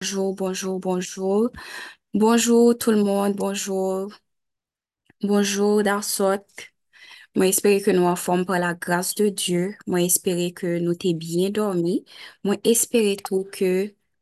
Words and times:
Bonjour, 0.00 0.34
bonjour, 0.34 0.80
bonjour. 0.80 1.50
Bonjour 2.14 2.76
tout 2.78 2.90
le 2.92 3.02
monde, 3.02 3.34
bonjour. 3.36 4.10
Bonjour 5.22 5.82
Darsot. 5.82 6.44
Mwen 7.36 7.50
espere 7.52 7.80
ke 7.84 7.92
nou 7.96 8.08
an 8.08 8.16
form 8.20 8.44
pa 8.48 8.58
la 8.60 8.72
grase 8.86 9.16
de 9.18 9.26
Diyo. 9.30 9.62
Mwen 9.88 10.06
espere 10.08 10.50
ke 10.56 10.76
nou 10.84 10.96
te 11.00 11.12
bien 11.16 11.52
dormi. 11.52 11.98
Mwen 12.44 12.60
espere 12.64 13.16
tou 13.20 13.44
ke 13.52 13.70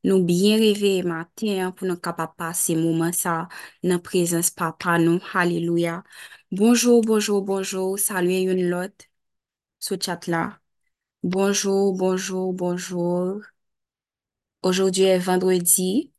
nou 0.07 0.23
bien 0.27 0.59
reveye 0.63 1.05
maten 1.07 1.71
pou 1.79 1.87
nou 1.91 1.99
kapap 2.03 2.35
pase 2.39 2.75
mouman 2.79 3.15
sa 3.15 3.37
nan 3.83 4.03
prezens 4.03 4.51
papa 4.51 4.99
nou. 5.03 5.23
Halilouya. 5.33 6.03
Bonjour, 6.51 7.03
bonjour, 7.03 7.43
bonjour. 7.43 7.99
Salwe 7.99 8.45
yon 8.49 8.67
lot 8.71 9.09
sou 9.79 9.99
chat 9.99 10.27
la. 10.31 10.45
Bonjour, 11.23 11.95
bonjour, 11.95 12.53
bonjour. 12.55 13.54
Aujourd'hui 14.65 15.03
est 15.05 15.19
vendredi. 15.19 16.11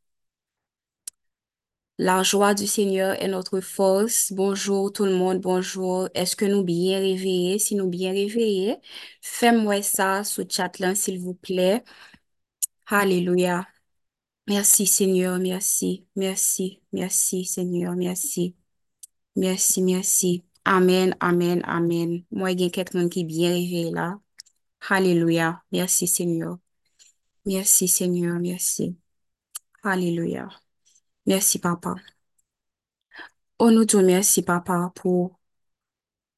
La 1.98 2.22
joie 2.22 2.54
du 2.54 2.66
Seigneur 2.68 3.20
est 3.20 3.26
notre 3.28 3.60
force. 3.60 4.32
Bonjour 4.32 4.92
tout 4.92 5.04
le 5.04 5.14
monde, 5.16 5.40
bonjour. 5.40 6.08
Est-ce 6.14 6.36
que 6.36 6.44
nous 6.44 6.62
bien 6.62 7.00
réveillés? 7.00 7.58
Si 7.58 7.74
nous 7.74 7.88
bien 7.88 8.12
réveillés, 8.12 8.76
faites-moi 9.20 9.82
ça 9.82 10.22
sous 10.22 10.44
chat 10.48 10.78
là, 10.78 10.94
s'il 10.94 11.18
vous 11.18 11.34
plaît. 11.34 11.82
Alléluia. 12.86 13.66
Merci 14.48 14.86
Seigneur, 14.86 15.38
merci, 15.40 16.06
merci, 16.16 16.82
merci 16.92 17.44
Seigneur, 17.44 17.96
merci, 17.96 18.54
merci, 19.36 19.82
merci. 19.82 20.44
Amen, 20.64 21.16
amen, 21.20 21.62
amen. 21.64 22.24
Moi, 22.30 22.52
il 22.52 22.60
y 22.60 22.64
a 22.66 22.70
quelqu'un 22.70 23.08
qui 23.08 23.20
est 23.22 23.24
bien 23.24 23.50
réveillé 23.50 23.90
là. 23.90 24.20
Alléluia. 24.88 25.62
Merci 25.72 26.06
Seigneur. 26.06 26.58
Merci 27.46 27.88
Seigneur, 27.88 28.38
merci. 28.40 28.96
Alléluia. 29.82 30.48
Merci 31.26 31.58
Papa. 31.60 31.94
On 33.58 33.70
nous 33.70 33.84
dit 33.84 33.96
merci 33.96 34.42
Papa 34.42 34.92
pour 34.94 35.38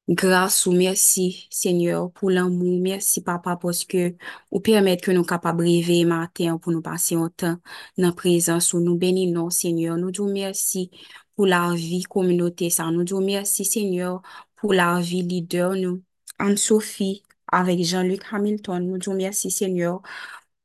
Grâce 0.09 0.65
ou 0.65 0.71
merci, 0.71 1.47
Seigneur, 1.51 2.11
pour 2.11 2.31
l'amour. 2.31 2.79
Merci, 2.81 3.21
Papa, 3.21 3.57
parce 3.61 3.85
que 3.85 4.15
vous 4.51 4.59
permettez 4.59 5.01
que 5.05 5.11
nous 5.11 5.23
capables 5.23 5.61
rêver 5.63 6.03
matin 6.03 6.57
pour 6.57 6.71
nous 6.71 6.81
passer 6.81 7.13
un 7.13 7.29
temps 7.29 7.57
dans 7.95 8.07
la 8.07 8.11
présence 8.11 8.73
où 8.73 8.79
nous 8.79 8.97
bénissons, 8.97 9.51
Seigneur. 9.51 9.97
Nous 9.97 10.09
disons 10.09 10.31
merci 10.33 10.89
pour 11.35 11.45
la 11.45 11.75
vie 11.75 12.01
communauté, 12.03 12.71
ça. 12.71 12.89
Nous 12.89 13.03
disons 13.03 13.21
merci, 13.21 13.63
Seigneur, 13.65 14.23
pour 14.55 14.73
la 14.73 14.99
vie 14.99 15.21
leader, 15.21 15.75
nous. 15.75 16.01
Anne-Sophie, 16.39 17.21
avec 17.47 17.83
Jean-Luc 17.83 18.23
Hamilton. 18.31 18.87
Nous 18.87 18.97
disons 18.97 19.13
merci, 19.13 19.51
Seigneur, 19.51 20.01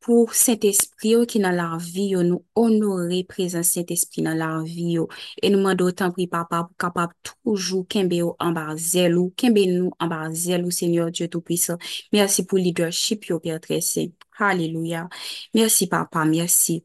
pou 0.04 0.28
Saint-Esprit 0.36 1.14
yo 1.14 1.24
ki 1.28 1.40
nan 1.42 1.56
la 1.56 1.78
vi 1.80 2.10
yo, 2.12 2.22
nou 2.26 2.44
onore 2.60 3.22
prezant 3.30 3.66
Saint-Esprit 3.66 4.24
nan 4.26 4.38
la 4.40 4.50
vi 4.62 4.94
yo, 4.98 5.08
e 5.40 5.50
nou 5.52 5.64
mando 5.64 5.88
tan 5.96 6.12
pri 6.14 6.28
papa 6.30 6.62
pou 6.68 6.76
kapap 6.84 7.14
toujou 7.24 7.86
kenbe 7.90 8.20
yo 8.20 8.34
anbar 8.44 8.74
zel 8.76 9.18
ou, 9.20 9.32
kenbe 9.40 9.64
nou 9.70 9.94
anbar 10.04 10.28
zel 10.36 10.66
ou, 10.68 10.74
Seigneur 10.74 11.10
Dieu 11.10 11.28
Tout-Puissant, 11.32 11.80
mersi 12.12 12.44
pou 12.46 12.60
leadership 12.60 13.30
yo, 13.30 13.40
Père 13.40 13.60
Tressé, 13.64 14.10
hallelujah, 14.38 15.08
mersi 15.56 15.88
papa, 15.88 16.24
mersi. 16.28 16.82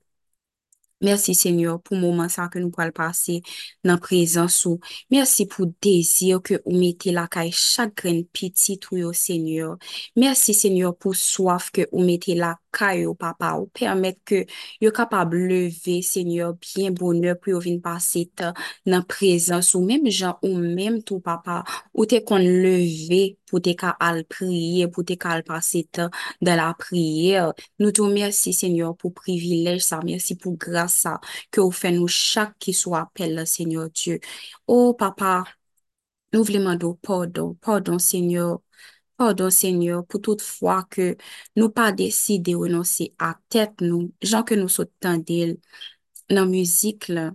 Mersi 1.01 1.33
Senyor 1.37 1.79
pou 1.83 1.95
mouman 1.95 2.27
sa 2.31 2.49
ke 2.51 2.59
nou 2.59 2.73
pral 2.75 2.91
pase 2.95 3.39
nan 3.87 3.99
prezansou. 4.03 4.81
Mersi 5.13 5.45
pou 5.49 5.69
dezir 5.83 6.41
ke 6.43 6.59
ou 6.65 6.75
mette 6.75 7.13
lakay 7.15 7.53
chagren 7.55 8.25
pitit 8.35 8.89
ou 8.91 8.99
yo 8.99 9.13
Senyor. 9.15 9.77
Mersi 10.19 10.55
Senyor 10.57 10.97
pou 10.99 11.15
soaf 11.15 11.69
ke 11.75 11.87
ou 11.93 12.03
mette 12.03 12.35
lakay 12.35 13.05
yo 13.05 13.15
papa 13.15 13.53
ou. 13.55 13.69
Permet 13.71 14.19
ke 14.27 14.43
yo 14.83 14.91
kapab 14.95 15.33
leve 15.37 16.01
Senyor 16.05 16.57
bien 16.59 16.95
bonheur 16.95 17.39
pou 17.39 17.55
yo 17.55 17.63
vin 17.63 17.79
pase 17.83 18.25
ta 18.35 18.51
nan 18.85 19.07
prezansou. 19.07 19.85
Mem 19.87 20.11
jan 20.11 20.35
ou 20.43 20.59
mem 20.59 20.99
tou 20.99 21.23
papa 21.23 21.61
ou 21.93 22.09
te 22.09 22.19
kon 22.27 22.43
leve 22.43 23.38
pou 23.49 23.61
te 23.65 23.73
ka 23.79 23.95
al 24.05 24.23
priye, 24.29 24.87
pou 24.93 25.05
te 25.07 25.17
ka 25.19 25.33
al 25.35 25.43
pase 25.47 25.83
tan 25.95 26.13
de 26.45 26.55
la 26.59 26.69
priye. 26.79 27.43
Nou 27.81 27.93
tou 27.95 28.09
mersi, 28.13 28.53
Senyor, 28.55 28.95
pou 28.99 29.13
privilej 29.15 29.81
sa, 29.89 30.01
mersi 30.05 30.37
pou 30.39 30.55
grasa, 30.59 31.17
ke 31.51 31.63
ou 31.63 31.73
fe 31.75 31.93
nou 31.95 32.07
chak 32.07 32.55
ki 32.61 32.75
sou 32.77 32.97
apel, 32.99 33.43
Senyor 33.49 33.91
Diyo. 33.93 34.19
Oh, 34.67 34.93
papa, 34.97 35.43
nou 36.33 36.45
vleman 36.47 36.79
do, 36.79 36.95
pardon, 37.05 37.55
pardon, 37.65 37.99
Senyor, 37.99 38.59
Pardon, 39.19 39.49
Seigneur, 39.49 40.05
pou 40.07 40.21
tout 40.23 40.39
fwa 40.39 40.77
ke 40.87 41.09
nou 41.59 41.73
pa 41.75 41.89
desi 41.91 42.37
de 42.39 42.53
renonsi 42.55 43.09
a 43.19 43.33
tet 43.51 43.81
nou, 43.83 44.05
jan 44.23 44.45
ke 44.47 44.55
nou 44.55 44.71
sot 44.71 44.93
tendel 45.03 45.57
nan 46.31 46.47
muzik 46.47 47.09
la, 47.11 47.25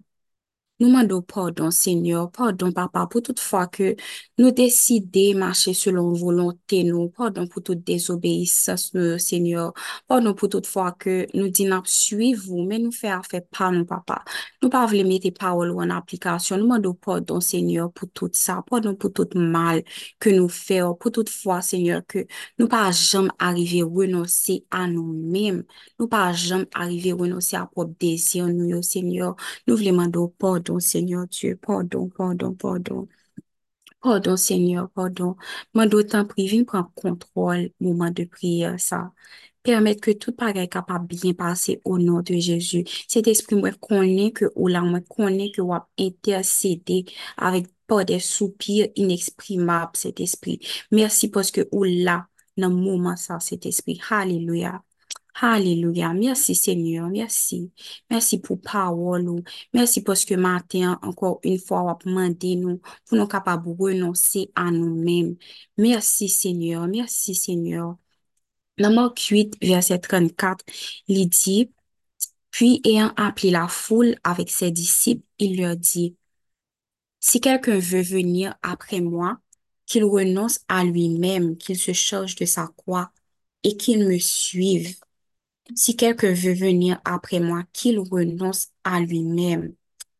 Nou 0.81 0.91
mando 0.91 1.23
pardon, 1.23 1.71
Seigneur, 1.71 2.33
pardon, 2.33 2.73
Papa, 2.75 3.05
pou 3.07 3.23
tout 3.23 3.39
fwa 3.39 3.61
ke 3.71 3.93
nou 4.41 4.51
deside 4.51 5.29
mache 5.39 5.71
selon 5.79 6.09
volonté 6.19 6.81
nou, 6.83 7.12
pardon 7.15 7.47
pou 7.47 7.62
tout 7.62 7.79
désobéissance 7.79 8.91
nou, 8.97 9.15
Seigneur, 9.23 9.71
pardon 10.11 10.34
pou 10.34 10.51
tout 10.51 10.67
fwa 10.67 10.89
ke 10.99 11.29
nou 11.31 11.47
di 11.47 11.69
nap 11.71 11.87
suivou, 11.87 12.65
men 12.67 12.83
nou 12.89 12.95
fè 12.97 13.13
a 13.15 13.21
fè 13.23 13.45
pa 13.55 13.69
nou, 13.71 13.87
Papa. 13.87 14.17
Nou 14.65 14.73
pa 14.73 14.81
vle 14.91 15.05
mette 15.07 15.31
parol 15.37 15.71
ou 15.77 15.84
an 15.84 15.93
aplikasyon, 15.95 16.59
nou 16.59 16.73
mando 16.73 16.91
pardon, 17.07 17.39
Seigneur, 17.39 17.93
pou 17.95 18.11
tout 18.11 18.34
sa, 18.34 18.59
pardon 18.67 18.99
pou 18.99 19.15
tout 19.15 19.39
mal 19.39 19.84
ke 20.19 20.34
nou 20.34 20.51
fè, 20.51 20.81
pou 20.99 21.15
tout 21.15 21.31
fwa, 21.31 21.61
Seigneur, 21.63 22.03
ke 22.03 22.27
nou 22.59 22.67
pa 22.67 22.89
jom 22.91 23.31
arrive 23.39 23.87
renonsi 23.87 24.65
a 24.75 24.89
nou 24.91 25.07
mèm, 25.07 25.63
nou 26.03 26.11
pa 26.11 26.27
jom 26.34 26.67
arrive 26.75 27.15
renonsi 27.23 27.55
a 27.63 27.63
pop 27.71 27.95
desyon 28.03 28.51
nou, 28.59 28.83
Seigneur, 28.83 29.39
nou 29.71 29.79
vle 29.79 29.95
mando 29.95 30.27
pardon, 30.34 30.65
Seigneur 30.81 31.27
Dieu, 31.29 31.57
pardon, 31.57 32.09
pardon, 32.09 32.55
pardon. 32.55 33.09
Pardon, 34.03 34.37
Seigneur, 34.37 34.91
pardon. 34.91 35.37
Moi, 35.75 35.87
d'autant 35.87 36.27
prie, 36.27 36.47
viens 36.49 36.65
prendre 36.65 36.93
contrôle, 36.95 37.71
moment 37.81 38.11
de 38.11 38.25
prière, 38.25 38.79
ça. 38.79 39.13
Permettre 39.63 40.03
que 40.03 40.11
tout 40.13 40.33
pareil 40.33 40.69
capable 40.69 41.07
bien 41.07 41.33
passer 41.33 41.81
au 41.84 41.99
nom 41.99 42.21
de 42.23 42.34
Jésus. 42.34 42.84
Cet 43.09 43.29
esprit, 43.29 43.57
moi, 43.57 43.73
connaît 43.73 44.33
que, 44.33 44.47
ou 44.57 44.69
là, 44.69 44.83
moi, 44.83 45.01
connaît 45.01 45.51
que, 45.51 45.63
ou 45.63 45.73
a 45.73 45.89
intercédé 45.99 47.07
avec 47.39 47.67
pas 47.87 48.05
des 48.05 48.21
soupirs 48.21 48.89
inexprimables, 48.97 49.93
cet 49.97 50.21
esprit. 50.21 50.61
Merci 50.91 51.29
parce 51.29 51.51
que, 51.51 51.67
ou 51.73 51.87
dans 51.87 52.25
le 52.57 52.69
moment, 52.69 53.17
ça, 53.17 53.41
cet 53.41 53.67
esprit. 53.67 54.01
Alléluia. 55.41 56.12
Merci 56.15 56.55
Seigneur. 56.55 57.09
Merci. 57.09 57.72
Merci 58.11 58.39
pour 58.41 58.61
parole. 58.61 59.43
Merci 59.72 60.03
parce 60.03 60.25
que 60.25 60.34
matin, 60.34 60.99
encore 61.03 61.41
une 61.43 61.59
fois, 61.59 61.83
on 61.83 61.87
va 61.87 61.99
demander 62.05 62.56
nous 62.56 62.81
pour 63.06 63.19
nous 63.19 63.27
capables 63.27 63.67
de 63.67 63.83
renoncer 63.83 64.50
à 64.55 64.71
nous-mêmes. 64.71 65.37
Merci 65.77 66.28
Seigneur. 66.28 66.87
Merci 66.87 67.34
Seigneur. 67.34 67.97
Dans 68.78 68.93
Marc 68.93 69.19
8, 69.21 69.56
verset 69.62 69.99
34, 70.00 70.65
il 71.09 71.28
dit, 71.28 71.71
puis 72.51 72.81
ayant 72.84 73.12
appelé 73.16 73.51
la 73.51 73.69
foule 73.69 74.16
avec 74.25 74.51
ses 74.51 74.71
disciples, 74.71 75.25
il 75.39 75.61
leur 75.61 75.77
dit, 75.77 76.16
si 77.21 77.41
quelqu'un 77.41 77.78
veut 77.78 78.03
venir 78.03 78.55
après 78.62 79.01
moi, 79.01 79.39
qu'il 79.87 80.05
renonce 80.05 80.61
à 80.69 80.84
lui-même, 80.84 81.56
qu'il 81.56 81.78
se 81.78 81.93
charge 81.93 82.37
de 82.37 82.45
sa 82.45 82.69
croix 82.77 83.12
et 83.65 83.77
qu'il 83.77 84.06
me 84.06 84.19
suive. 84.19 84.97
Si 85.75 85.97
quelqu'un 85.97 86.33
veut 86.33 86.53
venir 86.55 87.01
après 87.05 87.41
moi, 87.41 87.65
qu'il 87.73 87.99
renonce 87.99 88.69
à 88.85 89.01
lui-même. 89.01 89.75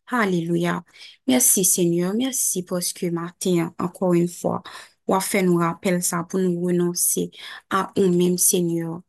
Alléluia. 0.09 0.84
Merci 1.27 1.65
Seigneur. 1.65 2.15
Merci 2.15 2.62
parce 2.62 2.93
que 2.93 3.06
matin, 3.06 3.75
encore 3.78 4.15
une 4.15 4.28
fois, 4.28 4.62
on 5.06 5.15
a 5.16 5.21
fait 5.21 5.43
nous 5.43 5.56
rappeler 5.56 6.00
ça 6.00 6.25
pour 6.25 6.41
nous 6.41 6.60
renoncer 6.62 7.31
à 7.71 7.93
nous-mêmes, 7.97 8.38
Seigneur. 8.38 9.03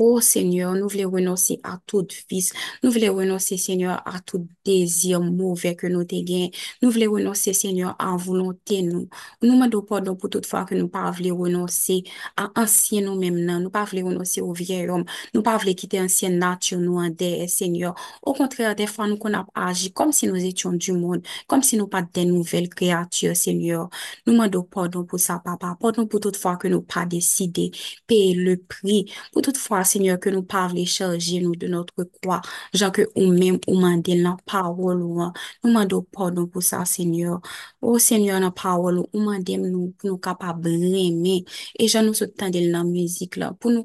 pou, 0.00 0.22
Seigneur, 0.24 0.72
nou 0.78 0.88
vle 0.88 1.04
renonsi 1.04 1.58
a 1.66 1.74
tout 1.84 2.14
vis, 2.30 2.48
nou 2.80 2.92
vle 2.94 3.10
renonsi, 3.12 3.58
Seigneur, 3.60 3.98
a 4.08 4.22
tout 4.24 4.46
dezir 4.64 5.20
mouve 5.20 5.74
ke 5.76 5.90
nou 5.92 6.08
te 6.08 6.22
gen, 6.24 6.48
nou 6.80 6.88
vle 6.94 7.04
renonsi, 7.10 7.52
Seigneur, 7.56 7.92
a 8.00 8.14
volonté 8.16 8.80
nou, 8.86 9.04
nou 9.44 9.58
mando 9.60 9.82
podon 9.84 10.16
pou 10.16 10.32
tout 10.32 10.46
fwa 10.48 10.62
ke 10.68 10.78
nou 10.78 10.88
pa 10.92 11.10
vle 11.16 11.34
renonsi 11.36 11.98
a 12.40 12.46
ansyen 12.62 13.04
nou 13.10 13.20
mem 13.20 13.36
nan, 13.42 13.66
nou 13.66 13.72
pa 13.74 13.82
vle 13.90 14.06
renonsi 14.06 14.40
ou 14.40 14.56
vie 14.56 14.78
rom, 14.88 15.04
nou 15.34 15.44
pa 15.44 15.58
vle 15.60 15.74
kite 15.76 16.00
ansyen 16.00 16.38
natyon 16.40 16.80
nou 16.86 17.02
an 17.04 17.12
de, 17.20 17.30
Seigneur, 17.52 17.92
ou 18.24 18.32
kontrèr, 18.38 18.72
defwa 18.78 19.04
nou 19.10 19.20
kon 19.20 19.36
ap 19.36 19.52
aji, 19.66 19.92
kom 19.92 20.14
si 20.16 20.30
nou 20.30 20.40
etyon 20.40 20.80
du 20.80 20.96
moun, 20.96 21.20
kom 21.50 21.60
si 21.66 21.76
nou 21.76 21.92
pa 21.92 22.00
de 22.06 22.24
nouvel 22.30 22.70
kreatur, 22.72 23.36
Seigneur, 23.36 23.90
nou 24.24 24.38
mando 24.40 24.64
podon 24.64 25.04
pou 25.04 25.20
sa, 25.20 25.42
papa, 25.44 25.74
podon 25.82 26.08
pou 26.08 26.24
tout 26.24 26.40
fwa 26.40 26.56
ke 26.60 26.72
nou 26.72 26.80
pa 26.88 27.04
deside, 27.04 27.68
peye 28.08 28.32
le 28.38 28.56
pri, 28.64 29.02
pou 29.34 29.44
tout 29.44 29.60
fwa, 29.60 29.84
Seigneur, 29.90 30.18
que 30.20 30.30
nous 30.30 30.42
parlons 30.42 30.84
charger 30.84 31.40
nous 31.40 31.56
de 31.56 31.66
notre 31.66 32.04
croix, 32.04 32.40
Jean 32.72 32.90
que 32.90 33.02
ou 33.16 33.26
même 33.32 33.58
ou 33.66 33.78
mandé 33.78 34.14
la 34.16 34.36
parole 34.46 35.02
ou 35.02 35.20
nous 35.64 35.72
mandons 35.72 36.02
pardon 36.12 36.46
pour 36.46 36.62
ça, 36.62 36.84
Seigneur. 36.84 37.40
Oh, 37.80 37.98
Seigneur, 37.98 38.40
la 38.40 38.50
parole 38.50 38.98
ou 39.12 39.20
mandé 39.20 39.56
nous 39.56 39.94
pour 39.98 40.10
nous 40.10 40.18
capables 40.18 40.62
d'aimer 40.62 41.44
et 41.78 41.88
Jean 41.88 42.02
nous 42.02 42.14
soutenir 42.14 42.50
de 42.50 42.70
la 42.70 42.84
musique 42.84 43.36
là, 43.36 43.52
pour 43.58 43.70
nous 43.70 43.84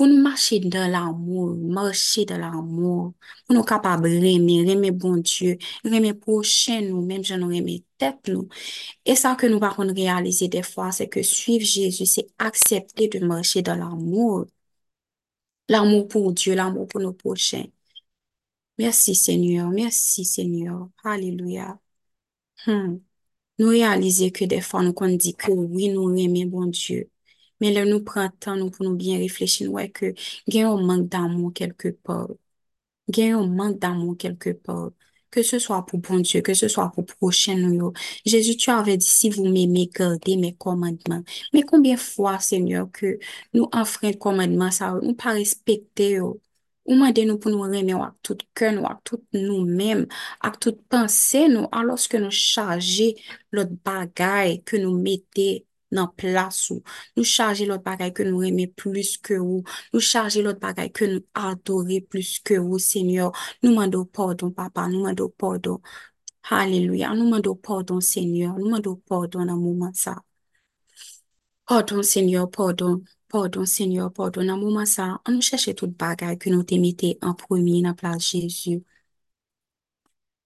pou 0.00 0.06
nou 0.08 0.22
mache 0.24 0.56
de 0.64 0.80
l'amou, 0.88 1.50
bon 1.60 1.72
mache 1.76 2.24
de 2.24 2.36
l'amou, 2.40 3.10
pou 3.44 3.52
nou 3.56 3.66
kapab 3.68 4.06
reme, 4.08 4.54
reme 4.64 4.92
bon 4.96 5.18
Diyo, 5.20 5.58
reme 5.84 6.14
pochen 6.22 6.86
nou, 6.88 7.02
menm 7.04 7.26
jan 7.26 7.42
nou 7.44 7.52
reme 7.52 7.74
tet 8.00 8.30
nou. 8.32 8.46
E 9.04 9.16
sa 9.20 9.34
ke 9.36 9.50
nou 9.52 9.60
bakon 9.60 9.92
realize 9.92 10.48
defwa, 10.54 10.88
se 10.96 11.04
ke 11.12 11.20
suiv 11.26 11.66
Jezu, 11.68 12.08
se 12.08 12.24
aksepte 12.40 13.10
de 13.12 13.20
mache 13.28 13.60
de 13.66 13.76
l'amou. 13.76 14.46
l'amour 15.70 16.08
pour 16.08 16.32
Dieu, 16.34 16.54
l'amour 16.54 16.88
pour 16.88 17.00
nos 17.00 17.12
prochains. 17.14 17.64
Merci 18.78 19.14
Seigneur, 19.14 19.70
merci 19.70 20.24
Seigneur. 20.24 20.88
Alléluia. 21.04 21.78
Hmm. 22.66 22.98
Nous 23.58 23.68
réaliser 23.68 24.32
que 24.32 24.44
des 24.46 24.60
fois 24.62 24.82
nous 24.82 24.92
qu'on 24.94 25.08
dit 25.16 25.34
que 25.34 25.52
oui, 25.52 25.90
nous 25.90 26.16
aimons 26.16 26.46
bon 26.46 26.66
Dieu. 26.66 27.10
Mais 27.60 27.72
là, 27.72 27.84
nous 27.84 28.02
prenons 28.04 28.30
temps 28.40 28.56
nous, 28.56 28.70
pour 28.70 28.86
nous 28.86 28.96
bien 28.96 29.18
réfléchir, 29.18 29.66
nous 29.66 29.72
voyons 29.72 29.90
que 29.92 30.14
il 30.46 30.54
y 30.54 30.62
a 30.62 30.70
un 30.70 30.82
manque 30.82 31.08
d'amour 31.08 31.52
quelque 31.54 31.88
part. 31.90 32.28
Il 33.08 33.18
y 33.18 33.30
a 33.30 33.38
un 33.38 33.46
manque 33.46 33.78
d'amour 33.78 34.16
quelque 34.18 34.50
part. 34.50 34.92
que 35.30 35.42
ce 35.42 35.58
soit 35.58 35.84
pour 35.86 36.00
bon 36.00 36.20
Dieu, 36.20 36.40
que 36.42 36.54
ce 36.54 36.68
soit 36.68 36.90
pour 36.92 37.06
prochain 37.06 37.56
nous. 37.56 37.92
Jésus, 38.26 38.56
tu 38.56 38.70
avais 38.70 38.96
dit, 38.96 39.06
si 39.06 39.30
vous 39.30 39.44
m'aimez, 39.44 39.90
gardez 39.94 40.36
mes 40.36 40.54
commandements. 40.54 41.22
Mais 41.52 41.62
combien 41.62 41.94
de 41.94 42.00
fois, 42.00 42.38
Seigneur, 42.40 42.88
que 42.92 43.18
nous 43.54 43.68
enfreins 43.72 44.12
commandements, 44.12 44.70
ça, 44.70 44.98
nous 45.02 45.14
pas 45.14 45.32
respecter, 45.32 46.20
Ou 46.90 46.96
mande 46.98 47.22
nou 47.28 47.38
pou 47.38 47.52
nou 47.52 47.68
reme 47.70 47.92
ou 47.94 48.02
ak 48.02 48.16
tout 48.26 48.40
ke 48.56 48.70
nou, 48.74 48.86
ak 48.88 49.02
tout 49.06 49.22
nou 49.36 49.62
mem, 49.62 50.06
ak 50.42 50.56
tout 50.64 50.78
panse 50.90 51.44
nou, 51.52 51.68
aloske 51.76 52.18
nou 52.18 52.34
chaje 52.34 53.12
lot 53.54 53.70
bagay 53.86 54.56
ke 54.66 54.80
nou 54.82 54.96
mette 54.98 55.68
nan 55.94 56.08
plas 56.18 56.58
ou. 56.74 56.82
Nou 57.16 57.24
chaje 57.24 57.66
lot 57.68 57.82
bagay 57.84 58.12
ke 58.16 58.26
nou 58.28 58.42
reme 58.44 58.66
plus 58.80 59.16
ke 59.18 59.38
ou. 59.40 59.62
Nou 59.92 60.02
chaje 60.10 60.42
lot 60.46 60.60
bagay 60.62 60.90
ke 60.94 61.08
nou 61.10 61.24
adore 61.34 62.00
plus 62.10 62.38
ke 62.46 62.58
ou, 62.62 62.78
Senyor. 62.78 63.34
Nou 63.62 63.74
mando 63.76 64.04
pardon, 64.04 64.52
papa. 64.54 64.86
Nou 64.88 65.04
mando 65.06 65.28
pardon. 65.30 65.80
Haleluya. 66.50 67.14
Nou 67.14 67.28
mando 67.30 67.54
pardon, 67.54 68.00
Senyor. 68.00 68.58
Nou 68.58 68.70
mando 68.70 68.96
pardon 69.08 69.46
nan 69.46 69.58
mouman 69.60 69.94
sa. 69.94 70.18
Pardon, 71.66 72.02
Senyor, 72.02 72.50
pardon. 72.50 73.04
Pardon, 73.28 73.64
Senyor, 73.66 74.10
pardon. 74.12 74.42
Nan 74.44 74.58
mouman 74.60 74.86
sa, 74.86 75.04
an 75.24 75.36
nou 75.36 75.42
chèche 75.42 75.74
tout 75.78 75.92
bagay 76.02 76.34
ke 76.42 76.50
nou 76.50 76.66
temite 76.66 77.14
an 77.22 77.36
premi 77.38 77.80
nan 77.82 77.94
plas 77.94 78.18
Jésus. 78.18 78.82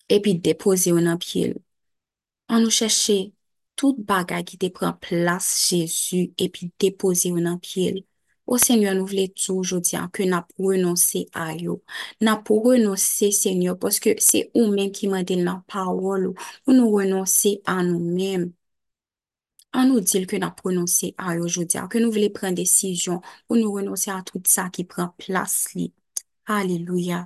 Epi 0.09 0.35
depoze 0.47 0.93
ou 0.93 1.01
nan 1.01 1.19
pil. 1.19 1.57
An 2.53 2.61
nou 2.65 2.71
chèche 2.79 3.33
tout 3.79 3.97
bagay 4.11 4.43
ki 4.49 4.59
te 4.63 4.69
pren 4.77 4.95
plas 5.05 5.47
Jezu 5.69 6.21
epi 6.45 6.71
depoze 6.81 7.31
ou 7.33 7.43
nan 7.45 7.59
pye 7.65 7.93
li. 7.97 8.03
O 8.47 8.59
Senyor 8.61 8.95
nou 8.97 9.09
vle 9.09 9.25
toujou 9.33 9.81
diyan 9.89 10.11
ke 10.15 10.27
na 10.29 10.43
pou 10.49 10.73
renonse 10.75 11.25
a 11.45 11.47
yo. 11.57 11.79
Na 12.21 12.37
pou 12.45 12.73
renonse 12.73 13.31
Senyor 13.33 13.79
poske 13.81 14.17
se 14.29 14.45
ou 14.53 14.69
men 14.75 14.93
ki 14.97 15.09
mande 15.13 15.39
nan 15.41 15.63
pawol 15.71 16.29
ou 16.31 16.35
pou 16.65 16.77
nou 16.77 17.01
renonse 17.01 17.55
a 17.75 17.79
nou 17.87 18.01
men. 18.19 18.51
An 19.79 19.89
nou 19.91 20.01
dil 20.05 20.27
ke 20.31 20.39
na 20.43 20.51
pou 20.57 20.71
renonse 20.71 21.13
a 21.17 21.35
yo 21.39 21.49
diyan 21.49 21.89
ke 21.93 22.03
nou 22.03 22.15
vle 22.15 22.29
pren 22.37 22.57
desisyon 22.61 23.21
pou 23.47 23.57
nou 23.61 23.79
renonse 23.81 24.13
a 24.13 24.21
tout 24.29 24.45
sa 24.57 24.69
ki 24.75 24.85
pren 24.93 25.11
plas 25.21 25.57
li. 25.77 25.89
Haleluya. 26.49 27.25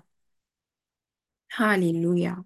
Haleluya. 1.56 2.38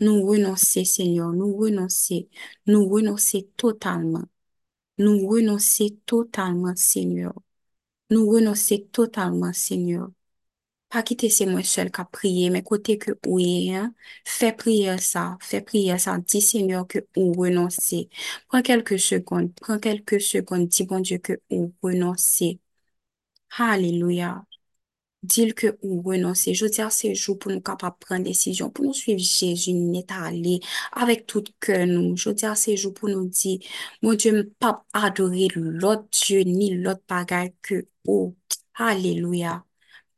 Nous 0.00 0.24
renoncer, 0.26 0.84
Seigneur, 0.84 1.32
nous 1.32 1.56
renoncer, 1.56 2.28
nous 2.66 2.88
renoncer 2.88 3.48
totalement. 3.56 4.24
Nous 4.98 5.26
renoncer 5.28 5.98
totalement, 6.06 6.74
Seigneur. 6.76 7.34
Nous 8.10 8.28
renoncer 8.30 8.86
totalement, 8.92 9.52
Seigneur. 9.52 10.10
Pas 10.90 11.02
quitter 11.04 11.30
c'est 11.30 11.46
moi 11.46 11.62
seul 11.64 11.90
qui 11.92 12.00
a 12.00 12.04
prié, 12.06 12.50
mais 12.50 12.62
côté 12.62 12.98
que 12.98 13.12
oui, 13.26 13.72
hein, 13.74 13.94
fais 14.26 14.52
prier 14.54 14.98
ça, 14.98 15.38
fais 15.42 15.60
prier 15.62 15.98
ça, 15.98 16.18
dis 16.18 16.42
Seigneur 16.42 16.86
que 16.88 17.00
ou 17.16 17.32
renoncer. 17.34 18.08
Prends 18.48 18.62
quelques 18.62 18.98
secondes, 19.00 19.52
prends 19.56 19.78
quelques 19.80 20.20
secondes, 20.20 20.68
dis 20.68 20.84
bon 20.84 21.00
Dieu 21.00 21.18
que 21.18 21.34
ou 21.50 21.74
renoncer. 21.82 22.60
Alléluia. 23.58 24.46
Dil 25.22 25.50
ke 25.58 25.72
ou 25.82 25.98
renonse, 26.06 26.52
je 26.54 26.66
diya 26.70 26.84
sejou 26.94 27.34
pou 27.42 27.50
nou 27.50 27.62
kapap 27.66 27.96
pren 28.04 28.22
desisyon, 28.22 28.70
pou 28.70 28.86
nou 28.86 28.94
suiv 28.94 29.18
Jezu 29.18 29.72
neta 29.74 30.28
li, 30.30 30.60
avek 31.02 31.24
tout 31.26 31.48
ke 31.64 31.80
nou. 31.90 32.14
Je 32.14 32.30
diya 32.38 32.52
sejou 32.54 32.94
pou 32.94 33.10
nou 33.10 33.26
di, 33.26 33.56
moun 34.02 34.20
Diyo 34.20 34.36
m 34.36 34.44
pap 34.62 34.84
adore 34.94 35.48
lot 35.56 36.06
Diyo 36.14 36.44
ni 36.46 36.70
lot 36.84 37.02
bagay 37.10 37.50
ke 37.66 37.80
ou. 38.06 38.36
Aleluya. 38.78 39.56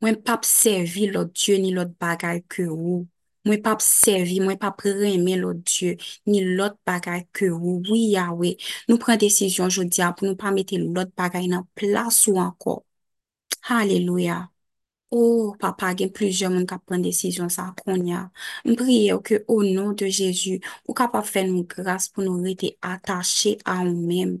Mwen 0.05 0.21
pap 0.21 0.45
servi 0.45 1.09
lot 1.09 1.33
Diyo 1.33 1.57
ni 1.63 1.73
lot 1.73 1.97
bagay 1.97 2.43
ke 2.45 2.67
ou. 2.69 3.01
Mwen 3.49 3.65
pap 3.65 3.81
servi, 3.81 4.37
mwen 4.45 4.61
pap 4.61 4.85
reme 4.85 5.33
lot 5.41 5.65
Diyo, 5.65 5.95
ni 6.29 6.45
lot 6.45 6.77
bagay 6.85 7.25
ke 7.33 7.49
ou. 7.49 7.79
Oui, 7.89 8.11
Yahweh, 8.13 8.53
nou 8.85 9.01
pren 9.01 9.17
desisyon, 9.17 9.73
je 9.73 9.89
diya, 9.89 10.13
pou 10.13 10.29
nou 10.29 10.37
pa 10.37 10.53
mette 10.53 10.77
lot 10.77 11.09
bagay 11.17 11.49
nan 11.49 11.65
plas 11.73 12.21
ou 12.29 12.37
anko. 12.45 12.83
Aleluya. 13.81 14.50
Oh, 15.13 15.55
papa, 15.59 15.89
gen 15.99 16.07
pluje 16.15 16.47
moun 16.47 16.63
kap 16.69 16.85
pren 16.87 17.01
desisyon 17.03 17.49
sa 17.51 17.65
kon 17.75 18.05
ya. 18.07 18.21
M 18.63 18.77
priye 18.79 19.09
ou 19.11 19.19
ke 19.27 19.41
o 19.51 19.57
nou 19.59 19.91
de 19.99 20.07
Jezu, 20.07 20.53
ou 20.87 20.95
kapap 20.95 21.25
fè 21.27 21.43
nou 21.49 21.65
grase 21.67 22.13
pou 22.13 22.23
nou 22.23 22.39
rete 22.45 22.69
atache 22.79 23.57
a 23.67 23.81
ou 23.83 23.91
mèm. 23.91 24.37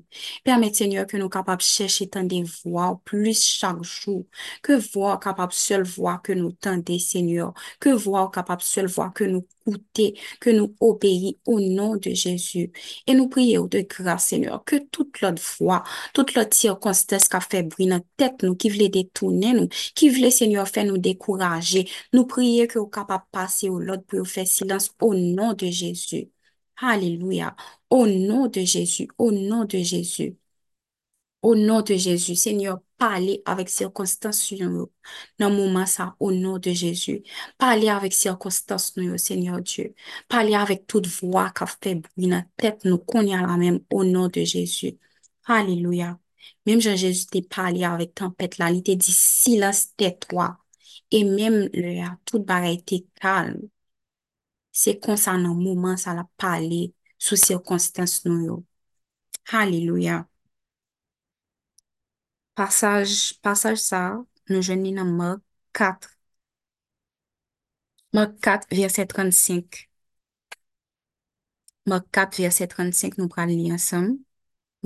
Permet, 0.47 0.79
Seigneur, 0.79 1.09
ke 1.11 1.19
nou 1.19 1.27
kapap 1.33 1.59
chèche 1.59 2.07
tan 2.13 2.29
de 2.31 2.39
vwa 2.53 2.85
ou 2.93 3.01
plus 3.03 3.43
chak 3.59 3.83
jou. 3.83 4.23
Ke 4.63 4.79
vwa 4.93 5.17
kapap 5.19 5.51
sel 5.51 5.83
vwa 5.97 6.15
ke 6.23 6.39
nou 6.39 6.55
tan 6.63 6.79
de, 6.87 6.95
Seigneur. 7.03 7.51
Ke 7.83 7.97
vwa 8.05 8.29
kapap 8.31 8.63
sel 8.63 8.87
vwa 8.95 9.09
ke 9.11 9.27
nou 9.27 9.43
que 10.39 10.49
nous 10.49 10.75
obéir 10.79 11.33
au 11.45 11.59
nom 11.59 11.95
de 11.95 12.11
Jésus. 12.11 12.71
Et 13.07 13.13
nous 13.13 13.27
prions 13.29 13.65
de 13.67 13.81
grâce, 13.81 14.27
Seigneur, 14.27 14.63
que 14.65 14.77
toute 14.77 15.21
l'autre 15.21 15.41
voix, 15.59 15.83
toute 16.13 16.33
l'autre 16.35 16.55
circonstance 16.55 17.27
qui 17.27 17.35
a 17.35 17.41
fait 17.41 17.63
bruit 17.63 17.87
dans 17.87 18.01
tête, 18.17 18.43
nous, 18.43 18.55
qui 18.55 18.69
voulait 18.69 18.89
détourner 18.89 19.53
nous, 19.53 19.67
qui 19.95 20.09
voulait, 20.09 20.31
Seigneur, 20.31 20.67
faire 20.67 20.85
nous 20.85 20.97
décourager, 20.97 21.87
nous 22.13 22.25
prions 22.25 22.67
que 22.67 22.79
vous 22.79 22.87
capable 22.87 23.25
passer 23.31 23.69
au 23.69 23.79
l'autre 23.79 24.03
pour 24.07 24.27
faire 24.27 24.47
silence 24.47 24.91
au 25.01 25.13
nom 25.15 25.53
de 25.53 25.67
Jésus. 25.67 26.29
Alléluia. 26.77 27.55
Au 27.89 28.07
nom 28.07 28.47
de 28.47 28.61
Jésus, 28.61 29.07
au 29.17 29.31
nom 29.31 29.65
de 29.65 29.77
Jésus. 29.79 30.35
Au 31.41 31.55
nom 31.55 31.81
de 31.81 31.95
Jésus, 31.95 32.35
Seigneur, 32.35 32.79
parlez 32.97 33.41
avec 33.45 33.69
circonstance 33.69 34.39
sur 34.39 34.69
nous. 34.69 34.91
Dans 35.39 35.49
le 35.49 35.55
moment 35.55 35.85
ça, 35.87 36.15
au 36.19 36.31
nom 36.31 36.59
de 36.59 36.71
Jésus, 36.71 37.23
parlez 37.57 37.89
avec 37.89 38.13
circonstance 38.13 38.95
nous, 38.97 39.17
Seigneur 39.17 39.59
Dieu. 39.61 39.95
Parlez 40.29 40.53
avec 40.55 40.85
toute 40.87 41.07
voix 41.07 41.49
qui 41.51 41.63
a 41.63 41.67
fait 41.67 41.95
bruit 41.95 42.27
dans 42.27 42.37
la 42.37 42.45
tête, 42.57 42.85
nous 42.85 42.99
connaissons 42.99 43.47
la 43.47 43.57
même 43.57 43.79
au 43.91 44.03
nom 44.03 44.27
de 44.27 44.43
Jésus. 44.43 44.99
Alléluia. 45.45 46.19
Même 46.67 46.79
Jean-Jésus 46.81 47.25
t'a 47.27 47.39
parlé 47.49 47.83
avec 47.83 48.13
tempête 48.15 48.57
là, 48.59 48.69
il 48.71 48.83
t'a 48.83 48.95
dit 48.95 49.11
silence 49.11 49.95
tais-toi. 49.95 50.57
Et 51.11 51.23
même 51.23 51.69
là, 51.73 52.17
toute 52.25 52.45
bagaille 52.45 52.75
était 52.75 53.05
calme. 53.19 53.61
C'est 54.71 54.99
concernant 54.99 55.53
le 55.53 55.63
moment 55.63 55.97
ça, 55.97 56.13
la 56.13 56.27
parlé 56.37 56.93
sous 57.17 57.35
circonstance 57.35 58.25
nous. 58.25 58.65
Alléluia. 59.51 60.27
Pasaj, 62.61 63.05
pasaj 63.43 63.75
sa, 63.89 63.99
nou 64.51 64.61
jeni 64.67 64.91
nan 64.97 65.09
Mark 65.19 65.41
4. 65.79 66.11
Mark 68.13 68.35
4, 68.41 68.67
verset 68.71 69.11
35. 69.13 69.87
Mark 71.85 72.05
4, 72.11 72.37
verset 72.43 72.73
35, 72.73 73.17
nou 73.19 73.29
pral 73.33 73.49
li 73.53 73.69
ansam. 73.75 74.11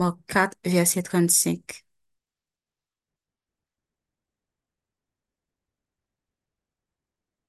Mark 0.01 0.19
4, 0.35 0.55
verset 0.75 1.07
35. 1.11 1.81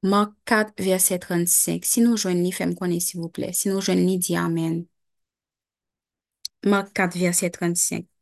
Mark 0.02 0.32
4, 0.46 0.72
verset 0.78 1.24
35. 1.28 1.84
Si 1.84 2.00
nou 2.04 2.16
jwen 2.16 2.40
li, 2.44 2.52
fem 2.58 2.74
konen 2.80 3.00
s'il 3.06 3.20
vous 3.20 3.32
plè. 3.38 3.52
Si 3.52 3.68
nou 3.68 3.84
jwen 3.84 4.04
li, 4.08 4.16
di 4.28 4.36
amen. 4.46 4.84
Mark 6.66 6.92
4, 6.94 7.18
verset 7.24 7.56
35. 7.62 8.15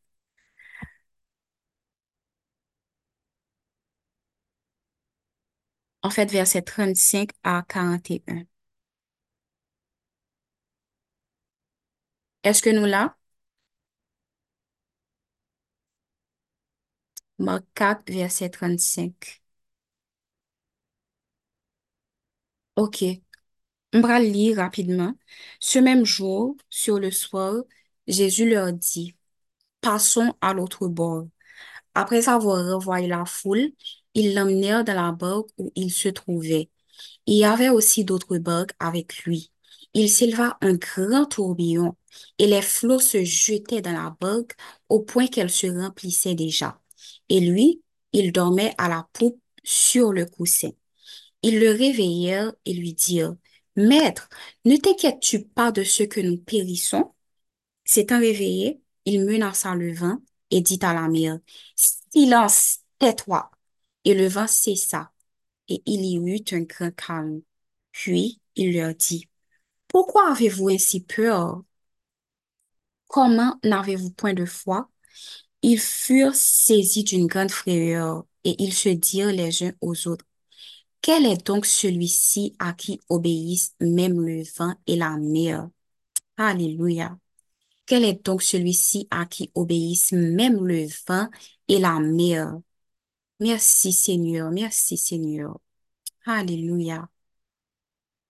En 6.04 6.10
fait, 6.10 6.30
verset 6.30 6.62
35 6.62 7.30
à 7.42 7.64
41. 7.68 8.44
Est-ce 12.44 12.62
que 12.62 12.70
nous 12.70 12.86
là? 12.86 13.16
Marc 17.38 17.64
4, 17.74 18.10
verset 18.10 18.50
35. 18.50 19.40
OK. 22.76 23.04
On 23.94 24.00
va 24.02 24.20
lire 24.20 24.58
rapidement. 24.58 25.14
Ce 25.60 25.78
même 25.78 26.04
jour, 26.04 26.56
sur 26.70 26.98
le 27.00 27.10
soir, 27.10 27.56
Jésus 28.06 28.48
leur 28.50 28.72
dit, 28.72 29.16
Passons 29.80 30.34
à 30.42 30.54
l'autre 30.54 30.88
bord. 30.88 31.28
Après 31.94 32.28
avoir 32.28 32.64
revoyé 32.66 33.08
la 33.08 33.24
foule, 33.26 33.72
ils 34.14 34.34
l'emmenèrent 34.34 34.84
dans 34.84 34.94
la 34.94 35.12
barque 35.12 35.48
où 35.58 35.72
il 35.74 35.92
se 35.92 36.08
trouvait. 36.08 36.70
Il 37.26 37.36
y 37.36 37.44
avait 37.44 37.70
aussi 37.70 38.04
d'autres 38.04 38.38
barques 38.38 38.74
avec 38.80 39.18
lui. 39.24 39.52
Il 39.94 40.10
s'éleva 40.10 40.58
un 40.60 40.74
grand 40.74 41.26
tourbillon 41.26 41.96
et 42.38 42.46
les 42.46 42.62
flots 42.62 43.00
se 43.00 43.24
jetaient 43.24 43.82
dans 43.82 43.92
la 43.92 44.16
barque 44.20 44.56
au 44.88 45.00
point 45.00 45.26
qu'elle 45.26 45.50
se 45.50 45.66
remplissait 45.66 46.34
déjà. 46.34 46.80
Et 47.28 47.40
lui, 47.40 47.82
il 48.12 48.32
dormait 48.32 48.74
à 48.78 48.88
la 48.88 49.08
poupe 49.12 49.40
sur 49.64 50.12
le 50.12 50.26
coussin. 50.26 50.70
Ils 51.42 51.60
le 51.60 51.70
réveillèrent 51.70 52.52
et 52.64 52.74
lui 52.74 52.94
dirent, 52.94 53.36
Maître, 53.76 54.28
ne 54.64 54.76
t'inquiètes-tu 54.76 55.44
pas 55.46 55.72
de 55.72 55.84
ce 55.84 56.02
que 56.04 56.20
nous 56.20 56.38
périssons? 56.38 57.12
S'étant 57.84 58.20
réveillé, 58.20 58.80
il 59.06 59.24
menaça 59.24 59.74
le 59.74 59.94
vent 59.94 60.18
et 60.50 60.60
dit 60.60 60.78
à 60.82 60.94
la 60.94 61.08
mer, 61.08 61.38
Silence, 61.76 62.80
tais-toi. 62.98 63.50
Et 64.04 64.14
le 64.14 64.28
vent 64.28 64.46
cessa, 64.46 65.12
et 65.68 65.82
il 65.86 66.04
y 66.04 66.16
eut 66.18 66.44
un 66.52 66.62
grand 66.62 66.94
calme. 66.94 67.42
Puis 67.92 68.40
il 68.56 68.74
leur 68.76 68.94
dit, 68.94 69.28
Pourquoi 69.88 70.32
avez-vous 70.32 70.70
ainsi 70.70 71.00
peur? 71.00 71.62
Comment 73.08 73.58
n'avez-vous 73.64 74.10
point 74.10 74.34
de 74.34 74.44
foi? 74.44 74.88
Ils 75.62 75.80
furent 75.80 76.34
saisis 76.34 77.04
d'une 77.04 77.26
grande 77.26 77.50
frayeur, 77.50 78.26
et 78.44 78.62
ils 78.62 78.74
se 78.74 78.90
dirent 78.90 79.32
les 79.32 79.62
uns 79.64 79.72
aux 79.80 80.08
autres, 80.08 80.26
Quel 81.02 81.26
est 81.26 81.46
donc 81.46 81.66
celui-ci 81.66 82.56
à 82.58 82.72
qui 82.74 83.00
obéissent 83.08 83.74
même 83.80 84.20
le 84.20 84.42
vent 84.58 84.74
et 84.86 84.96
la 84.96 85.16
mer? 85.18 85.68
Alléluia. 86.36 87.18
Quel 87.86 88.04
est 88.04 88.24
donc 88.24 88.42
celui-ci 88.42 89.08
à 89.10 89.26
qui 89.26 89.50
obéissent 89.54 90.12
même 90.12 90.66
le 90.66 90.86
vent 91.08 91.28
et 91.68 91.78
la 91.80 92.00
mer? 92.00 92.58
Merci 93.40 93.92
Seigneur, 93.92 94.50
merci 94.50 94.96
Seigneur. 94.96 95.60
Alléluia. 96.26 97.08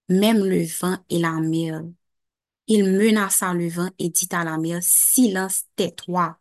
Même 0.09 0.45
le 0.45 0.65
vent 0.65 0.97
et 1.11 1.19
la 1.19 1.33
mer. 1.41 1.83
Il 2.69 2.85
menaça 2.85 3.55
le 3.55 3.69
vent 3.69 3.91
et 3.99 4.11
dit 4.11 4.29
à 4.33 4.45
la 4.45 4.59
mer, 4.59 4.81
silence, 4.83 5.65
tais-toi. 5.77 6.39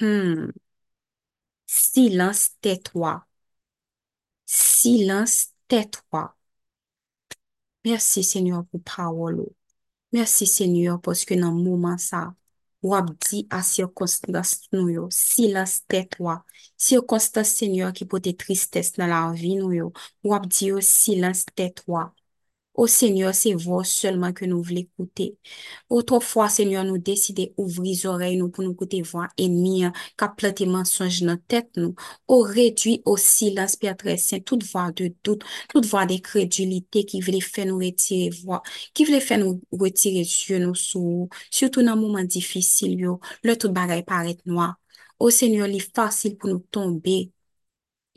Hmm. 0.00 0.50
Silence, 1.66 2.50
tais-toi. 2.60 3.24
Silence, 4.44 5.54
tais-toi. 5.68 6.36
Merci 7.84 8.22
Seigneur 8.24 8.64
pour 8.66 8.82
parole. 8.82 9.46
Merci 10.12 10.46
Seigneur 10.46 11.00
parce 11.00 11.24
que 11.24 11.34
dans 11.34 11.52
le 11.52 11.62
moment 11.62 11.98
ça, 11.98 12.34
wap 12.82 13.10
di 13.26 13.44
a 13.52 13.60
sirkonstans 13.66 14.54
nou 14.72 14.88
yo, 14.92 15.08
silas 15.12 15.80
tet 15.90 16.16
wap, 16.22 16.44
sirkonstans 16.80 17.52
senyor 17.60 17.92
ki 17.96 18.06
pote 18.10 18.32
tristes 18.40 18.94
nan 18.98 19.12
la 19.12 19.20
anvi 19.28 19.56
nou 19.60 19.72
yo, 19.76 19.90
wap 20.26 20.48
di 20.48 20.70
yo 20.72 20.80
silas 20.84 21.44
tet 21.56 21.82
wap, 21.90 22.14
Ô 22.74 22.86
Seigneur, 22.86 23.34
c'est 23.34 23.52
vous 23.52 23.84
seulement 23.84 24.32
que 24.32 24.44
nous 24.46 24.62
voulons 24.62 24.80
écouter. 24.80 25.36
Autrefois, 25.90 26.48
Seigneur, 26.48 26.84
nous 26.84 26.98
décidons 26.98 27.48
d'ouvrir 27.58 27.82
les 27.92 28.06
oreilles 28.06 28.36
nous 28.38 28.48
pour 28.48 28.64
nous 28.64 28.72
écouter 28.72 29.02
voix 29.02 29.28
ennemies 29.36 29.84
qui 30.16 30.24
planté 30.36 30.66
mensonge 30.66 31.20
dans 31.20 31.26
notre 31.32 31.44
tête 31.46 31.70
nous. 31.76 31.94
Ô 32.28 32.40
réduit 32.42 33.02
au 33.04 33.16
silence, 33.18 33.76
Père 33.76 33.96
très 33.96 34.16
saint, 34.16 34.40
toute 34.40 34.64
voix 34.64 34.92
de 34.92 35.12
doute, 35.24 35.42
toute 35.68 35.84
voix 35.86 36.06
d'incrédulité 36.06 37.04
qui 37.04 37.20
voulait 37.20 37.40
faire 37.40 37.66
nous 37.66 37.78
retirer 37.78 38.30
voix, 38.30 38.62
qui 38.94 39.04
voulait 39.04 39.20
faire 39.20 39.38
nous 39.38 39.60
retirer 39.72 40.20
yeux 40.20 40.58
nous 40.58 40.74
sous, 40.74 41.28
surtout 41.50 41.82
dans 41.82 41.92
un 41.92 41.96
moment 41.96 42.24
difficile, 42.24 42.98
yo, 42.98 43.20
le 43.42 43.56
tout 43.56 43.70
bagaille 43.70 44.04
paraît 44.04 44.38
noir. 44.46 44.76
Ô 45.18 45.28
Seigneur, 45.30 45.66
il 45.66 45.76
est 45.76 45.94
facile 45.94 46.36
pour 46.38 46.48
nous 46.48 46.60
tomber 46.70 47.30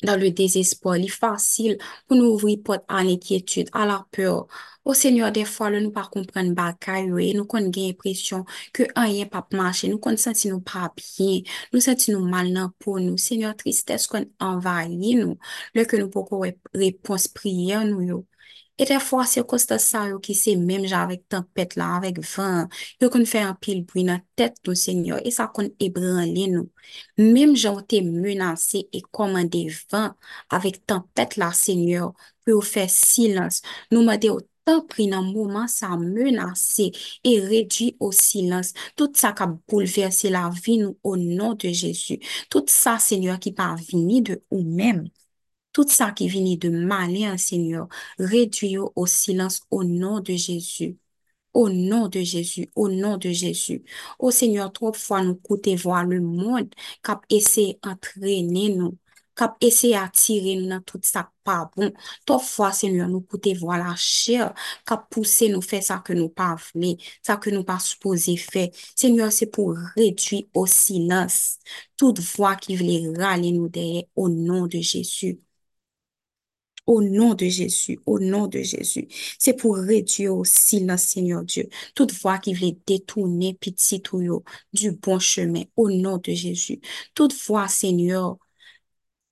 dans 0.03 0.19
le 0.19 0.31
désespoir. 0.31 0.97
Il 0.97 1.05
est 1.05 1.07
facile 1.07 1.77
pour 2.07 2.17
nous 2.17 2.25
ouvrir 2.25 2.59
porte 2.63 2.83
à 2.87 3.03
l'inquiétude, 3.03 3.69
à 3.73 3.85
la 3.85 4.05
peur. 4.11 4.47
Au 4.85 4.93
Seigneur, 4.93 5.31
des 5.31 5.45
fois, 5.45 5.69
nous 5.69 5.79
ne 5.79 5.89
pas 5.89 6.09
comprendre 6.11 6.53
bagaille, 6.53 7.07
nous 7.07 7.47
avons 7.49 7.71
l'impression 7.71 8.45
que 8.73 8.83
rien 8.97 9.25
pas 9.25 9.47
marcher, 9.53 9.87
nous 9.87 9.97
qu'on 9.97 10.17
senti 10.17 10.49
nous 10.49 10.59
pas 10.59 10.93
bien, 11.17 11.41
nous 11.71 11.79
senti 11.79 12.11
nous 12.11 12.25
mal 12.25 12.51
dans 12.51 12.71
pour 12.79 12.99
nous. 12.99 13.17
Seigneur, 13.17 13.55
tristesse 13.55 14.07
qu'on 14.07 14.25
envahit 14.39 15.17
nous, 15.17 15.37
le 15.73 15.85
que 15.85 15.95
nous 15.95 16.09
pouvons 16.09 16.43
réponse 16.73 17.27
prière 17.29 17.85
nous. 17.85 18.25
E 18.81 18.85
defwa 18.89 19.23
sirkostas 19.29 19.83
sa 19.91 19.99
yo 20.09 20.17
ki 20.25 20.33
se 20.33 20.55
mem 20.57 20.85
jan 20.89 21.03
avèk 21.05 21.27
tempèt 21.29 21.75
la, 21.77 21.91
avèk 21.99 22.17
van, 22.31 22.63
yo 23.01 23.09
kon 23.13 23.27
fè 23.29 23.43
an 23.45 23.59
pil 23.61 23.83
bwi 23.89 24.01
nan 24.07 24.23
tèt 24.39 24.55
nou 24.65 24.73
senyor, 24.85 25.19
e 25.21 25.29
sa 25.35 25.45
kon 25.53 25.69
ebran 25.85 26.31
li 26.33 26.47
nou. 26.49 26.65
Mem 27.21 27.53
jan 27.53 27.77
ou 27.77 27.85
te 27.85 28.01
menase 28.07 28.81
e 28.89 29.03
komande 29.13 29.61
van 29.91 30.17
avèk 30.57 30.81
tempèt 30.89 31.37
la 31.37 31.51
senyor, 31.53 32.15
pou 32.41 32.57
yo 32.57 32.65
fè 32.73 32.87
silans, 32.89 33.61
nou 33.93 34.01
made 34.09 34.31
yo 34.31 34.39
ta 34.65 34.79
pri 34.89 35.05
nan 35.11 35.29
mouman 35.29 35.69
sa 35.69 35.93
menase 35.99 36.89
e 37.21 37.37
redwi 37.45 37.93
o 38.01 38.09
silans. 38.25 38.73
Tout 38.97 39.13
sa 39.21 39.35
ka 39.37 39.51
bouleverse 39.53 40.33
la 40.33 40.47
vi 40.49 40.79
nou 40.81 40.97
o 41.05 41.13
nan 41.19 41.59
de 41.61 41.69
Jezu. 41.77 42.17
Tout 42.49 42.73
sa 42.73 42.97
senyor 42.97 43.37
ki 43.43 43.53
pa 43.53 43.75
vini 43.77 44.23
de 44.25 44.41
ou 44.49 44.63
menm. 44.65 45.05
Tout 45.73 45.89
sa 45.89 46.11
ki 46.13 46.27
vini 46.29 46.57
de 46.57 46.69
mali 46.69 47.25
Seigneur, 47.37 47.87
reduyo 48.19 48.91
ou 48.95 49.07
silans 49.07 49.61
ou 49.71 49.83
nou 49.83 50.21
de 50.21 50.35
Jezu. 50.37 50.97
Au 51.53 51.69
nom 51.69 52.07
de 52.09 52.21
Jésus, 52.21 52.69
au 52.75 52.89
nom 52.89 53.17
de 53.17 53.29
Jésus. 53.31 53.83
Au 54.19 54.31
Seigneur, 54.31 54.71
trop 54.73 54.93
fois 54.93 55.23
nous 55.23 55.35
coûter 55.35 55.75
voir 55.75 56.05
le 56.05 56.19
monde 56.21 56.69
cap 57.03 57.23
essayer 57.29 57.79
entraîner 57.83 58.69
nous, 58.75 58.97
cap 59.35 59.55
essayer 59.61 59.95
attirer 59.95 60.55
nous 60.55 60.69
dans 60.69 60.81
toute 60.81 61.05
ça 61.05 61.31
pas 61.43 61.69
bon. 61.75 61.91
Trop 62.25 62.39
fois, 62.39 62.71
Seigneur, 62.71 63.07
nous 63.09 63.21
coûter 63.21 63.53
voir 63.53 63.77
la 63.79 63.95
chair 63.95 64.53
cap 64.85 65.07
pousser 65.09 65.49
nous 65.49 65.61
faire 65.61 65.83
ça 65.83 65.99
que 66.05 66.13
nous 66.13 66.29
pas 66.29 66.55
voulons, 66.73 66.97
ça 67.21 67.37
que 67.37 67.49
nous 67.49 67.63
pas 67.63 67.79
supposé 67.79 68.37
faire. 68.37 68.69
Seigneur, 68.95 69.31
c'est 69.31 69.47
pour 69.47 69.75
réduire 69.95 70.43
au 70.53 70.65
silence 70.67 71.59
toute 71.97 72.19
voix 72.19 72.55
qui 72.55 72.75
voulait 72.75 73.11
râler 73.17 73.51
nous 73.51 73.69
derrière 73.69 74.03
au 74.15 74.29
nom 74.29 74.67
de 74.67 74.79
Jésus. 74.79 75.39
Au 76.85 77.01
nom 77.01 77.33
de 77.33 77.45
Jésus, 77.45 77.99
au 78.05 78.19
nom 78.19 78.47
de 78.47 78.59
Jésus. 78.61 79.07
C'est 79.39 79.53
pour 79.53 79.77
réduire 79.77 80.35
au 80.35 80.43
silence, 80.43 81.03
Seigneur 81.03 81.43
Dieu, 81.43 81.69
toute 81.95 82.11
voix 82.13 82.39
qui 82.39 82.53
voulait 82.53 82.77
détourner 82.85 83.53
petit 83.53 84.01
tuyau 84.01 84.43
du 84.73 84.91
bon 84.91 85.17
chemin, 85.19 85.63
au 85.77 85.89
nom 85.89 86.17
de 86.17 86.33
Jésus. 86.33 86.81
Toute 87.15 87.33
voix, 87.45 87.69
Seigneur, 87.69 88.37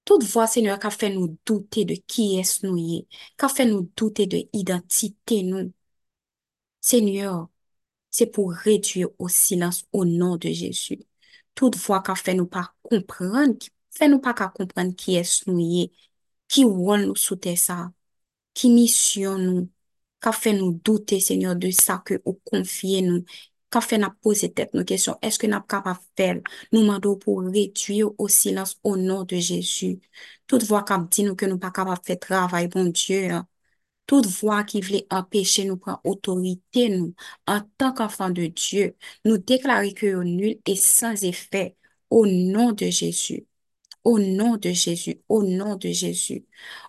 toute 0.05 0.23
voix, 0.23 0.47
Seigneur, 0.47 0.79
qui 0.79 0.87
a 0.87 0.89
fait 0.91 1.09
nous 1.13 1.37
douter 1.45 1.85
de 1.85 1.95
qui 2.07 2.37
est-ce 2.37 2.65
nous, 2.65 2.75
qui 2.77 3.07
a 3.39 3.49
fait 3.49 3.65
nous 3.65 3.89
douter 3.95 4.27
de 4.27 4.47
identité 4.53 5.43
nous. 5.43 5.71
Seigneur, 6.81 7.49
c'est 8.11 8.27
pour 8.27 8.53
réduire 8.53 9.09
au 9.19 9.27
silence 9.29 9.85
au 9.93 10.05
nom 10.05 10.37
de 10.37 10.49
Jésus. 10.49 10.99
Toute 11.55 11.77
voix 11.77 12.01
qui 12.03 12.11
a 12.11 12.15
fait 12.15 12.33
nous 12.35 12.47
pas 12.47 12.73
comprendre, 12.83 13.55
fait 13.91 14.09
nous 14.09 14.19
pas 14.19 14.33
comprendre 14.33 14.95
qui 14.95 15.15
est-ce 15.15 15.49
nous, 15.49 15.89
ki 16.51 16.65
won 16.67 17.05
nou 17.07 17.19
soute 17.19 17.53
sa, 17.59 17.77
ki 18.57 18.71
misyon 18.73 19.45
nou, 19.45 19.69
ka 20.21 20.33
fe 20.35 20.53
nou 20.57 20.75
doute, 20.85 21.19
Senyor, 21.23 21.55
de 21.61 21.71
sa 21.75 21.99
ke 22.05 22.19
ou 22.25 22.37
konfye 22.51 23.01
nou, 23.05 23.23
ka 23.71 23.81
fe 23.83 23.97
nap 24.01 24.17
pose 24.25 24.49
tet 24.55 24.73
nou 24.75 24.87
kesyon, 24.87 25.17
eske 25.27 25.47
nap 25.51 25.67
kap 25.71 25.87
ap 25.89 26.01
fel, 26.19 26.41
nou 26.73 26.83
mando 26.87 27.13
pou 27.21 27.45
retuyo 27.55 28.11
ou 28.17 28.27
silans 28.31 28.75
ou 28.83 28.97
nou 28.99 29.25
de 29.27 29.39
Jezu. 29.39 29.93
Tout 30.49 30.63
vwa 30.67 30.83
kap 30.87 31.07
di 31.13 31.25
nou 31.27 31.39
ke 31.39 31.47
nou 31.47 31.61
pa 31.61 31.71
kap 31.75 31.89
ap 31.93 32.03
fe 32.07 32.17
travay, 32.19 32.67
bon 32.73 32.91
Diyo, 32.91 33.41
tout 34.09 34.27
vwa 34.41 34.59
ki 34.67 34.81
vle 34.83 35.05
apeshe 35.19 35.63
nou 35.69 35.79
pran 35.79 36.01
otorite 36.11 36.89
nou, 36.91 37.13
an 37.47 37.63
tank 37.79 38.03
afan 38.03 38.35
de 38.35 38.49
Diyo, 38.51 38.91
nou 39.27 39.39
deklare 39.39 39.95
ke 39.95 40.11
ou 40.17 40.27
nul 40.27 40.59
e 40.67 40.75
sans 40.75 41.23
efek, 41.31 41.77
ou 42.11 42.27
nou 42.27 42.75
de 42.75 42.91
Jezu. 42.91 43.39
Au 44.03 44.19
nom 44.19 44.57
de 44.57 44.71
Jésus, 44.71 45.21
au 45.29 45.43
nom 45.43 45.75
de 45.75 45.89
Jésus. 45.89 46.45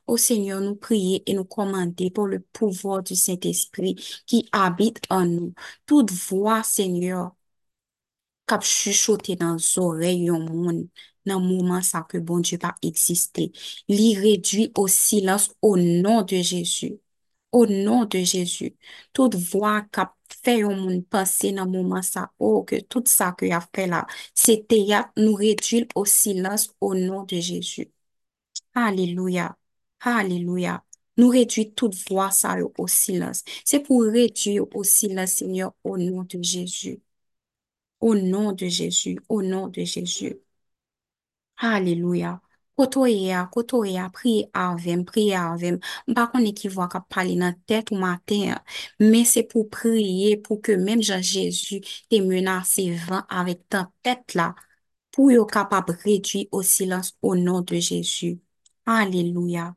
Ô 0.06 0.16
Seigneur, 0.16 0.60
nous 0.60 0.74
prier 0.76 1.22
et 1.30 1.34
nous 1.34 1.44
commander 1.44 2.10
pour 2.10 2.26
le 2.26 2.40
pouvoir 2.40 3.02
du 3.02 3.14
Saint-Esprit 3.16 3.96
qui 4.26 4.48
habite 4.52 5.00
en 5.10 5.26
nous. 5.26 5.54
Toute 5.86 6.10
voix, 6.10 6.62
Seigneur, 6.62 7.32
cap 8.46 8.62
chuchoter 8.64 9.36
dans 9.36 9.54
les 9.56 9.78
oreilles 9.78 10.24
du 10.24 10.30
monde, 10.32 10.88
dans 11.26 11.40
le 11.40 11.46
moment 11.46 11.82
ça 11.82 12.02
que 12.08 12.18
bon 12.18 12.40
Dieu 12.40 12.58
pas 12.58 12.74
exister. 12.82 13.52
L'y 13.88 14.16
réduit 14.18 14.72
au 14.76 14.88
silence 14.88 15.50
au 15.62 15.76
nom 15.76 16.22
de 16.22 16.36
Jésus. 16.36 16.98
Au 17.52 17.66
nom 17.66 18.04
de 18.06 18.18
Jésus. 18.20 18.76
Toute 19.12 19.34
voix 19.36 19.82
cap 19.92 20.14
fait 20.42 20.64
au 20.64 20.70
monde 20.70 21.04
penser 21.06 21.52
dans 21.52 21.64
le 21.66 21.70
moment 21.70 22.00
ça, 22.02 22.32
oh, 22.38 22.64
que 22.64 22.80
tout 22.80 23.02
ça 23.06 23.32
que 23.32 23.50
a 23.52 23.60
fait 23.74 23.86
là, 23.86 24.06
c'était 24.34 24.86
nous 25.16 25.34
réduire 25.34 25.86
au 25.94 26.04
silence 26.06 26.74
au 26.80 26.94
nom 26.94 27.24
de 27.24 27.36
Jésus. 27.36 27.92
Alléluia. 28.74 29.56
Alléluia. 30.00 30.84
Nous 31.18 31.28
réduire 31.28 31.68
toute 31.76 31.94
voix 32.10 32.30
ça 32.30 32.56
au 32.78 32.86
silence. 32.88 33.44
C'est 33.64 33.80
pour 33.80 34.02
réduire 34.04 34.64
au 34.74 34.84
silence, 34.84 35.32
Seigneur, 35.34 35.74
au 35.84 35.98
nom 35.98 36.24
de 36.24 36.42
Jésus. 36.42 37.00
Au 38.00 38.14
nom 38.14 38.52
de 38.52 38.66
Jésus, 38.68 39.18
au 39.30 39.40
nom 39.42 39.68
de 39.68 39.82
Jésus. 39.84 40.36
Alléluia. 41.56 42.40
koto 42.82 43.06
e 43.06 43.30
a, 43.32 43.46
koto 43.46 43.84
e 43.84 43.96
a, 43.96 44.08
priye 44.10 44.48
avèm, 44.52 45.04
priye 45.06 45.36
avèm, 45.38 45.76
mpa 46.10 46.26
konen 46.32 46.54
ki 46.58 46.68
vwa 46.74 46.88
kap 46.90 47.06
pale 47.14 47.36
nan 47.38 47.54
tèt 47.70 47.92
ou 47.92 47.98
maten, 48.00 48.56
men 48.98 49.26
se 49.28 49.44
pou 49.50 49.68
priye 49.70 50.34
pou 50.42 50.58
ke 50.64 50.74
menm 50.80 51.02
jan 51.06 51.22
Jezu 51.22 51.78
te 52.10 52.18
menase 52.26 52.88
van 53.06 53.22
avèk 53.40 53.62
tan 53.70 53.86
tèt 54.02 54.34
la, 54.38 54.48
pou 55.14 55.30
yo 55.30 55.44
kapap 55.46 55.92
redwi 56.02 56.48
o 56.50 56.62
silans 56.66 57.12
o 57.22 57.36
nan 57.38 57.62
de 57.70 57.78
Jezu. 57.78 58.32
Aleluya. 58.98 59.68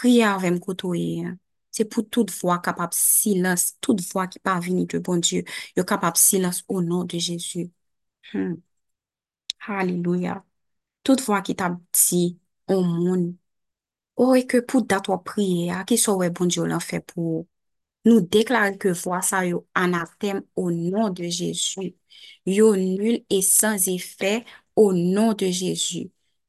Priye 0.00 0.24
avèm 0.30 0.56
koto 0.64 0.94
e 0.96 1.08
a. 1.28 1.34
Se 1.76 1.84
pou 1.84 2.06
tout 2.08 2.30
vwa 2.40 2.56
kapap 2.64 2.96
silans, 2.96 3.74
tout 3.84 4.00
vwa 4.12 4.28
ki 4.32 4.40
pa 4.40 4.56
vini 4.64 4.86
de 4.88 5.02
bon 5.04 5.20
Diyo, 5.20 5.44
yo 5.76 5.84
kapap 5.84 6.16
silans 6.16 6.64
o 6.72 6.80
nan 6.80 7.04
de 7.10 7.20
Jezu. 7.20 7.68
Hmm. 8.32 8.56
Aleluya. 9.68 10.40
tout 11.04 11.16
Toutfwa 11.16 11.42
ki 11.44 11.54
tab 11.60 11.78
ti, 11.92 12.22
o 12.72 12.80
moun, 12.82 13.26
ou 14.16 14.36
e 14.38 14.44
ke 14.48 14.62
pou 14.66 14.84
datwa 14.90 15.18
priye 15.26 15.72
a 15.74 15.82
ki 15.88 15.98
so 16.00 16.16
we 16.20 16.30
bon 16.36 16.50
diyo 16.52 16.64
lan 16.70 16.82
fe 16.82 17.00
pou 17.12 17.44
nou 18.06 18.22
deklare 18.34 18.76
ke 18.80 18.92
vwa 19.02 19.20
sa 19.24 19.42
yo 19.48 19.64
anatem 19.74 20.42
o 20.56 20.68
nan 20.70 21.14
de 21.18 21.30
Jezu. 21.30 21.90
Yo 22.46 22.74
nul 22.76 23.22
e 23.28 23.40
sans 23.42 23.88
efè 23.90 24.34
o 24.76 24.90
nan 24.92 25.34
de 25.40 25.50
Jezu. 25.52 26.04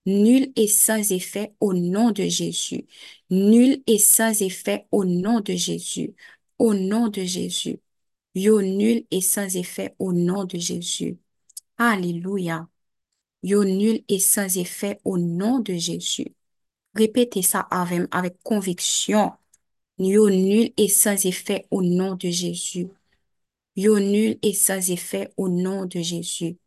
Nul 0.05 0.51
e 0.55 0.67
sans 0.69 1.09
efè 1.15 1.47
o 1.59 1.71
nan 1.73 2.13
de 2.13 2.29
Jezu. 2.29 2.83
Nul 3.31 3.81
e 3.87 3.97
sans 3.99 4.41
efè 4.45 4.85
o 4.91 5.03
nan 5.07 5.41
de 5.47 5.57
Jezu. 5.57 6.11
O 6.59 6.73
nan 6.73 7.09
de 7.11 7.25
Jezu. 7.25 7.75
Yo 8.35 8.59
nul 8.61 9.05
e 9.09 9.21
sans 9.21 9.55
efè 9.55 9.93
o 9.97 10.11
nan 10.11 10.45
de 10.47 10.59
Jezu. 10.59 11.15
Alléluia. 11.77 12.67
Yo 13.45 13.63
nul 13.63 14.03
et 14.09 14.19
sans 14.19 14.57
effet 14.57 14.99
au 15.05 15.19
nom 15.19 15.59
de 15.59 15.75
Jésus. 15.75 16.33
Répétez 16.95 17.43
ça 17.43 17.59
avec, 17.59 18.41
conviction. 18.43 19.33
Yo 19.99 20.29
nul 20.31 20.73
et 20.77 20.87
sans 20.89 21.25
effet 21.27 21.67
au 21.71 21.83
nom 21.83 22.15
de 22.15 22.29
Jésus. 22.29 22.87
Yo 23.75 23.99
nul 23.99 24.39
et 24.41 24.53
sans 24.53 24.89
effet 24.89 25.31
au 25.37 25.49
nom 25.49 25.85
de 25.85 26.01
Jésus. 26.01 26.57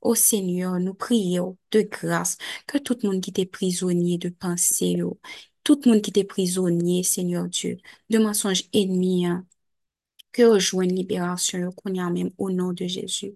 Ô 0.00 0.16
Seigneur, 0.16 0.80
nous 0.80 0.94
prions 0.94 1.56
de 1.70 1.82
grâce 1.82 2.36
que 2.66 2.78
tout 2.78 2.98
le 3.02 3.10
monde 3.10 3.20
qui 3.22 3.32
est 3.40 3.46
prisonnier 3.46 4.18
de 4.18 4.30
pensée, 4.30 4.92
yo, 4.98 5.20
tout 5.64 5.80
le 5.84 5.92
monde 5.92 6.02
qui 6.02 6.18
est 6.18 6.24
prisonnier, 6.24 7.04
Seigneur 7.04 7.48
Dieu, 7.48 7.78
de 8.10 8.18
mensonges 8.18 8.64
ennemis, 8.72 9.26
hein, 9.26 9.46
que 10.32 10.42
rejoigne 10.42 10.94
libération 10.94 11.72
qu'on 11.72 11.94
y 11.94 12.00
même 12.12 12.32
au 12.38 12.50
nom 12.50 12.72
de 12.72 12.86
Jésus. 12.86 13.34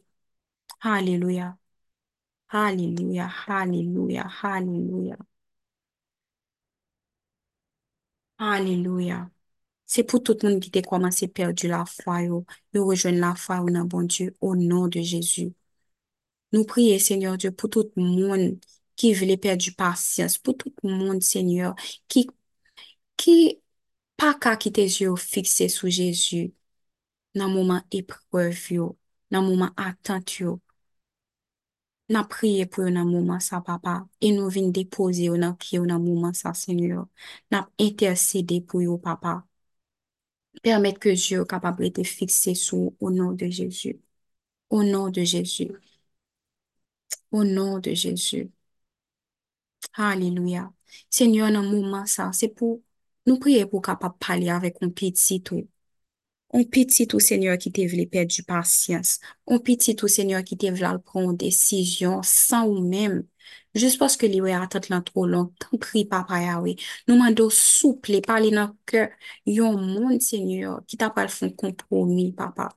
Alléluia. 0.83 1.59
Hallelujah, 2.49 3.29
hallelujah, 3.29 4.27
hallelujah. 4.29 5.19
Hallelujah. 8.39 9.31
Se 9.87 10.03
pou 10.05 10.21
tout 10.21 10.43
moun 10.45 10.59
ki 10.63 10.71
te 10.73 10.83
komanse 10.85 11.29
perdu 11.33 11.69
la 11.73 11.83
fwa 11.89 12.19
yo, 12.25 12.43
yo 12.77 12.85
rejoen 12.89 13.19
la 13.23 13.33
fwa 13.37 13.59
yo 13.63 13.73
nan 13.75 13.89
bon 13.89 14.09
Diyo, 14.09 14.33
o 14.41 14.55
nan 14.57 14.91
de 14.93 15.03
Jezu. 15.05 15.49
Nou 16.53 16.65
priye, 16.69 16.99
Seigneur 17.01 17.39
Diyo, 17.41 17.53
pou 17.53 17.69
tout 17.73 17.93
moun 17.97 18.59
ki 19.01 19.13
vile 19.17 19.39
perdu 19.41 19.73
pasyans, 19.77 20.39
pou 20.41 20.57
tout 20.57 20.85
moun, 20.85 21.21
Seigneur, 21.25 21.75
ki, 22.09 22.27
ki 23.21 23.37
pa 24.21 24.35
ka 24.41 24.55
ki 24.61 24.73
te 24.77 24.87
zyo 24.93 25.17
fikse 25.21 25.69
sou 25.73 25.93
Jezu, 25.93 26.47
nan 27.37 27.53
mouman 27.53 27.85
eprev 27.93 28.65
yo, 28.77 28.93
nan 29.33 29.49
mouman 29.49 29.73
atant 29.77 30.37
yo, 30.41 30.59
nan 32.13 32.25
priye 32.33 32.65
pou 32.71 32.85
yo 32.87 32.91
nan 32.95 33.09
mouman 33.13 33.41
sa 33.45 33.61
papa, 33.65 33.95
e 34.21 34.31
nou 34.37 34.49
vin 34.55 34.71
depoze 34.73 35.29
yo 35.29 35.37
nan 35.37 35.57
ki 35.61 35.77
yo 35.77 35.85
nan 35.89 36.01
mouman 36.05 36.35
sa 36.41 36.55
senyo, 36.63 37.09
nan 37.53 37.69
intercede 37.89 38.61
pou 38.69 38.83
yo 38.85 38.97
papa. 39.09 39.43
Permet 40.63 40.99
ke 41.03 41.13
Diyo 41.15 41.45
kapab 41.47 41.79
rete 41.81 42.05
fikse 42.05 42.55
sou 42.59 42.95
ou 43.01 43.11
nou 43.11 43.35
de 43.37 43.51
Jezu. 43.51 43.93
Ou 44.71 44.83
nou 44.83 45.11
de 45.11 45.25
Jezu. 45.25 45.69
Ou 47.31 47.45
nou 47.45 47.81
de 47.81 47.95
Jezu. 47.95 48.51
Haleluya. 49.93 50.73
Senyo 51.11 51.49
nan 51.51 51.69
mouman 51.71 52.07
sa, 52.07 52.31
se 52.33 52.49
pou 52.49 52.83
nou 53.27 53.39
priye 53.43 53.67
pou 53.71 53.81
kapab 53.85 54.17
pali 54.25 54.49
avek 54.51 54.81
ou 54.83 54.91
piti 54.91 55.39
tou. 55.45 55.67
On 56.57 56.65
piti 56.65 57.05
tou 57.11 57.21
senyor 57.21 57.59
ki 57.61 57.71
te 57.77 57.85
vle 57.91 58.07
perdi 58.09 58.43
pasyans. 58.49 59.19
On 59.47 59.61
piti 59.65 59.95
tou 59.99 60.09
senyor 60.09 60.45
ki 60.49 60.57
te 60.61 60.71
vle 60.73 60.87
al 60.89 61.01
pron 61.05 61.37
desisyon 61.37 62.23
san 62.25 62.71
ou 62.71 62.81
mem. 62.85 63.21
Jus 63.77 63.97
poske 64.01 64.29
li 64.33 64.41
we 64.41 64.53
atat 64.57 64.89
lan 64.91 65.05
tro 65.05 65.27
long, 65.29 65.51
tan 65.61 65.81
pri 65.83 66.05
papa 66.09 66.41
ya 66.41 66.57
we. 66.65 66.75
Nou 67.07 67.19
mando 67.21 67.49
souple, 67.53 68.23
pali 68.25 68.51
nan 68.57 68.73
ke 68.89 69.05
yon 69.59 69.77
moun 69.93 70.21
senyor 70.25 70.83
ki 70.89 70.97
ta 71.01 71.11
pal 71.15 71.29
fon 71.33 71.53
kompromi 71.63 72.31
papa. 72.41 72.71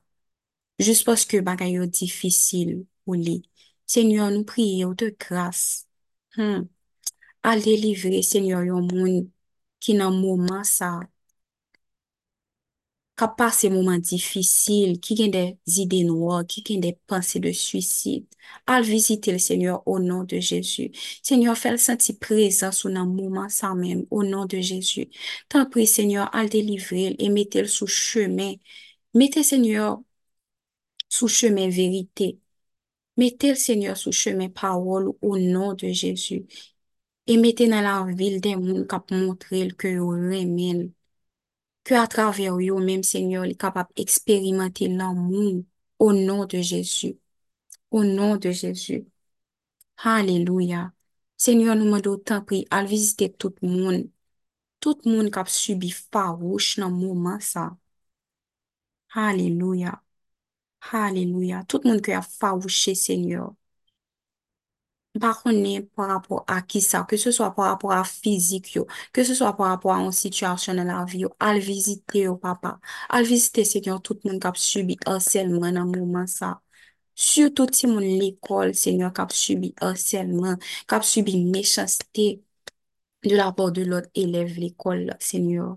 Jus 0.84 1.00
poske 1.06 1.40
bagay 1.48 1.76
yo 1.78 1.86
difisil 1.88 2.82
ou 3.08 3.16
li. 3.16 3.40
Senyor 3.88 4.30
nou 4.34 4.44
priye 4.48 4.84
ou 4.88 4.94
te 4.98 5.10
kras. 5.24 5.86
Hmm. 6.36 6.68
Al 7.42 7.64
delivre 7.64 8.20
senyor 8.22 8.68
yon 8.68 8.84
moun 8.92 9.32
ki 9.82 9.96
nan 9.98 10.20
mouman 10.20 10.64
sa 10.68 10.92
ka 13.16 13.28
pase 13.28 13.68
mouman 13.70 14.00
difisil, 14.00 14.96
ki 15.04 15.16
gen 15.18 15.32
de 15.34 15.42
zide 15.68 16.00
noua, 16.08 16.42
ki 16.48 16.62
gen 16.66 16.80
de 16.84 16.92
panse 17.08 17.40
de 17.44 17.52
suicid, 17.52 18.24
al 18.66 18.82
vizite 18.88 19.32
le 19.34 19.38
Seigneur 19.38 19.82
o 19.86 19.98
nan 20.00 20.24
de 20.26 20.40
Jezu. 20.40 20.88
Seigneur, 21.22 21.56
fel 21.58 21.78
senti 21.78 22.14
prezans 22.18 22.82
ou 22.84 22.92
nan 22.92 23.12
mouman 23.12 23.50
sa 23.52 23.74
men, 23.78 24.06
o 24.10 24.22
nan 24.26 24.48
de 24.50 24.62
Jezu. 24.62 25.06
Tan 25.52 25.68
pri, 25.70 25.86
Seigneur, 25.86 26.30
al 26.32 26.48
delivril 26.52 27.16
e 27.18 27.28
metel 27.30 27.68
sou 27.68 27.86
chemen. 27.86 28.56
Metel, 29.14 29.44
Seigneur, 29.44 30.00
sou 31.08 31.28
chemen 31.28 31.70
verite. 31.70 32.38
Metel, 33.16 33.56
Seigneur, 33.56 33.96
sou 33.96 34.12
chemen 34.12 34.50
parol 34.50 35.16
o 35.20 35.36
nan 35.36 35.76
de 35.76 35.92
Jezu. 35.92 36.46
E 37.26 37.36
metel 37.38 37.70
nan 37.70 37.84
la 37.86 37.94
vil 38.18 38.40
den 38.44 38.64
moun 38.64 38.86
kap 38.88 39.10
montrel 39.12 39.76
ke 39.78 39.94
yo 39.98 40.10
remen. 40.16 40.90
ke 41.84 41.94
a 41.98 42.06
traver 42.06 42.60
yo 42.68 42.78
menm 42.78 43.02
Senyor 43.02 43.46
li 43.46 43.56
kapap 43.62 43.88
eksperimante 44.02 44.88
nan 44.88 45.16
moun 45.28 45.56
o 45.98 46.12
nou 46.12 46.46
de 46.46 46.62
Jezu. 46.62 47.10
O 47.90 48.02
nou 48.02 48.38
de 48.38 48.52
Jezu. 48.52 48.98
Haleluya. 50.04 50.92
Senyor 51.36 51.76
nou 51.76 51.90
mwen 51.90 52.02
do 52.06 52.16
tan 52.28 52.44
pri 52.46 52.62
al 52.76 52.86
vizite 52.90 53.28
tout 53.40 53.56
moun. 53.62 54.10
Tout 54.82 54.98
moun 55.06 55.30
kap 55.30 55.48
subi 55.50 55.90
farouche 55.90 56.80
nan 56.80 56.92
mouman 57.00 57.40
sa. 57.40 57.64
Haleluya. 59.14 59.92
Haleluya. 60.90 61.64
Tout 61.68 61.84
moun 61.84 62.00
ki 62.02 62.12
a 62.18 62.22
farouche 62.22 62.94
Senyor. 62.94 63.54
Par 65.20 65.42
konen, 65.42 65.82
par 65.94 66.08
rapport 66.08 66.44
a 66.48 66.62
ki 66.64 66.80
sa, 66.80 67.02
ke 67.08 67.18
se 67.20 67.30
so 67.36 67.44
par 67.52 67.66
rapport 67.68 67.92
a 67.92 68.02
fizik 68.08 68.70
yo, 68.76 68.86
ke 69.12 69.24
se 69.28 69.34
so 69.36 69.44
par 69.58 69.68
rapport 69.68 69.92
a 69.92 69.98
an 70.00 70.14
situasyon 70.16 70.78
nan 70.80 70.88
la 70.88 71.02
vi 71.04 71.20
yo, 71.26 71.30
al 71.48 71.60
vizite 71.60 72.22
yo 72.24 72.38
papa, 72.40 72.78
al 73.12 73.28
vizite 73.28 73.64
se 73.68 73.82
yon 73.84 74.00
tout 74.00 74.24
moun 74.24 74.40
kap 74.40 74.56
subi 74.56 74.96
anselman 75.12 75.76
nan 75.76 75.92
mouman 75.92 76.26
sa. 76.26 76.54
Surtout 77.14 77.68
ti 77.76 77.86
moun 77.92 78.06
l'ekol 78.22 78.72
se 78.74 78.96
yon 78.96 79.12
kap 79.12 79.36
subi 79.36 79.74
anselman, 79.84 80.56
kap 80.88 81.04
subi 81.04 81.36
mechaste 81.44 82.28
de 83.28 83.36
la 83.36 83.52
por 83.52 83.72
de 83.72 83.84
lot 83.84 84.08
eleve 84.14 84.60
l'ekol, 84.64 85.10
se 85.20 85.38
yon. 85.38 85.76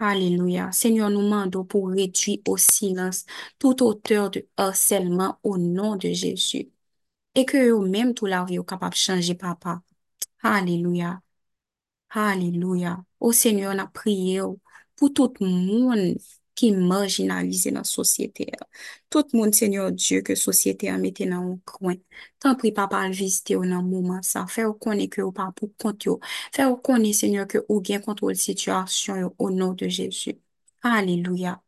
Aleluya. 0.00 0.70
Seigneur, 0.72 1.10
nous 1.10 1.22
demandons 1.22 1.64
pour 1.64 1.88
réduire 1.90 2.38
au 2.46 2.56
silence 2.56 3.24
toute 3.58 3.82
hauteur 3.82 4.30
de 4.30 4.46
harcèlement 4.56 5.38
au 5.42 5.58
nom 5.58 5.96
de 5.96 6.08
Jésus. 6.12 6.70
E 7.34 7.44
ke 7.48 7.58
yo 7.68 7.80
menm 7.94 8.12
tou 8.16 8.26
la 8.28 8.42
ou 8.44 8.52
yo 8.52 8.64
kapap 8.64 8.94
chanje 8.94 9.34
papa. 9.38 9.80
Haleluya. 10.42 11.20
Haleluya. 12.08 13.04
O 13.20 13.32
Senyor 13.32 13.74
na 13.74 13.86
priye 13.86 14.42
ou 14.42 14.52
oh, 14.54 14.60
pou 14.96 15.10
tout 15.10 15.34
moun 15.40 16.16
ki 16.58 16.72
marginalize 16.74 17.70
nan 17.74 17.84
sosyete 17.86 18.48
a. 18.58 18.66
Tout 19.10 19.34
moun 19.36 19.52
Senyor 19.52 19.92
Diyo 19.92 20.22
ke 20.26 20.34
sosyete 20.36 20.90
a 20.90 20.96
mette 20.98 21.26
nan 21.28 21.44
ou 21.52 21.60
kwen. 21.68 22.00
Tan 22.42 22.56
pri 22.58 22.72
papa 22.74 23.02
al 23.04 23.14
vizite 23.14 23.56
ou 23.58 23.68
nan 23.68 23.86
mouman 23.86 24.22
sa. 24.26 24.46
Fè 24.50 24.66
ou 24.66 24.78
konen 24.80 25.10
ke 25.12 25.22
ou 25.22 25.32
pa 25.36 25.50
pou 25.54 25.70
kont 25.78 26.08
yo. 26.08 26.18
Fè 26.54 26.66
ou 26.66 26.80
konen 26.82 27.14
Senyor 27.14 27.46
ke 27.50 27.62
ou 27.68 27.82
gen 27.84 28.02
kontrol 28.02 28.34
situasyon 28.38 29.22
yo 29.24 29.32
ou 29.38 29.54
nou 29.54 29.78
de 29.78 29.90
Jezu. 29.92 30.34
Haleluya. 30.82 31.58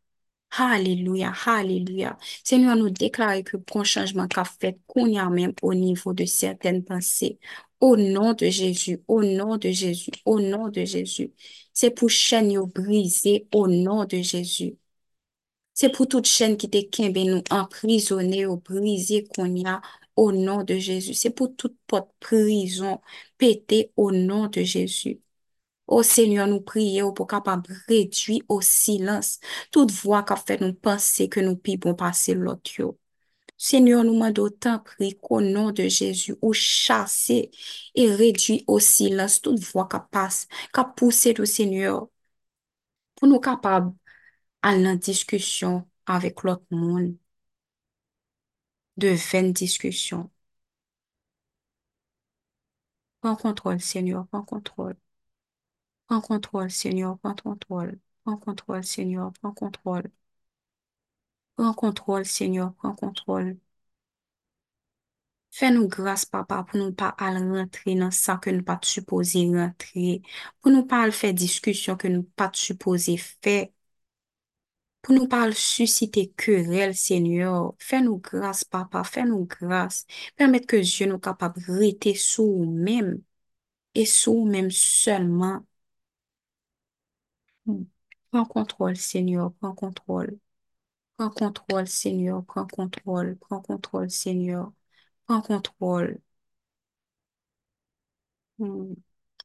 Alléluia, 0.57 1.31
Alléluia. 1.45 2.17
Seigneur, 2.43 2.75
nous 2.75 2.89
déclarer 2.89 3.43
que 3.43 3.57
bon 3.57 3.83
changement 3.83 4.27
qu'a 4.27 4.43
fait 4.43 4.79
qu'on 4.87 5.15
a 5.17 5.29
même 5.29 5.53
au 5.61 5.73
niveau 5.73 6.13
de 6.13 6.25
certaines 6.25 6.83
pensées. 6.83 7.39
Au 7.79 7.95
nom 7.97 8.33
de 8.33 8.47
Jésus, 8.49 9.01
au 9.07 9.23
nom 9.23 9.57
de 9.57 9.69
Jésus, 9.71 10.11
au 10.25 10.39
nom 10.41 10.67
de 10.69 10.83
Jésus. 10.85 11.31
C'est 11.73 11.91
pour 11.91 12.09
chaîne 12.09 12.51
yo 12.51 12.67
briser 12.67 13.47
au 13.53 13.67
nom 13.67 14.03
de 14.05 14.17
Jésus. 14.21 14.77
C'est 15.73 15.89
pour 15.91 16.07
toute 16.07 16.27
chaîne 16.27 16.57
qui 16.57 16.69
te 16.69 16.77
kembe 16.89 17.17
nous 17.17 17.43
emprisonner 17.49 18.45
ou 18.45 18.57
briser 18.57 19.25
qu'on 19.25 19.53
y 19.55 19.65
a 19.65 19.81
au 20.15 20.31
nom 20.31 20.63
de 20.63 20.77
Jésus. 20.77 21.13
C'est 21.13 21.31
pour 21.31 21.55
toute 21.55 21.77
porte 21.87 22.09
prison 22.19 23.01
pété 23.37 23.91
au 23.97 24.11
nom 24.11 24.47
de 24.47 24.63
Jésus. 24.63 25.21
O 25.91 25.99
Senyor 26.07 26.47
nou 26.47 26.63
priye 26.63 27.01
ou 27.03 27.11
pou 27.17 27.27
kapab 27.27 27.65
redwi 27.89 28.37
ou 28.47 28.63
silans, 28.63 29.33
tout 29.75 29.91
vwa 30.01 30.21
kap 30.27 30.39
fè 30.47 30.55
nou 30.61 30.75
panse 30.87 31.27
ke 31.33 31.43
nou 31.43 31.59
pi 31.65 31.75
bon 31.83 31.97
pase 31.99 32.35
lot 32.37 32.71
yo. 32.77 32.93
Senyor 33.69 34.05
nou 34.07 34.17
mando 34.21 34.47
tan 34.63 34.79
pri 34.87 35.11
konon 35.27 35.75
de 35.77 35.89
Jezu 35.91 36.37
ou 36.39 36.55
chase 36.57 37.41
e 37.93 38.07
redwi 38.21 38.61
ou 38.71 38.79
silans, 38.81 39.37
tout 39.43 39.59
vwa 39.71 39.85
kap 39.91 40.07
pase, 40.15 40.47
kap 40.73 40.95
puse 40.99 41.35
do 41.37 41.45
Senyor 41.55 42.07
pou 43.19 43.29
nou 43.29 43.39
kapab 43.47 43.91
an 44.69 44.81
lan 44.85 44.97
diskusyon 45.09 45.81
avèk 46.15 46.43
lot 46.47 46.63
moun 46.73 47.11
de 48.95 49.11
ven 49.29 49.51
diskusyon. 49.53 50.29
Pon 53.21 53.35
kontrol, 53.35 53.79
Senyor, 53.81 54.27
pon 54.31 54.43
kontrol. 54.45 54.93
Prends 56.11 56.21
contrôle, 56.21 56.69
Seigneur, 56.69 57.17
prends 57.19 57.35
contrôle. 57.35 57.97
Prends 58.25 58.35
contrôle, 58.37 58.83
Seigneur, 58.83 59.31
prends 59.41 59.53
contrôle. 59.53 60.11
Prends 61.55 61.73
contrôle, 61.73 62.25
Seigneur, 62.25 62.73
prends 62.73 62.93
contrôle. 62.93 63.57
Fais-nous 65.51 65.87
grâce, 65.87 66.25
papa, 66.25 66.63
pour 66.63 66.77
nous 66.79 66.91
pas 66.93 67.09
aller 67.17 67.39
rentrer 67.39 67.95
dans 67.95 68.11
ça 68.11 68.37
que 68.37 68.49
nous 68.49 68.63
pas 68.63 68.79
supposé 68.83 69.47
rentrer. 69.47 70.21
Pour 70.61 70.71
nous 70.71 70.85
pas 70.85 71.09
faire 71.11 71.33
discussion 71.33 71.95
que 71.97 72.07
nous 72.09 72.23
pas 72.23 72.49
supposé 72.53 73.15
faire. 73.17 73.67
Pour 75.01 75.15
nous 75.15 75.27
pas 75.27 75.51
susciter 75.51 76.31
querelle, 76.37 76.95
Seigneur. 76.95 77.73
Fais-nous 77.79 78.17
grâce, 78.17 78.63
papa, 78.63 79.03
fais-nous 79.03 79.45
grâce. 79.45 80.05
Permettre 80.35 80.67
que 80.67 80.77
Dieu 80.77 81.07
nous 81.07 81.19
capable 81.19 81.61
de 81.65 81.71
rester 81.71 82.15
sous 82.15 82.43
nous-mêmes 82.65 83.21
et 83.95 84.05
sous 84.05 84.33
nous-mêmes 84.35 84.71
seulement. 84.71 85.65
Prends 88.31 88.45
contrôle, 88.45 88.95
Seigneur, 88.97 89.51
prends 89.59 89.73
contrôle. 89.73 90.37
Prends 91.17 91.29
contrôle, 91.31 91.87
Seigneur, 91.87 92.45
prends 92.45 92.67
contrôle. 92.67 93.37
Prends 93.39 93.61
contrôle, 93.61 94.09
Seigneur. 94.11 94.73
Prends 95.27 95.41
contrôle. 95.41 96.19
Hmm. 98.59 98.93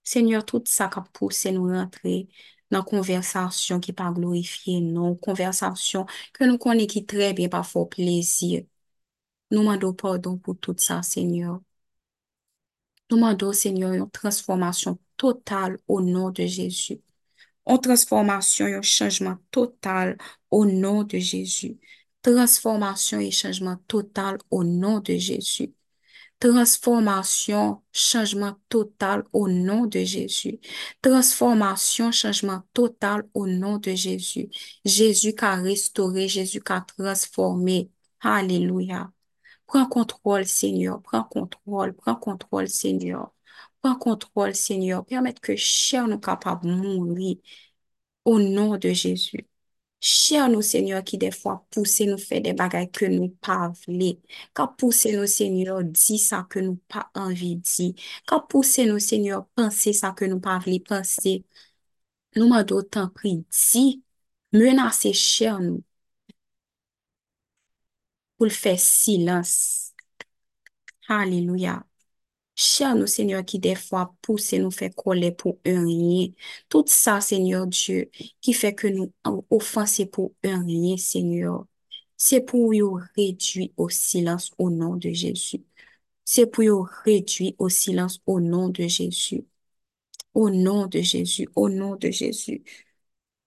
Seigneur, 0.04 0.44
tout 0.44 0.62
ça 0.66 0.88
qui 0.88 0.98
a 0.98 1.02
poussé 1.12 1.52
nous 1.52 1.68
rentrer 1.68 2.28
dans 2.70 2.82
conversation 2.84 3.80
qui 3.80 3.92
pas 3.92 4.12
glorifier 4.12 4.80
non, 4.80 5.16
conversation 5.16 6.06
que 6.32 6.44
nous 6.44 6.58
connaissons 6.58 6.86
qui 6.88 7.06
très 7.06 7.32
bien 7.34 7.48
parfois 7.48 7.88
plaisir. 7.88 8.64
Nous 9.50 9.60
demandons 9.60 9.94
pardon 9.94 10.38
pour 10.38 10.58
tout 10.58 10.74
ça, 10.78 11.02
Seigneur. 11.02 11.60
Nous 13.10 13.16
demandons, 13.16 13.52
Seigneur, 13.52 13.92
une 13.94 14.08
transformation 14.10 14.96
totale 15.16 15.78
au 15.88 16.00
nom 16.00 16.30
de 16.30 16.46
Jésus. 16.46 17.00
Une 17.66 17.80
transformation, 17.80 18.66
un 18.66 18.82
changement 18.82 19.36
total 19.50 20.16
au 20.50 20.64
nom 20.66 21.02
de 21.04 21.18
Jésus. 21.18 21.78
Transformation 22.22 23.20
et 23.20 23.30
changement 23.30 23.76
total 23.88 24.38
au 24.50 24.64
nom 24.64 25.00
de 25.00 25.14
Jésus. 25.16 25.74
Transformation, 26.40 27.82
changement 27.92 28.56
total 28.68 29.24
au 29.32 29.48
nom 29.48 29.86
de 29.86 30.00
Jésus. 30.04 30.60
Transformation, 31.02 32.12
changement 32.12 32.62
total 32.74 33.28
au 33.34 33.46
nom 33.46 33.78
de 33.78 33.92
Jésus. 33.94 34.50
Jésus 34.84 35.34
qui 35.34 35.44
a 35.44 35.56
restauré, 35.56 36.28
Jésus 36.28 36.60
qui 36.60 36.72
a 36.72 36.82
transformé. 36.82 37.90
Alléluia. 38.20 39.12
Prends 39.66 39.86
contrôle, 39.88 40.46
Seigneur. 40.46 41.02
Prends 41.02 41.24
contrôle, 41.24 41.94
prends 41.94 42.16
contrôle, 42.16 42.68
Seigneur. 42.68 43.32
Prends 43.86 43.94
contrôle, 43.94 44.54
Seigneur. 44.56 45.04
Permettre 45.06 45.40
que 45.40 45.54
chair 45.54 46.08
nous 46.08 46.18
capable 46.18 46.66
de 46.66 46.72
mourir 46.72 47.36
au 48.24 48.40
nom 48.40 48.76
de 48.78 48.90
Jésus. 48.90 49.46
Cher 50.00 50.48
nous, 50.48 50.62
Seigneur, 50.62 51.04
qui 51.04 51.18
des 51.18 51.30
fois 51.30 51.66
pousse 51.70 52.00
nous 52.00 52.18
faire 52.18 52.40
des 52.42 52.52
bagailles 52.52 52.90
que 52.90 53.06
nous 53.06 53.28
pas 53.28 53.72
voulons. 53.86 54.18
Quand 54.54 54.68
pousse 54.68 55.06
nous, 55.06 55.26
Seigneur, 55.26 55.84
dit 55.84 56.18
ça 56.18 56.46
que 56.50 56.58
nous 56.60 56.76
pas 56.88 57.10
envie 57.14 57.56
de 57.56 57.62
dire. 57.62 57.94
Quand 58.26 58.40
pousse 58.40 58.78
nous, 58.80 58.98
Seigneur, 58.98 59.46
penser 59.54 59.92
ça 59.92 60.10
que 60.12 60.24
nous 60.24 60.40
pas 60.40 60.60
penser. 60.88 61.44
Nous 62.36 62.48
m'en 62.48 62.64
d'autant 62.64 63.08
pris, 63.08 63.44
dit, 63.72 64.02
menacer 64.52 65.12
cher 65.12 65.60
nous 65.60 65.84
pour 68.36 68.46
le 68.46 68.52
faire 68.52 68.78
silence. 68.78 69.92
Alléluia. 71.08 71.84
Cher 72.58 72.94
nous, 72.96 73.06
Seigneur, 73.06 73.44
qui 73.44 73.58
des 73.58 73.74
fois 73.74 74.14
pousse 74.22 74.52
nous 74.54 74.70
fait 74.70 74.90
coller 74.94 75.30
pour 75.32 75.58
un 75.66 75.84
rien. 75.84 76.28
Tout 76.70 76.84
ça, 76.86 77.20
Seigneur 77.20 77.66
Dieu, 77.66 78.10
qui 78.40 78.52
fait 78.54 78.74
que 78.74 78.86
nous 78.88 79.12
offenser 79.50 80.06
pour 80.06 80.32
un 80.44 80.64
rien, 80.64 80.96
Seigneur. 80.96 81.66
C'est 82.16 82.40
pour 82.40 82.72
nous 82.72 82.98
réduire 83.16 83.68
au 83.76 83.88
silence 83.90 84.52
au 84.58 84.70
nom 84.70 84.96
de 84.96 85.10
Jésus. 85.10 85.62
C'est 86.24 86.46
pour 86.46 86.64
nous 86.64 86.86
réduire 87.04 87.54
au 87.58 87.68
silence 87.68 88.20
au 88.26 88.40
nom 88.40 88.68
de 88.70 88.86
Jésus. 88.88 89.44
Au 90.34 90.50
nom 90.50 90.86
de 90.86 91.00
Jésus, 91.00 91.48
au 91.56 91.68
nom 91.70 91.96
de 91.96 92.10
Jésus. 92.10 92.64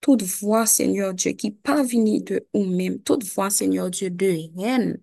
Toute 0.01 0.23
voix, 0.23 0.65
Seigneur 0.65 1.13
Dieu, 1.13 1.31
qui 1.33 1.51
pas 1.51 1.83
venue 1.83 2.21
de 2.21 2.47
nous-mêmes, 2.53 3.01
toute 3.01 3.25
voix, 3.25 3.49
Seigneur 3.49 3.89
Dieu, 3.91 4.09
de 4.11 4.27
haine, 4.59 5.01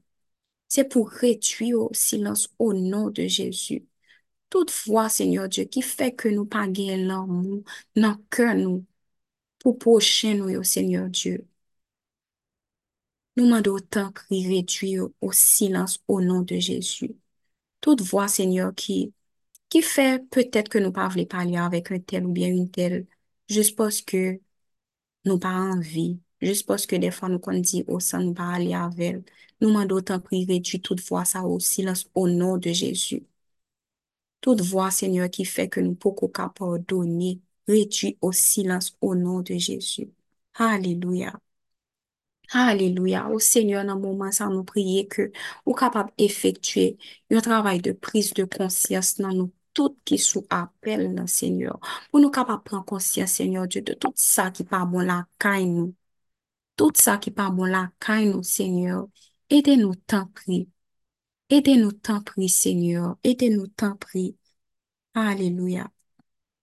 c'est 0.68 0.84
pour 0.88 1.10
réduire 1.10 1.80
au 1.82 1.90
silence 1.94 2.50
au 2.58 2.74
nom 2.74 3.10
de 3.10 3.26
Jésus. 3.28 3.86
Toutfwa, 4.50 5.08
Seigneur 5.10 5.48
Diyo, 5.48 5.66
ki 5.72 5.82
fè 5.82 6.10
ke 6.20 6.30
nou 6.34 6.46
pa 6.50 6.64
gen 6.76 7.06
lan 7.10 7.26
mou, 7.30 7.62
nan 7.98 8.16
ke 8.32 8.46
nou, 8.58 8.84
pou 9.62 9.74
poche 9.82 10.32
nou 10.38 10.50
yo, 10.52 10.62
Seigneur 10.62 11.08
Diyo. 11.10 11.42
Nou 13.36 13.50
mande 13.50 13.68
otan 13.68 14.12
kri 14.16 14.38
reduyo 14.48 15.10
o 15.20 15.32
silans 15.36 15.98
o 16.08 16.20
nan 16.24 16.46
de 16.48 16.60
Jezu. 16.68 17.10
Toutfwa, 17.84 18.28
Seigneur, 18.32 18.72
ki, 18.82 18.98
ki 19.68 19.82
fè 19.84 20.06
peut-et 20.32 20.70
ke 20.72 20.80
nou 20.80 20.94
pa 20.96 21.08
vle 21.12 21.26
palya 21.34 21.66
avèk 21.66 21.92
un 21.96 22.00
tel 22.12 22.24
ou 22.30 22.32
bien 22.38 22.54
un 22.54 22.70
tel, 22.78 23.02
jous 23.52 23.72
poske 23.76 24.22
nou 25.26 25.42
pa 25.42 25.52
anvi, 25.74 26.08
jous 26.40 26.62
poske 26.70 26.98
defan 27.02 27.34
nou 27.34 27.42
kon 27.44 27.60
di 27.60 27.82
osan 27.92 28.28
nou 28.28 28.38
pa 28.38 28.52
alya 28.56 28.86
avèl, 28.86 29.20
nou 29.60 29.74
mande 29.74 29.98
otan 29.98 30.22
kri 30.24 30.44
reduyo 30.48 30.80
toutfwa 30.86 31.26
sa 31.28 31.44
o 31.44 31.58
silans 31.60 32.06
o 32.14 32.28
nan 32.30 32.62
de 32.62 32.72
Jezu. 32.82 33.24
Toute 34.46 34.62
voix, 34.62 34.92
Seigneur, 34.92 35.28
qui 35.28 35.44
fait 35.44 35.68
que 35.68 35.80
nous 35.80 35.96
pouvons 35.96 36.28
pas 36.28 36.48
pardonner, 36.50 37.40
réduit 37.66 38.16
au 38.22 38.32
silence 38.32 38.96
au 39.00 39.16
nom 39.16 39.40
de 39.42 39.54
Jésus. 39.56 40.08
Alléluia. 40.54 41.40
Aleluya, 42.52 43.28
ou 43.30 43.40
Seigneur 43.40 43.82
nan 43.84 43.98
mouman 44.00 44.30
sa 44.32 44.46
nou 44.46 44.62
priye 44.62 45.02
ke 45.10 45.24
ou 45.66 45.74
kapab 45.74 46.12
efektue 46.14 46.94
yon 47.32 47.42
travay 47.42 47.80
de 47.82 47.90
prise 47.90 48.36
de 48.38 48.44
konsyans 48.46 49.16
nan 49.18 49.34
nou 49.34 49.50
tout 49.74 49.96
ki 50.06 50.18
sou 50.22 50.44
apel 50.54 51.08
nan 51.16 51.26
Seigneur. 51.26 51.80
Pou 52.12 52.22
nou 52.22 52.30
kapab 52.30 52.62
pren 52.66 52.84
konsyans 52.86 53.34
Seigneur 53.34 53.66
Diyo 53.66 53.82
de 53.82 53.98
tout 53.98 54.14
sa 54.14 54.52
ki 54.54 54.62
pa 54.70 54.84
bon 54.86 55.02
la 55.10 55.24
kay 55.42 55.66
nou. 55.66 55.90
Tout 56.78 56.94
sa 57.02 57.18
ki 57.18 57.34
pa 57.34 57.50
bon 57.50 57.66
la 57.66 57.88
kay 57.98 58.30
nou 58.30 58.46
Seigneur. 58.46 59.08
Ede 59.50 59.74
nou 59.82 59.98
tan 60.06 60.30
pri. 60.38 60.68
Aidez-nous 61.50 61.92
tant 61.92 62.20
prie, 62.22 62.48
Seigneur. 62.48 63.16
Aidez-nous 63.24 63.68
tant 63.68 63.96
prie. 63.96 64.36
Alléluia. 65.14 65.90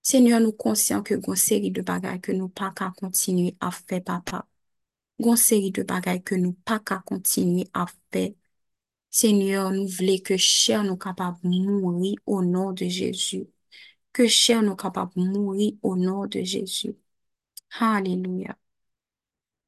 Seigneur, 0.02 0.40
nous 0.40 0.52
conscients 0.52 1.02
que 1.02 1.14
une 1.14 1.36
série 1.36 1.70
de 1.72 1.82
bagailles 1.82 2.20
que 2.20 2.32
nous 2.32 2.48
pas 2.48 2.72
qu'à 2.72 2.92
continuer 2.96 3.56
à 3.60 3.70
faire, 3.70 4.04
papa. 4.04 4.46
Une 5.20 5.36
série 5.36 5.72
de 5.72 5.82
bagailles 5.84 6.22
que 6.22 6.34
nous 6.36 6.54
pas 6.54 6.80
qu'à 6.80 6.98
continuer 7.06 7.68
à 7.74 7.86
faire. 8.12 8.32
Seigneur, 9.10 9.72
nous 9.72 9.88
voulons 9.88 10.18
que 10.24 10.36
cher 10.38 10.84
nous 10.84 10.96
capable 10.98 11.38
mourir 11.44 12.16
au 12.26 12.42
nom 12.44 12.72
de 12.72 12.86
Jésus. 12.86 13.48
Que 14.12 14.28
cher 14.28 14.62
nous 14.62 14.76
capable 14.76 15.12
mourir 15.16 15.74
au 15.82 15.96
nom 15.96 16.26
de 16.26 16.42
Jésus. 16.42 16.96
Alléluia. 17.80 18.56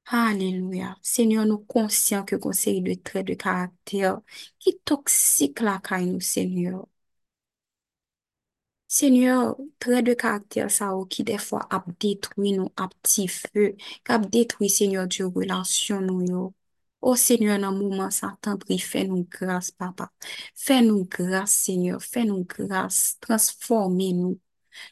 Aleluya. 0.06 0.88
Senyor 1.02 1.46
nou 1.50 1.64
konsyen 1.72 2.24
ke 2.28 2.38
konseri 2.42 2.80
de 2.86 2.94
tre 3.06 3.22
de 3.26 3.34
karakter 3.44 4.20
ki 4.62 4.72
toksik 4.86 5.62
la 5.66 5.78
kay 5.88 6.06
nou, 6.10 6.20
senyor. 6.34 6.84
Senyor, 8.88 9.56
tre 9.78 10.02
de 10.06 10.14
karakter 10.14 10.70
sa 10.70 10.92
ou 10.94 11.02
oh, 11.02 11.08
ki 11.10 11.24
defwa 11.26 11.64
ap 11.74 11.88
detwi 12.02 12.52
nou, 12.54 12.70
ap 12.78 12.92
ti 13.02 13.26
fe, 13.26 13.72
kap 14.06 14.28
detwi, 14.30 14.70
senyor, 14.70 15.08
diyo 15.10 15.26
relasyon 15.34 16.06
nou 16.06 16.22
yo. 16.30 16.44
Oh, 17.02 17.12
o, 17.12 17.16
senyor, 17.18 17.58
nan 17.62 17.74
mouman 17.74 18.14
sa 18.14 18.30
tan 18.42 18.60
pri, 18.62 18.78
fe 18.78 19.02
nou 19.10 19.26
grase, 19.36 19.74
papa. 19.78 20.06
Fe 20.54 20.78
nou 20.86 21.02
grase, 21.10 21.58
senyor, 21.66 21.98
fe 22.12 22.22
nou 22.30 22.46
grase, 22.46 23.18
transforme 23.26 24.12
nou. 24.20 24.38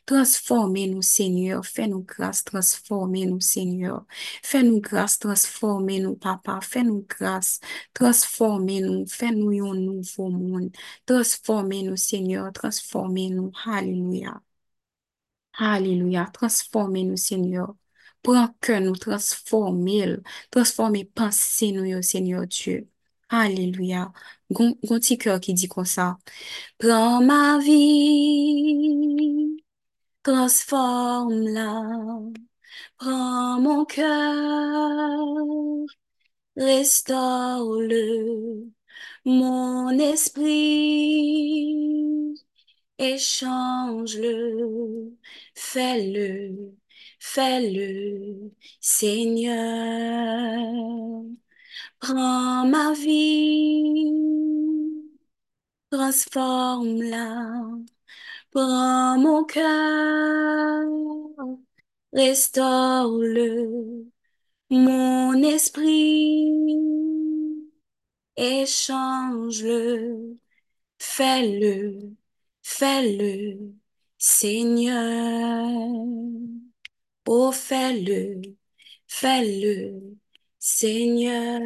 Transformez-nous, 0.07 1.03
Seigneur. 1.03 1.65
Fais-nous 1.67 2.03
grâce, 2.03 2.45
transformez-nous, 2.45 3.41
Seigneur. 3.41 4.05
Fais-nous 4.43 4.81
grâce, 4.81 5.19
transformez-nous, 5.19 6.17
Papa. 6.17 6.61
Fais-nous 6.63 7.07
grâce, 7.09 7.61
transformez-nous. 7.95 9.07
Fais-nous 9.07 9.71
un 9.71 9.75
nouveau 9.75 10.29
monde. 10.31 10.71
Transformez-nous, 11.07 11.97
Seigneur. 11.97 12.53
Transformez-nous. 12.53 13.53
Alléluia. 13.67 14.41
Alléluia. 15.59 16.27
Transformez-nous, 16.33 17.17
Seigneur. 17.17 17.75
Prends 18.23 18.49
que 18.61 18.79
nous 18.81 18.97
transformez, 18.97 20.17
transformez 20.51 21.05
pensez 21.05 21.73
nous, 21.73 22.03
Seigneur 22.03 22.47
Dieu. 22.47 22.89
Alléluia. 23.29 24.13
Gon, 24.51 24.77
gon 24.85 24.99
petit 24.99 25.19
cœur 25.19 25.41
qui 25.41 25.55
dit 25.55 25.69
comme 25.69 25.85
ça. 25.85 26.19
Prends 26.79 27.23
ma 27.23 27.59
vie, 27.61 29.54
transforme-la. 30.25 31.83
Prends 32.99 33.61
mon 33.61 33.85
cœur, 33.85 35.21
restaure-le. 36.57 38.71
Mon 39.25 39.91
esprit, 39.99 41.75
échange-le. 42.99 45.13
Fais-le, 45.55 46.75
fais-le, 47.21 48.53
Seigneur. 48.81 50.65
Prends 52.01 52.67
ma 52.67 52.93
vie, 52.93 54.13
transforme-la. 55.91 57.94
Prends 58.55 59.19
mon 59.19 59.45
cœur, 59.45 60.85
restaure-le. 62.13 64.07
Mon 64.71 65.43
esprit, 65.43 66.51
échange-le. 68.37 70.39
Fais-le, 70.99 72.15
fais-le, 72.63 73.75
Seigneur. 74.19 75.67
Oh, 77.27 77.53
fais-le, 77.53 78.41
fais-le, 79.07 80.17
Seigneur. 80.59 81.61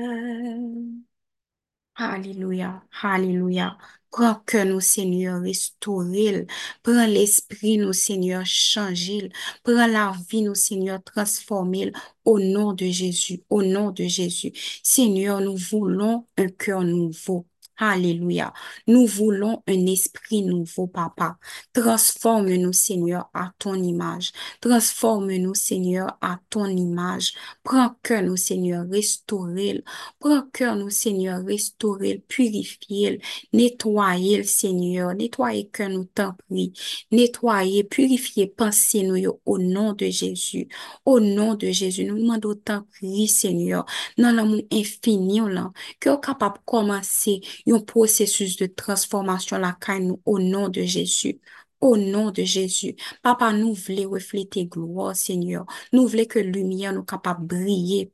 Alléluia, 1.96 2.82
Alléluia. 3.02 3.76
Que 4.10 4.64
nous, 4.64 4.80
Seigneur, 4.80 5.42
restaure-le. 5.42 6.46
Prends 6.82 7.06
l'esprit, 7.06 7.78
nous, 7.78 7.92
Seigneur, 7.92 8.44
change-le. 8.46 9.28
Prends 9.62 9.86
la 9.86 10.12
vie, 10.30 10.42
nous, 10.42 10.54
Seigneur, 10.54 11.02
transforme-le 11.04 11.92
au 12.24 12.40
nom 12.40 12.72
de 12.72 12.86
Jésus, 12.86 13.42
au 13.50 13.62
nom 13.62 13.90
de 13.90 14.04
Jésus. 14.04 14.52
Seigneur, 14.82 15.40
nous 15.40 15.56
voulons 15.56 16.26
un 16.38 16.48
cœur 16.48 16.82
nouveau. 16.84 17.47
Alléluia. 17.80 18.52
Nous 18.88 19.06
voulons 19.06 19.62
un 19.68 19.86
esprit 19.86 20.42
nouveau, 20.42 20.88
Papa. 20.88 21.38
Transforme-nous, 21.72 22.72
Seigneur, 22.72 23.30
à 23.32 23.52
ton 23.58 23.74
image. 23.74 24.32
Transforme-nous, 24.60 25.54
Seigneur, 25.54 26.18
à 26.20 26.40
ton 26.50 26.66
image. 26.66 27.34
Prends 27.62 27.94
cœur, 28.02 28.22
nous, 28.22 28.36
Seigneur, 28.36 28.84
restaure-le. 28.90 29.84
Prends 30.18 30.42
cœur, 30.52 30.76
Seigneur, 30.90 31.44
restaure-le, 31.44 32.18
purifie-le, 32.18 33.18
nettoie-le, 33.52 34.42
Seigneur. 34.42 35.14
Nettoie 35.14 35.62
cœur, 35.72 35.88
nous 35.88 36.04
t'en 36.04 36.32
prie. 36.48 36.72
Nettoyer, 37.12 37.84
purifier, 37.84 38.48
pensez 38.48 39.04
nous 39.04 39.38
au 39.46 39.58
nom 39.58 39.92
de 39.92 40.06
Jésus. 40.06 40.68
Au 41.04 41.20
nom 41.20 41.54
de 41.54 41.70
Jésus, 41.70 42.04
nous 42.04 42.18
demandons 42.18 42.56
t'en 42.56 42.82
prie, 42.82 43.28
Seigneur, 43.28 43.86
dans 44.16 44.34
l'amour 44.34 44.62
infini, 44.72 45.38
là, 45.38 45.70
que 46.00 46.20
capable 46.20 46.56
de 46.56 46.62
commencer 46.64 47.40
yon 47.68 47.84
prosesus 47.88 48.56
de 48.60 48.68
transformasyon 48.82 49.64
la 49.64 49.74
kay 49.84 50.00
nou 50.06 50.20
o 50.24 50.38
nan 50.42 50.72
de 50.74 50.86
Jezu. 50.88 51.34
O 51.80 51.94
nan 51.96 52.32
de 52.34 52.44
Jezu. 52.48 52.94
Papa 53.22 53.50
nou 53.54 53.76
vle 53.78 54.06
reflete 54.10 54.64
gloa, 54.72 55.12
Senyor. 55.14 55.68
Nou 55.94 56.10
vle 56.10 56.26
ke 56.30 56.42
lumiye 56.46 56.92
nou 56.94 57.06
kapap 57.06 57.42
brye 57.52 58.08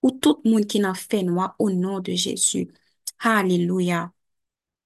ou 0.00 0.14
tout 0.22 0.40
moun 0.48 0.64
ki 0.64 0.80
nan 0.84 0.96
fe 0.96 1.20
noua 1.26 1.50
o 1.60 1.68
nan 1.74 2.00
de 2.06 2.16
Jezu. 2.16 2.64
Haleluya. 3.20 4.08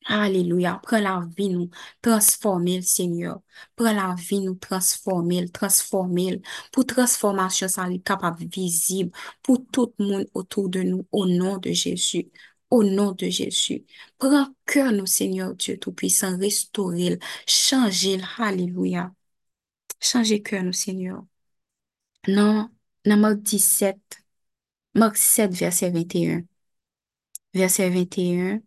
Aleluya, 0.07 0.75
pren 0.85 1.01
la 1.07 1.15
vi 1.37 1.47
nou, 1.49 1.71
transformil, 2.05 2.83
Seigneur. 2.85 3.39
Pren 3.79 3.97
la 3.97 4.11
vi 4.21 4.43
nou, 4.45 4.59
transformil, 4.61 5.47
transformil. 5.59 6.43
Pou 6.75 6.85
transformasyon 6.85 7.73
sa 7.73 7.87
li 7.89 8.03
kapab 8.05 8.43
vizib 8.57 9.15
pou 9.41 9.63
tout 9.73 9.95
moun 10.03 10.27
otou 10.37 10.69
de 10.69 10.85
nou, 10.91 11.07
o 11.09 11.25
nan 11.31 11.57
de 11.65 11.73
Jezu. 11.73 12.27
Au 12.75 12.83
nom 12.83 13.13
de 13.13 13.29
Jésus. 13.29 13.85
Prends 14.19 14.49
cœur 14.67 14.91
nous, 14.91 15.07
Seigneur 15.07 15.55
Dieu 15.55 15.79
Tout-Puissant, 15.79 16.37
restaurer, 16.39 17.21
changer, 17.47 18.21
Alléluia. 18.39 19.15
Changer 20.01 20.43
cœur 20.43 20.65
nous, 20.65 20.73
Seigneur. 20.73 21.25
Non, 22.27 22.69
dans 23.05 23.17
Marc 23.17 23.37
17, 23.43 23.97
Marc 24.95 25.17
7, 25.17 25.53
verset 25.55 25.91
21. 25.91 26.43
Verset 27.55 27.91
21, 27.91 28.61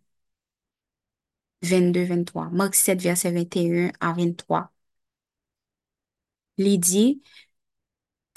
22, 1.62 2.04
23. 2.04 2.48
Marc 2.50 2.74
7, 2.76 3.00
verset 3.02 3.30
21 3.32 3.92
à 4.00 4.12
23. 4.14 4.72
Il 6.58 6.78
dit, 6.80 7.22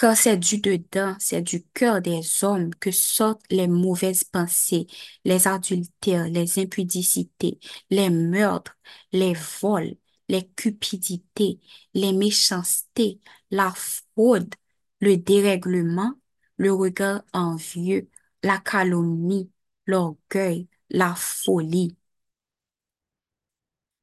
car 0.02 0.16
c'est 0.16 0.36
du 0.36 0.58
dedans, 0.58 1.14
c'est 1.20 1.42
du 1.42 1.62
cœur 1.74 2.02
des 2.02 2.22
hommes 2.42 2.74
que 2.74 2.90
sortent 2.90 3.44
les 3.50 3.68
mauvaises 3.68 4.24
pensées, 4.24 4.88
les 5.24 5.46
adultères, 5.46 6.28
les 6.28 6.58
impudicités, 6.58 7.60
les 7.88 8.10
meurtres, 8.10 8.76
les 9.12 9.34
vols, 9.60 9.94
les 10.28 10.48
cupidités, 10.56 11.60
les 11.94 12.12
méchancetés, 12.12 13.20
la 13.52 13.72
fraude, 13.76 14.52
le 15.00 15.16
dérèglement, 15.18 16.14
le 16.56 16.72
regard 16.72 17.22
envieux, 17.32 18.10
la 18.42 18.58
calomnie, 18.58 19.52
l'orgueil, 19.86 20.66
la 20.90 21.14
folie. 21.14 21.96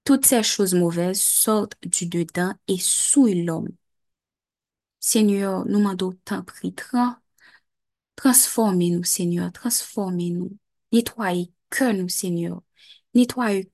Toutes 0.06 0.26
ces 0.26 0.44
choses 0.44 0.76
mauvaises 0.76 1.22
sortent 1.22 1.76
du 1.84 2.06
dedans 2.06 2.54
et 2.70 2.78
souillent 2.78 3.44
l'homme. 3.44 3.68
Seigneur, 5.12 5.66
nous 5.66 5.80
demandons 5.80 6.14
tant 6.24 6.44
pris, 6.44 6.72
transformez-nous, 8.16 9.04
Seigneur, 9.04 9.52
transformez-nous. 9.52 10.56
Nettoyez 10.92 11.52
que 11.72 11.92
nous, 11.94 12.10
Seigneur. 12.10 12.62
Nettoyez, 13.16 13.72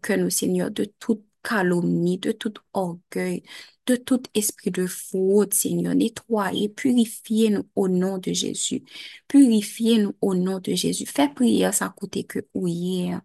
que 0.00 0.12
nous, 0.12 0.30
Seigneur, 0.30 0.70
de 0.70 0.84
toute 0.84 1.24
calomnie, 1.42 2.18
de 2.18 2.30
tout 2.30 2.54
orgueil, 2.72 3.42
de 3.86 3.96
tout 3.96 4.22
esprit 4.34 4.70
de 4.70 4.86
fraude, 4.86 5.52
Seigneur. 5.52 5.96
Nettoyez, 5.96 6.68
purifiez-nous 6.68 7.68
au 7.74 7.88
nom 7.88 8.18
de 8.18 8.32
Jésus. 8.32 8.84
Purifiez-nous 9.26 10.14
au 10.20 10.36
nom 10.36 10.60
de 10.60 10.72
Jésus. 10.74 11.04
Fais 11.06 11.30
prière, 11.34 11.74
ça 11.74 11.88
coûte 11.88 12.24
que 12.28 12.38
hier. 12.54 13.22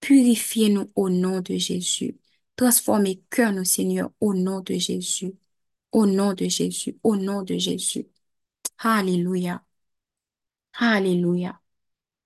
Purifiez-nous 0.00 0.90
au 0.94 1.10
nom 1.10 1.40
de 1.40 1.56
Jésus. 1.56 2.16
Transformez 2.54 3.22
que 3.28 3.50
nous, 3.50 3.64
Seigneur, 3.64 4.12
au 4.20 4.34
nom 4.34 4.60
de 4.60 4.74
Jésus. 4.74 5.34
Au 5.92 6.06
nom 6.06 6.32
de 6.34 6.48
Jésus, 6.48 6.98
au 7.02 7.16
nom 7.16 7.42
de 7.42 7.56
Jésus. 7.58 8.06
Alléluia. 8.78 9.64
Alléluia. 10.78 11.60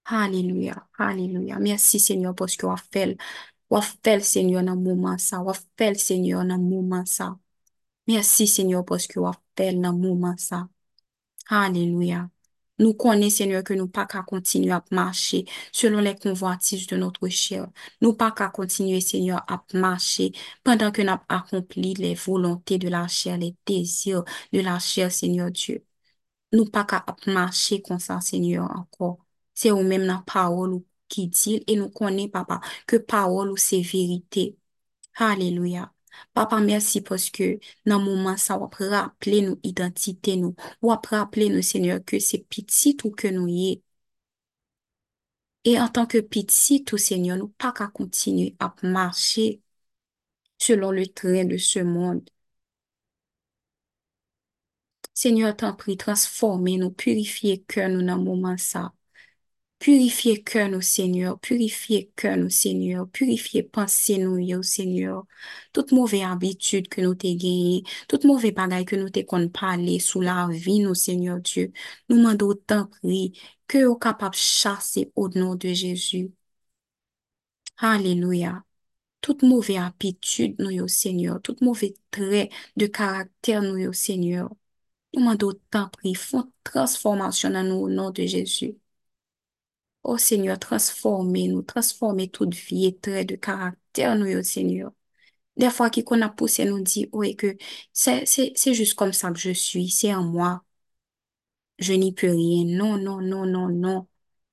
Alléluia. 0.07 0.89
Alléluia. 0.99 1.59
Merci 1.59 2.01
Seigneur 2.01 2.35
parce 2.35 2.57
que 2.57 2.67
vous 2.67 2.77
fait, 2.93 3.17
vous 3.71 3.81
fait 3.83 4.21
Seigneur 4.21 4.63
dans 4.65 4.75
le 4.75 4.81
moment 4.81 5.19
ça, 5.19 5.39
vous 5.41 5.53
fait 5.79 5.95
Seigneur 5.99 6.45
dans 6.45 6.57
le 6.57 6.63
moment 6.63 7.05
ça. 7.07 7.39
Merci 8.09 8.47
Seigneur 8.49 8.85
parce 8.85 9.07
que 9.07 9.21
vous 9.21 9.33
fait 9.57 9.75
dans 9.75 9.93
le 9.93 9.99
moment 9.99 10.37
ça. 10.39 10.69
Alléluia. 11.51 12.31
Nous 12.83 12.95
connaissons, 12.95 13.37
Seigneur, 13.39 13.65
que 13.65 13.75
nous 13.75 13.89
pas 13.89 14.07
qu'à 14.07 14.23
continuer 14.23 14.73
à 14.73 14.85
marcher 14.91 15.45
selon 15.73 16.01
les 16.01 16.17
convoitises 16.17 16.87
de 16.89 16.97
notre 16.97 17.29
chair. 17.29 17.69
Nous 18.01 18.15
pas 18.15 18.33
qu'à 18.33 18.49
continuer, 18.51 19.01
Seigneur, 19.01 19.45
à 19.49 19.65
marcher 19.75 20.33
pendant 20.65 20.91
que 20.91 21.03
nous 21.03 21.13
accompli 21.29 21.95
les 21.95 22.15
volontés 22.15 22.79
de 22.79 22.89
la 22.89 23.07
chair, 23.09 23.39
les 23.39 23.57
désirs 23.67 24.25
de 24.53 24.61
la 24.61 24.79
chair, 24.81 25.13
Seigneur 25.13 25.51
Dieu. 25.53 25.85
Nous 26.53 26.67
pas 26.67 26.85
qu'à 26.85 27.05
marcher 27.27 27.83
comme 27.83 28.01
ça, 28.01 28.21
Seigneur, 28.21 28.71
encore. 28.77 29.19
C'est 29.55 29.71
au 29.71 29.83
même 29.83 30.03
la 30.05 30.23
parole 30.27 30.83
qui 31.09 31.29
dit, 31.29 31.65
et 31.69 31.77
nous 31.77 31.91
connaissons, 31.91 32.31
Papa, 32.31 32.61
que 32.87 32.97
parole 32.97 33.59
c'est 33.59 33.83
vérité. 33.83 34.59
Alléluia. 35.17 35.92
Papa, 36.35 36.59
mersi 36.61 37.03
poske 37.09 37.49
nan 37.89 38.03
mouman 38.05 38.39
sa 38.41 38.57
wap 38.61 38.77
raple 38.81 39.41
nou 39.47 39.59
identite 39.71 40.37
nou. 40.41 40.57
Wap 40.89 41.09
raple 41.13 41.49
nou, 41.53 41.63
Senyor, 41.65 42.03
ke 42.09 42.21
se 42.21 42.41
pitit 42.53 43.05
ou 43.07 43.13
ke 43.17 43.33
nou 43.35 43.49
ye. 43.51 43.81
E 45.71 45.73
an 45.85 45.91
tanke 45.97 46.23
pitit 46.33 46.93
ou, 46.95 46.99
Senyor, 47.09 47.39
nou 47.41 47.51
pa 47.61 47.73
ka 47.77 47.89
kontinu 47.97 48.51
ap 48.67 48.83
marche 48.95 49.47
selon 50.59 50.93
le 50.99 51.07
tren 51.13 51.49
de 51.53 51.59
se 51.59 51.83
moun. 51.85 52.23
Senyor, 55.15 55.53
tan 55.61 55.77
pri 55.81 55.97
transforme 56.01 56.77
nou, 56.81 56.93
purifiye 57.03 57.61
ke 57.69 57.87
nou 57.93 58.05
nan 58.05 58.25
mouman 58.25 58.59
sa. 58.61 58.91
Purifiye 59.83 60.37
kè 60.47 60.69
nou, 60.71 60.85
Seigneur. 60.87 61.39
Purifiye 61.43 62.05
kè 62.19 62.37
nou, 62.39 62.51
Seigneur. 62.55 63.09
Purifiye 63.17 63.65
panse 63.75 64.15
nou, 64.23 64.39
yo, 64.39 64.61
Seigneur. 64.63 65.25
Tout 65.75 65.91
mouve 65.97 66.21
abitude 66.23 66.91
ke 66.93 67.03
nou 67.03 67.17
te 67.19 67.33
genye, 67.41 67.81
tout 68.11 68.23
mouve 68.29 68.53
bagay 68.55 68.87
ke 68.87 68.99
nou 69.01 69.11
te 69.11 69.25
kon 69.27 69.49
pale 69.57 69.97
sou 70.05 70.23
la 70.23 70.45
vi 70.53 70.79
nou, 70.85 70.95
Seigneur 70.99 71.41
Diyo. 71.43 71.73
Nou 72.13 72.23
mando 72.23 72.53
tan 72.55 72.87
pri, 72.95 73.25
ke 73.67 73.83
yo 73.83 73.97
kapap 73.99 74.39
chase 74.39 75.09
ou 75.17 75.27
dnon 75.35 75.59
de 75.59 75.75
Jezu. 75.75 76.29
Aleluya. 77.77 78.63
Tout 79.21 79.43
mouve 79.43 79.77
apitude 79.79 80.63
nou, 80.63 80.71
yo, 80.71 80.87
Seigneur. 80.89 81.41
Tout 81.43 81.59
mouve 81.63 81.91
tre 82.11 82.49
de 82.77 82.87
karakter 82.87 83.63
nou, 83.67 83.79
yo, 83.83 83.93
Seigneur. 83.93 84.47
Nou 85.13 85.27
mando 85.27 85.51
tan 85.75 85.91
pri, 85.99 86.15
fon 86.15 86.47
transformasyon 86.71 87.59
nan 87.59 87.73
nou 87.73 87.89
ou 87.89 87.93
nan 87.99 88.15
de 88.15 88.31
Jezu. 88.31 88.73
Oh 90.05 90.19
Seigneur, 90.19 90.59
transformez-nous, 90.59 91.63
transformez 91.63 92.29
toute 92.29 92.55
vie 92.55 92.87
et 92.87 92.97
trait 92.99 93.25
de 93.25 93.37
caractère, 93.37 94.17
nous, 94.17 94.27
yo, 94.27 94.43
Seigneur. 94.43 94.93
Des 95.57 95.71
fois, 95.71 95.91
qui 95.91 96.05
qu'on 96.05 96.23
a 96.23 96.29
poussé 96.31 96.65
nous 96.65 96.81
dit, 96.83 97.09
oui, 97.13 97.37
que 97.37 97.57
c'est, 97.93 98.27
juste 98.75 98.95
comme 98.95 99.13
ça 99.13 99.31
que 99.33 99.39
je 99.39 99.53
suis, 99.53 99.91
c'est 99.91 100.15
en 100.15 100.25
moi. 100.25 100.65
Je 101.79 101.93
n'y 101.93 102.13
peux 102.13 102.31
rien. 102.31 102.65
Non, 102.65 102.97
non, 102.99 103.21
non, 103.21 103.47
non, 103.47 103.69
non. 103.69 104.07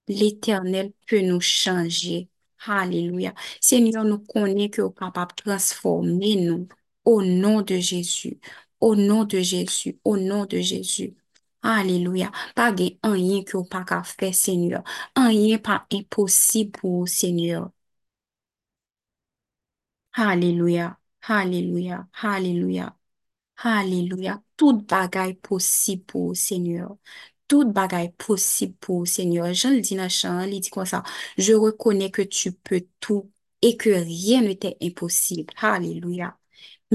L'Éternel 0.07 0.93
peut 1.07 1.21
nous 1.21 1.41
changer. 1.41 2.29
Alléluia. 2.65 3.33
Seigneur, 3.61 4.03
nous 4.05 4.19
connaît 4.19 4.69
que 4.69 4.81
vous 4.81 4.91
capable 4.91 5.31
de 5.37 5.43
transformer 5.43 6.35
nous 6.37 6.67
au 7.05 7.23
nom 7.23 7.61
de 7.61 7.77
Jésus. 7.77 8.39
Au 8.79 8.95
nom 8.95 9.23
de 9.25 9.39
Jésus. 9.39 9.99
Au 10.03 10.17
nom 10.17 10.45
de 10.45 10.59
Jésus. 10.59 11.15
Aleluya, 11.61 12.31
pa 12.55 12.65
gen 12.77 12.97
anyen 13.09 13.43
ki 13.47 13.55
ou 13.59 13.65
pa 13.73 13.81
ka 13.89 13.99
fe, 14.03 14.31
Senyor. 14.43 14.83
Anyen 15.23 15.59
pa 15.67 15.75
imposib 15.99 16.71
pou 16.79 17.01
ou, 17.01 17.07
Senyor. 17.19 17.69
Aleluya, 20.13 20.97
aleluya, 21.29 22.07
aleluya, 22.23 22.95
aleluya. 23.57 24.43
Tout 24.57 24.73
bagay 24.89 25.33
posib 25.35 26.05
pou 26.07 26.29
ou, 26.31 26.35
Senyor. 26.35 26.97
Tout 27.47 27.65
bagay 27.73 28.11
posib 28.17 28.75
pou 28.81 29.01
ou, 29.03 29.07
Senyor. 29.07 29.53
Jan 29.53 29.75
li 29.77 29.81
di 29.81 29.95
nan 29.99 30.09
chan, 30.09 30.43
li 30.51 30.59
di 30.63 30.69
kon 30.73 30.85
sa, 30.89 31.03
je 31.37 31.53
rekone 31.65 32.11
ke 32.15 32.27
tu 32.31 32.53
pe 32.65 32.81
tou 33.01 33.29
e 33.61 33.75
ke 33.81 33.95
rien 34.07 34.43
ne 34.47 34.55
te 34.55 34.75
imposib. 34.89 35.51
Aleluya. 35.73 36.33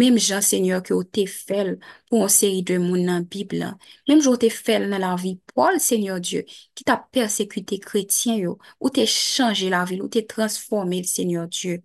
Mem 0.00 0.16
jan, 0.18 0.42
Senyor, 0.42 0.80
ki 0.86 0.92
ou 0.94 1.04
te 1.16 1.22
fel 1.30 1.68
pou 2.10 2.24
an 2.26 2.30
seri 2.36 2.62
de 2.66 2.76
moun 2.82 3.04
nan 3.08 3.26
Bib 3.30 3.54
lan. 3.54 3.76
Mem 4.08 4.18
jan 4.24 4.32
ou 4.32 4.40
te 4.42 4.50
fel 4.50 4.88
nan 4.90 5.02
la 5.04 5.12
vi 5.22 5.36
Paul, 5.54 5.78
Senyor 5.88 6.18
Diyo, 6.24 6.42
ki 6.74 6.86
ta 6.88 6.96
persekute 7.14 7.78
kretien 7.84 8.40
yo, 8.42 8.56
ou 8.80 8.90
te 8.94 9.06
chanje 9.10 9.70
la 9.70 9.84
vil, 9.90 10.02
ou 10.02 10.10
te 10.10 10.24
transforme 10.34 10.98
el, 10.98 11.06
Senyor 11.10 11.46
Diyo. 11.50 11.78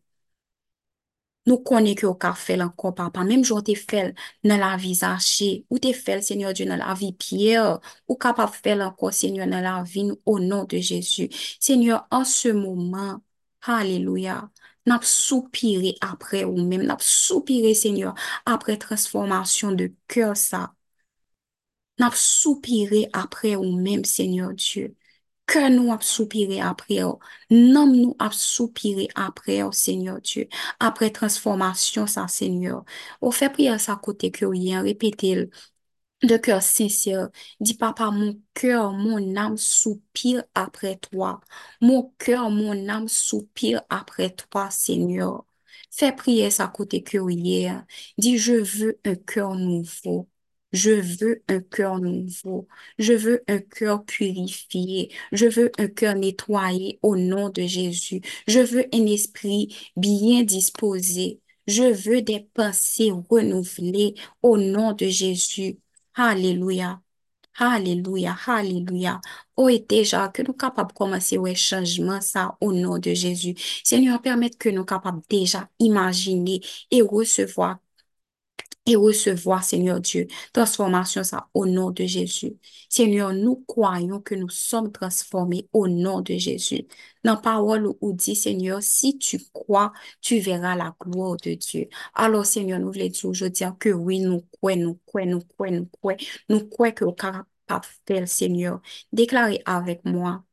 Nou 1.47 1.63
konen 1.65 1.95
ki 1.97 2.05
ou 2.05 2.17
ka 2.21 2.29
fel 2.37 2.61
an 2.61 2.69
kon 2.77 2.93
papa. 2.97 3.23
Mem 3.25 3.41
jan 3.41 3.55
ou 3.57 3.65
te 3.65 3.73
fel 3.79 4.11
nan 4.45 4.59
la 4.61 4.73
vi 4.81 4.91
Zache, 4.99 5.47
ou 5.71 5.79
te 5.81 5.93
fel, 5.97 6.21
Senyor 6.25 6.53
Diyo, 6.57 6.67
nan 6.69 6.81
la 6.83 6.93
vi 6.99 7.09
Pierre, 7.17 7.79
ou 8.09 8.17
ka 8.21 8.33
pa 8.37 8.45
fel 8.53 8.83
an 8.85 8.93
kon, 8.99 9.15
Senyor, 9.15 9.49
nan 9.49 9.65
la 9.65 9.79
vi 9.87 10.03
nou, 10.09 10.19
o 10.29 10.37
nan 10.43 10.67
de 10.69 10.81
Jezu. 10.83 11.29
Senyor, 11.63 12.03
an 12.13 12.27
se 12.29 12.53
mouman, 12.53 13.17
halelouya, 13.65 14.43
n'a 14.85 14.99
soupiré 15.01 15.95
après 16.01 16.43
ou 16.43 16.57
même, 16.63 16.83
n'a 16.83 16.97
soupiré, 16.99 17.73
Seigneur, 17.73 18.15
après 18.45 18.77
transformation 18.77 19.71
de 19.71 19.93
cœur, 20.07 20.35
ça. 20.37 20.73
N'a 21.99 22.11
soupiré 22.13 23.09
après 23.13 23.55
ou 23.55 23.75
même, 23.75 24.05
Seigneur 24.05 24.53
Dieu. 24.53 24.95
Que 25.45 25.69
nous 25.69 25.91
a 25.91 25.99
soupiré 25.99 26.61
après, 26.61 27.03
oh. 27.03 27.19
nom 27.49 27.87
nous 27.87 28.15
a 28.19 28.29
soupiré 28.31 29.07
après, 29.15 29.61
Seigneur 29.71 30.21
Dieu. 30.21 30.47
Après 30.79 31.09
transformation, 31.09 32.05
ça, 32.07 32.27
Seigneur. 32.27 32.85
On 33.21 33.31
fait 33.31 33.49
prière 33.49 33.79
ça 33.81 33.99
côté 34.01 34.31
que 34.31 34.45
oui, 34.45 34.73
hein, 34.73 34.81
répétez-le 34.83 35.49
de 36.23 36.37
cœur 36.37 36.61
sincère. 36.61 37.29
Dis, 37.59 37.75
Papa, 37.75 38.11
mon 38.11 38.39
cœur, 38.53 38.91
mon 38.93 39.35
âme 39.37 39.57
soupire 39.57 40.43
après 40.55 40.97
toi. 40.97 41.39
Mon 41.81 42.13
cœur, 42.17 42.49
mon 42.49 42.87
âme 42.89 43.07
soupire 43.07 43.81
après 43.89 44.29
toi, 44.31 44.69
Seigneur. 44.71 45.45
Fais 45.91 46.11
prier 46.15 46.49
ça 46.51 46.67
côté 46.67 47.03
hein. 47.67 47.85
Dis, 48.17 48.37
je 48.37 48.53
veux 48.53 48.99
un 49.05 49.15
cœur 49.15 49.55
nouveau. 49.55 50.29
Je 50.71 50.91
veux 50.91 51.43
un 51.47 51.61
cœur 51.61 51.99
nouveau. 51.99 52.67
Je 52.99 53.13
veux 53.13 53.43
un 53.47 53.59
cœur 53.59 54.05
purifié. 54.05 55.11
Je 55.31 55.47
veux 55.47 55.71
un 55.79 55.87
cœur 55.87 56.15
nettoyé 56.15 56.99
au 57.01 57.15
nom 57.15 57.49
de 57.49 57.63
Jésus. 57.63 58.21
Je 58.47 58.59
veux 58.59 58.85
un 58.93 59.05
esprit 59.07 59.75
bien 59.95 60.43
disposé. 60.43 61.41
Je 61.67 61.83
veux 61.83 62.21
des 62.21 62.41
pensées 62.53 63.11
renouvelées 63.29 64.15
au 64.43 64.57
nom 64.57 64.93
de 64.93 65.07
Jésus. 65.07 65.79
Alléluia. 66.15 67.01
Alléluia. 67.59 68.37
Alléluia. 68.47 69.21
Oh, 69.57 69.69
et 69.69 69.79
déjà 69.79 70.29
que 70.29 70.41
nous 70.43 70.53
capables 70.53 70.91
de 70.91 70.97
commencer 70.97 71.37
ouais 71.37 71.55
changement 71.55 72.21
ça 72.21 72.57
au 72.61 72.73
nom 72.73 72.99
de 72.99 73.13
Jésus. 73.13 73.55
Seigneur, 73.83 74.21
permette 74.21 74.57
que 74.57 74.69
nous 74.69 74.85
capables 74.85 75.21
déjà 75.29 75.69
imaginer 75.79 76.61
et 76.91 77.01
recevoir 77.01 77.79
et 78.89 78.95
recevoir, 78.95 79.63
Seigneur 79.63 79.99
Dieu, 79.99 80.27
transformation 80.53 81.23
ça 81.23 81.47
au 81.53 81.65
nom 81.65 81.91
de 81.91 82.05
Jésus. 82.05 82.53
Seigneur, 82.89 83.33
nous 83.33 83.63
croyons 83.67 84.19
que 84.19 84.33
nous 84.35 84.49
sommes 84.49 84.91
transformés 84.91 85.69
au 85.73 85.87
nom 85.87 86.21
de 86.21 86.33
Jésus. 86.37 86.87
Dans 87.23 87.37
parole 87.37 87.87
où 88.01 88.13
dit, 88.13 88.35
Seigneur, 88.35 88.81
si 88.81 89.17
tu 89.19 89.39
crois, 89.53 89.93
tu 90.21 90.39
verras 90.39 90.75
la 90.75 90.95
gloire 90.99 91.37
de 91.37 91.53
Dieu. 91.53 91.87
Alors, 92.15 92.45
Seigneur, 92.45 92.79
nous 92.79 92.91
voulons 92.91 93.07
dire 93.07 93.25
aujourd'hui 93.29 93.65
que 93.79 93.89
oui, 93.89 94.19
nous 94.19 94.41
croyons, 94.53 94.83
nous 94.87 94.99
croyons, 95.05 95.31
nous 95.31 95.41
croyons, 95.41 95.75
nous 95.77 95.89
croyons, 96.01 96.17
nous 96.49 96.67
croyons 96.67 96.93
que 96.95 97.05
capable 97.11 97.85
faire, 98.07 98.27
Seigneur. 98.27 98.81
Déclarez 99.13 99.61
avec 99.65 100.03
moi 100.05 100.43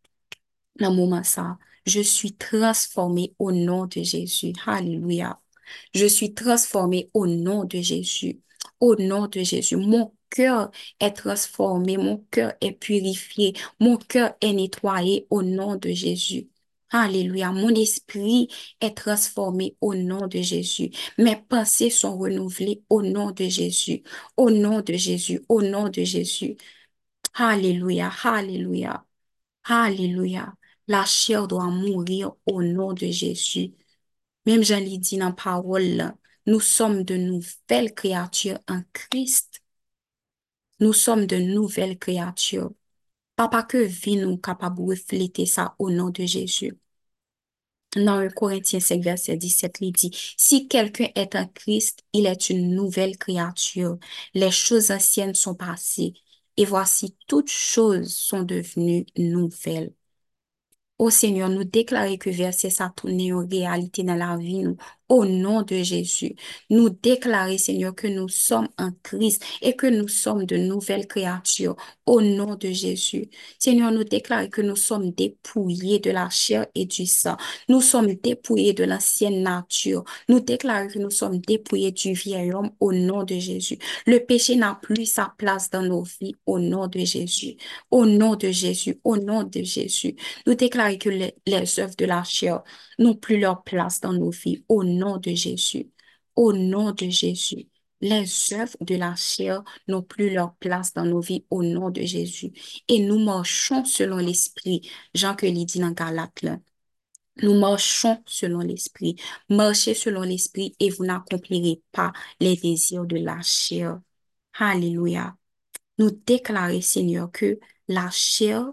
dans 0.78 0.90
le 0.90 0.96
moment 0.96 1.22
ça. 1.24 1.58
Je 1.86 2.00
suis 2.00 2.34
transformé 2.36 3.34
au 3.38 3.52
nom 3.52 3.86
de 3.86 4.02
Jésus. 4.02 4.52
Alléluia. 4.66 5.40
Je 5.94 6.06
suis 6.06 6.34
transformé 6.34 7.10
au 7.14 7.26
nom 7.26 7.64
de 7.64 7.80
Jésus. 7.80 8.40
Au 8.80 8.94
nom 8.96 9.26
de 9.26 9.40
Jésus. 9.40 9.76
Mon 9.76 10.12
cœur 10.30 10.70
est 11.00 11.12
transformé, 11.12 11.96
mon 11.96 12.18
cœur 12.30 12.52
est 12.60 12.72
purifié, 12.72 13.54
mon 13.80 13.96
cœur 13.96 14.34
est 14.40 14.52
nettoyé 14.52 15.26
au 15.30 15.42
nom 15.42 15.76
de 15.76 15.90
Jésus. 15.90 16.48
Alléluia. 16.90 17.52
Mon 17.52 17.70
esprit 17.74 18.48
est 18.80 18.96
transformé 18.96 19.76
au 19.80 19.94
nom 19.94 20.26
de 20.28 20.40
Jésus. 20.40 20.90
Mes 21.18 21.36
pensées 21.36 21.90
sont 21.90 22.16
renouvelées 22.16 22.82
au 22.88 23.02
nom 23.02 23.32
de 23.32 23.44
Jésus. 23.48 24.02
Au 24.36 24.50
nom 24.50 24.80
de 24.82 24.94
Jésus. 24.94 25.42
Au 25.48 25.62
nom 25.62 25.88
de 25.88 26.04
Jésus. 26.04 26.56
Alléluia. 27.34 28.10
Alléluia. 28.24 29.04
Alléluia. 29.64 30.54
La 30.88 31.04
chair 31.04 31.48
doit 31.48 31.66
mourir 31.70 32.32
au 32.46 32.62
nom 32.62 32.92
de 32.92 33.06
Jésus. 33.08 33.74
Même 34.46 34.62
Jean 34.62 34.78
l'ai 34.80 34.98
dit 34.98 35.18
dans 35.18 35.26
la 35.26 35.32
parole, 35.32 36.14
nous 36.46 36.60
sommes 36.60 37.02
de 37.02 37.16
nouvelles 37.16 37.94
créatures 37.94 38.58
en 38.68 38.82
Christ. 38.92 39.62
Nous 40.80 40.92
sommes 40.92 41.26
de 41.26 41.36
nouvelles 41.36 41.98
créatures. 41.98 42.72
Papa, 43.36 43.62
que 43.64 43.78
vie 43.78 44.16
nous 44.16 44.38
capable 44.38 44.78
de 44.78 44.82
refléter 44.90 45.46
ça 45.46 45.74
au 45.78 45.90
nom 45.90 46.10
de 46.10 46.24
Jésus. 46.26 46.78
Dans 47.96 48.18
1 48.18 48.28
Corinthiens 48.30 48.80
5, 48.80 49.02
verset 49.02 49.36
17, 49.36 49.78
il 49.80 49.92
dit, 49.92 50.10
Si 50.36 50.68
quelqu'un 50.68 51.08
est 51.14 51.34
en 51.34 51.46
Christ, 51.48 52.04
il 52.12 52.26
est 52.26 52.50
une 52.50 52.74
nouvelle 52.74 53.16
créature. 53.16 53.98
Les 54.34 54.50
choses 54.50 54.90
anciennes 54.90 55.34
sont 55.34 55.54
passées, 55.54 56.14
et 56.56 56.64
voici 56.66 57.16
toutes 57.26 57.50
choses 57.50 58.14
sont 58.14 58.42
devenues 58.42 59.06
nouvelles. 59.16 59.92
O 60.98 61.10
Senyor, 61.12 61.50
nou 61.52 61.64
deklare 61.76 62.16
ke 62.20 62.32
verse 62.32 62.70
sa 62.72 62.86
toune 62.96 63.26
yon 63.28 63.48
realite 63.52 64.04
nan 64.08 64.16
la 64.22 64.30
vi 64.40 64.62
nou. 64.64 64.76
Au 65.08 65.24
nom 65.24 65.62
de 65.62 65.82
Jésus. 65.82 66.34
Nous 66.70 66.90
déclarer, 66.90 67.58
Seigneur, 67.58 67.94
que 67.94 68.06
nous 68.06 68.28
sommes 68.28 68.68
en 68.78 68.90
Christ 69.02 69.42
et 69.62 69.74
que 69.76 69.86
nous 69.86 70.08
sommes 70.08 70.46
de 70.46 70.56
nouvelles 70.56 71.06
créatures, 71.06 71.76
au 72.06 72.20
nom 72.20 72.54
de 72.54 72.70
Jésus. 72.70 73.28
Seigneur, 73.58 73.92
nous 73.92 74.04
déclarer 74.04 74.48
que 74.48 74.62
nous 74.62 74.76
sommes 74.76 75.10
dépouillés 75.10 75.98
de 75.98 76.10
la 76.10 76.28
chair 76.30 76.66
et 76.74 76.86
du 76.86 77.06
sang. 77.06 77.36
Nous 77.68 77.80
sommes 77.80 78.14
dépouillés 78.14 78.72
de 78.72 78.84
l'ancienne 78.84 79.42
nature. 79.42 80.04
Nous 80.28 80.40
déclarer 80.40 80.88
que 80.88 80.98
nous 80.98 81.10
sommes 81.10 81.38
dépouillés 81.38 81.92
du 81.92 82.12
vieil 82.12 82.52
homme, 82.52 82.70
au 82.80 82.92
nom 82.92 83.24
de 83.24 83.38
Jésus. 83.38 83.78
Le 84.06 84.18
péché 84.18 84.56
n'a 84.56 84.78
plus 84.80 85.06
sa 85.06 85.34
place 85.38 85.70
dans 85.70 85.82
nos 85.82 86.02
vies, 86.20 86.36
au 86.46 86.58
nom 86.58 86.86
de 86.88 87.00
Jésus. 87.00 87.56
Au 87.90 88.06
nom 88.06 88.36
de 88.36 88.50
Jésus, 88.50 89.00
au 89.04 89.16
nom 89.16 89.42
de 89.42 89.62
Jésus. 89.62 90.16
Nous 90.46 90.54
déclarer 90.54 90.98
que 90.98 91.10
les, 91.10 91.80
œuvres 91.80 91.96
de 91.96 92.04
la 92.04 92.22
chair 92.24 92.62
n'ont 92.98 93.14
plus 93.14 93.38
leur 93.38 93.62
place 93.62 94.00
dans 94.00 94.12
nos 94.12 94.30
vies. 94.30 94.64
Nom 94.98 95.18
de 95.18 95.30
Jésus. 95.34 95.90
Au 96.36 96.52
nom 96.52 96.92
de 96.92 97.08
Jésus. 97.08 97.68
Les 98.00 98.52
œuvres 98.52 98.76
de 98.80 98.94
la 98.96 99.14
chair 99.16 99.62
n'ont 99.88 100.02
plus 100.02 100.30
leur 100.30 100.54
place 100.56 100.92
dans 100.92 101.04
nos 101.06 101.20
vies 101.20 101.46
au 101.50 101.62
nom 101.62 101.90
de 101.90 102.02
Jésus. 102.02 102.52
Et 102.88 103.00
nous 103.00 103.18
marchons 103.18 103.84
selon 103.84 104.18
l'esprit. 104.18 104.88
Jean 105.14 105.34
que 105.34 105.46
dit 105.46 105.80
dans 105.80 105.92
Galate. 105.92 106.44
Nous 107.42 107.54
marchons 107.58 108.22
selon 108.26 108.60
l'esprit. 108.60 109.16
Marchez 109.48 109.94
selon 109.94 110.22
l'esprit 110.22 110.74
et 110.80 110.90
vous 110.90 111.04
n'accomplirez 111.04 111.82
pas 111.92 112.12
les 112.40 112.56
désirs 112.56 113.04
de 113.06 113.16
la 113.16 113.40
chair. 113.42 114.00
Alléluia. 114.58 115.36
Nous 115.98 116.10
déclarons, 116.10 116.80
Seigneur, 116.80 117.30
que 117.32 117.58
la 117.88 118.10
chair 118.10 118.72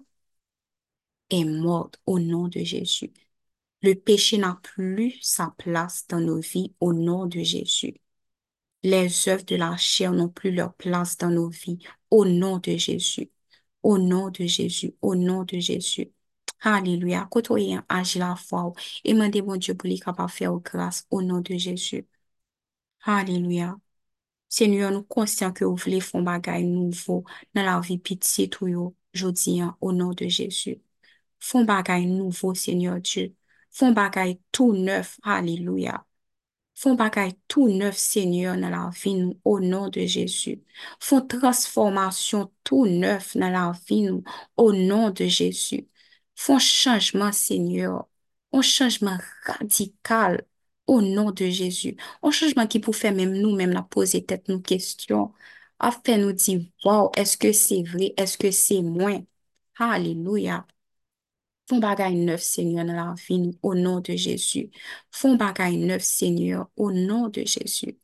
est 1.30 1.44
morte 1.46 2.00
au 2.06 2.20
nom 2.20 2.48
de 2.48 2.60
Jésus. 2.60 3.12
Le 3.84 3.96
péché 3.96 4.38
n'a 4.38 4.60
plus 4.64 5.20
sa 5.22 5.54
place 5.58 6.08
dans 6.08 6.20
nos 6.20 6.40
vies 6.40 6.74
au 6.80 6.94
nom 6.94 7.26
de 7.28 7.42
Jésus. 7.42 7.96
Les 8.84 9.30
œuvres 9.30 9.46
de 9.46 9.56
la 9.58 9.78
chair 9.78 10.14
n'ont 10.14 10.30
plus 10.30 10.52
leur 10.52 10.74
place 10.76 11.18
dans 11.18 11.30
nos 11.30 11.50
vies 11.50 11.80
au 12.10 12.26
nom 12.26 12.60
de 12.60 12.78
Jésus. 12.78 13.32
Au 13.84 13.98
nom 13.98 14.30
de 14.30 14.46
Jésus, 14.46 14.96
au 15.02 15.16
nom 15.16 15.44
de 15.44 15.60
Jésus. 15.60 16.12
Alléluia. 16.62 17.28
Côtoyez, 17.32 17.74
yon 17.76 17.84
la 18.16 18.36
foi. 18.38 18.74
Et 19.04 19.14
demandez 19.14 19.42
bon 19.42 19.58
Dieu 19.58 19.76
pour 19.76 19.90
li 19.90 20.00
kapap 20.00 20.30
faire 20.32 20.54
grâce 20.60 21.06
au 21.12 21.22
nom 21.22 21.42
de 21.42 21.56
Jésus. 21.58 22.08
Alléluia. 23.04 23.78
Seigneur, 24.50 24.92
nous 24.92 25.04
conscients 25.04 25.54
que 25.54 25.66
vous 25.66 25.76
voulez 25.76 26.02
faire 26.02 26.22
un 26.22 26.24
bagage 26.24 26.64
nouveau 26.64 27.26
dans 27.56 27.64
la 27.64 27.80
vie 27.82 27.98
piti 28.00 28.50
tou 28.50 28.68
yo 28.68 28.96
jodi 29.14 29.62
au 29.82 29.92
nom 29.94 30.14
de 30.14 30.28
Jésus. 30.28 30.82
Font 31.40 31.66
bagay 31.66 32.06
nouveau, 32.06 32.54
Seigneur 32.56 33.00
Dieu. 33.02 33.36
Font 33.74 33.92
bagage 33.92 34.36
tout 34.52 34.74
neuf. 34.74 35.20
Alléluia. 35.24 36.06
Font 36.76 36.96
bagay 36.96 37.34
tout 37.48 37.70
neuf, 37.70 37.98
Seigneur, 37.98 38.58
dans 38.58 38.70
la 38.70 38.90
vie 39.04 39.16
nous, 39.16 39.40
au 39.46 39.60
nom 39.60 39.90
de 39.90 40.06
Jésus. 40.06 40.64
Font 41.00 41.22
transformation 41.22 42.52
tout 42.64 42.86
neuf 42.88 43.38
dans 43.38 43.50
la 43.50 43.74
vie 43.88 44.04
nous, 44.04 44.24
au 44.58 44.74
nom 44.74 45.12
de 45.12 45.26
Jésus. 45.28 45.88
Font 46.36 46.60
changement, 46.60 47.32
Seigneur. 47.32 48.08
Un 48.54 48.62
changement 48.62 49.18
radical 49.46 50.46
au 50.88 51.02
nom 51.02 51.32
de 51.32 51.48
Jésus. 51.50 51.96
Un 52.24 52.32
changement 52.32 52.68
qui 52.68 52.80
pour 52.80 52.96
faire 52.96 53.14
même 53.14 53.34
nous-mêmes 53.34 53.72
la 53.72 53.84
poser 53.84 54.26
tête 54.26 54.48
nos 54.50 54.60
questions. 54.60 55.34
Afin 55.80 56.18
nous 56.18 56.34
dire, 56.34 56.62
wow, 56.86 57.12
est-ce 57.16 57.38
que 57.38 57.52
c'est 57.54 57.84
vrai? 57.84 58.14
Est-ce 58.18 58.38
que 58.38 58.52
c'est 58.52 58.82
moi? 58.82 59.22
Font 61.70 61.80
bagay 61.80 62.14
neuf, 62.14 62.42
Seigneur, 62.42 62.86
dans 62.86 62.94
la 62.94 63.14
vie, 63.28 63.40
nous, 63.40 63.54
au 63.62 63.76
nom 63.76 64.00
de 64.02 64.16
Jésus. 64.16 64.70
Font 65.12 65.36
bagay 65.36 65.78
neuf, 65.78 66.04
Seigneur, 66.04 66.70
au 66.76 66.92
nom 66.92 67.30
de 67.30 67.44
Jésus. 67.46 67.98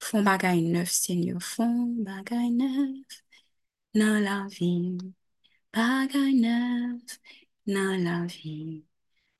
Font 0.00 0.22
bagay 0.22 0.60
neuf, 0.60 0.90
Seigneur. 0.90 1.42
Font 1.42 1.86
bagay 1.98 2.50
neuf 2.50 3.22
dans 3.94 4.22
la 4.22 4.46
vie. 4.48 4.98
Bagay 5.72 6.32
neuf 6.34 7.18
dans 7.66 8.02
la 8.04 8.26
vie. 8.26 8.84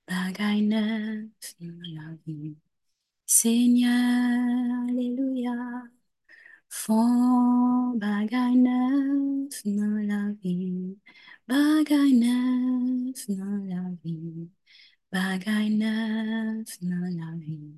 Bagay 0.08 0.62
neuf 0.62 1.54
dans 1.60 1.82
la 1.94 2.16
vie. 2.26 2.56
Seigneur, 3.26 3.90
Alléluia. 4.88 5.52
Font 6.68 7.94
bagay 7.96 8.54
neuf 8.56 9.62
dans 9.64 10.06
la 10.06 10.32
vie. 10.42 10.96
Bagay 11.48 12.12
neuf 12.12 13.26
dans 13.28 13.64
la 13.68 13.82
vie. 14.04 14.48
Bagay 15.12 15.70
neuf 15.70 16.68
dans 16.82 17.08
la 17.20 17.36
vie. 17.38 17.74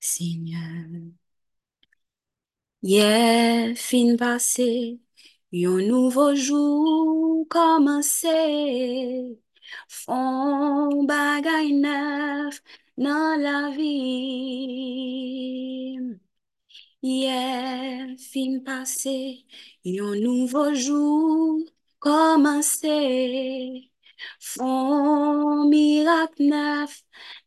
Seigneur. 0.00 1.12
Yeah, 2.82 3.74
fin 3.74 4.16
passé, 4.16 5.00
yon 5.52 5.78
nouveau 5.88 6.34
jour 6.36 7.46
commencé. 7.48 9.38
Font 9.88 11.04
bagay 11.04 11.72
neuf 11.72 12.62
dans 12.96 13.36
la 13.40 13.70
vie. 13.76 14.76
Yeah, 17.02 18.16
fin 18.18 18.60
passé, 18.64 19.44
yon 19.84 20.14
nouveau 20.20 20.74
jour 20.74 21.60
komanse, 22.06 22.98
fon 24.50 25.68
mirak 25.70 26.32
nef 26.50 26.92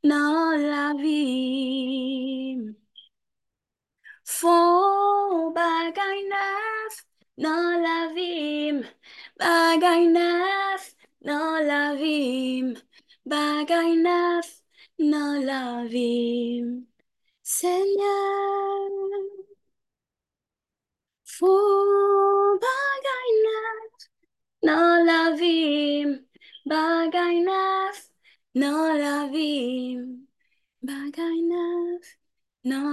nan 0.10 0.60
la 0.72 0.86
vi. 1.01 1.20
Fon 4.38 5.53
bagay 5.55 6.20
nef 6.34 6.93
nan 7.43 7.68
la 7.86 7.99
vim, 8.16 8.78
bagay 9.39 10.03
nef 10.18 10.84
nan 11.28 11.68
la 11.70 11.84
vim, 12.01 12.68
bagay 13.32 13.89
nef 14.05 14.47
nan 15.12 15.45
la 15.49 15.64
vim. 15.93 16.68
Seigneur, 17.43 18.89
fon 21.36 22.60
bagay 22.66 23.30
vie. 25.36 26.05
Bagay 26.66 27.43
la 28.97 29.28
vie. 29.32 29.97
Bagay 30.82 31.41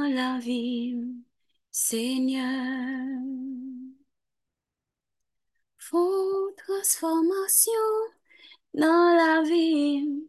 la 0.08 0.38
vie. 0.38 0.96
Seigneur, 1.70 2.42
font 5.78 6.52
transformation 6.56 7.72
dans 8.74 9.16
la 9.16 9.42
vie. 9.42 10.28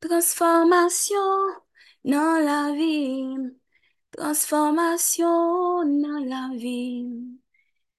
Transformation 0.00 1.16
dans 2.04 2.38
la 2.44 2.72
vie. 2.72 3.36
Transformation 4.12 5.84
dans 5.84 6.24
la 6.24 6.56
vie. 6.56 7.38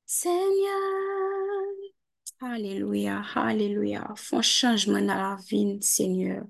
Seigneur. 0.06 1.37
Alléluia, 2.40 3.24
alléluia. 3.36 4.14
Font 4.16 4.44
changement 4.44 5.00
dans 5.02 5.08
la 5.16 5.38
vie, 5.50 5.80
Seigneur. 5.82 6.44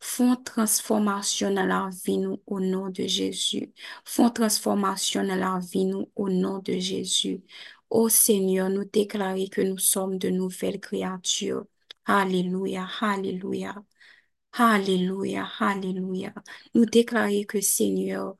Font 0.00 0.34
transformation 0.36 1.54
dans 1.54 1.64
la 1.66 1.90
vie, 2.04 2.18
nous, 2.18 2.42
au 2.46 2.58
nom 2.60 2.88
de 2.90 3.06
Jésus. 3.06 3.72
Font 4.04 4.30
transformation 4.30 5.24
dans 5.24 5.36
la 5.36 5.60
vie, 5.60 5.84
nous, 5.84 6.10
au 6.16 6.28
nom 6.28 6.58
de 6.58 6.72
Jésus. 6.78 7.40
Ô 7.88 8.08
Seigneur, 8.08 8.68
nous 8.68 8.84
déclarons 8.84 9.46
que 9.46 9.60
nous 9.60 9.78
sommes 9.78 10.18
de 10.18 10.28
nouvelles 10.28 10.80
créatures. 10.80 11.64
Alléluia, 12.04 12.88
alléluia. 13.00 13.76
Alléluia, 14.52 15.48
alléluia. 15.60 16.32
Nous 16.74 16.84
déclarons 16.86 17.44
que 17.44 17.60
Seigneur, 17.60 18.36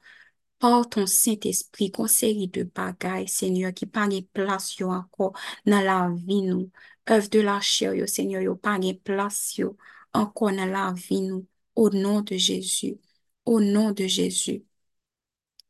Par 0.58 0.88
ton 0.88 1.06
Saint-Esprit, 1.06 1.90
kon 1.94 2.08
seri 2.10 2.48
de 2.48 2.64
bagay, 2.64 3.26
Seigneur, 3.30 3.72
ki 3.74 3.86
pa 3.86 4.08
gen 4.10 4.24
plas 4.34 4.72
yo 4.80 4.90
anko 4.90 5.32
nan 5.70 5.84
la 5.86 5.98
vi 6.10 6.40
nou. 6.48 6.66
Ev 7.06 7.28
de 7.32 7.42
la 7.46 7.60
chè 7.62 7.92
yo, 7.96 8.08
Seigneur, 8.10 8.42
yo 8.42 8.56
pa 8.58 8.74
gen 8.82 8.98
plas 9.06 9.38
yo 9.58 9.76
anko 10.18 10.50
nan 10.54 10.74
la 10.74 10.88
vi 10.96 11.22
nou. 11.28 11.46
Au 11.78 11.90
nom 11.90 12.22
de 12.22 12.36
Jésus. 12.36 12.98
Au 13.46 13.60
nom 13.60 13.92
de 13.92 14.06
Jésus. 14.08 14.64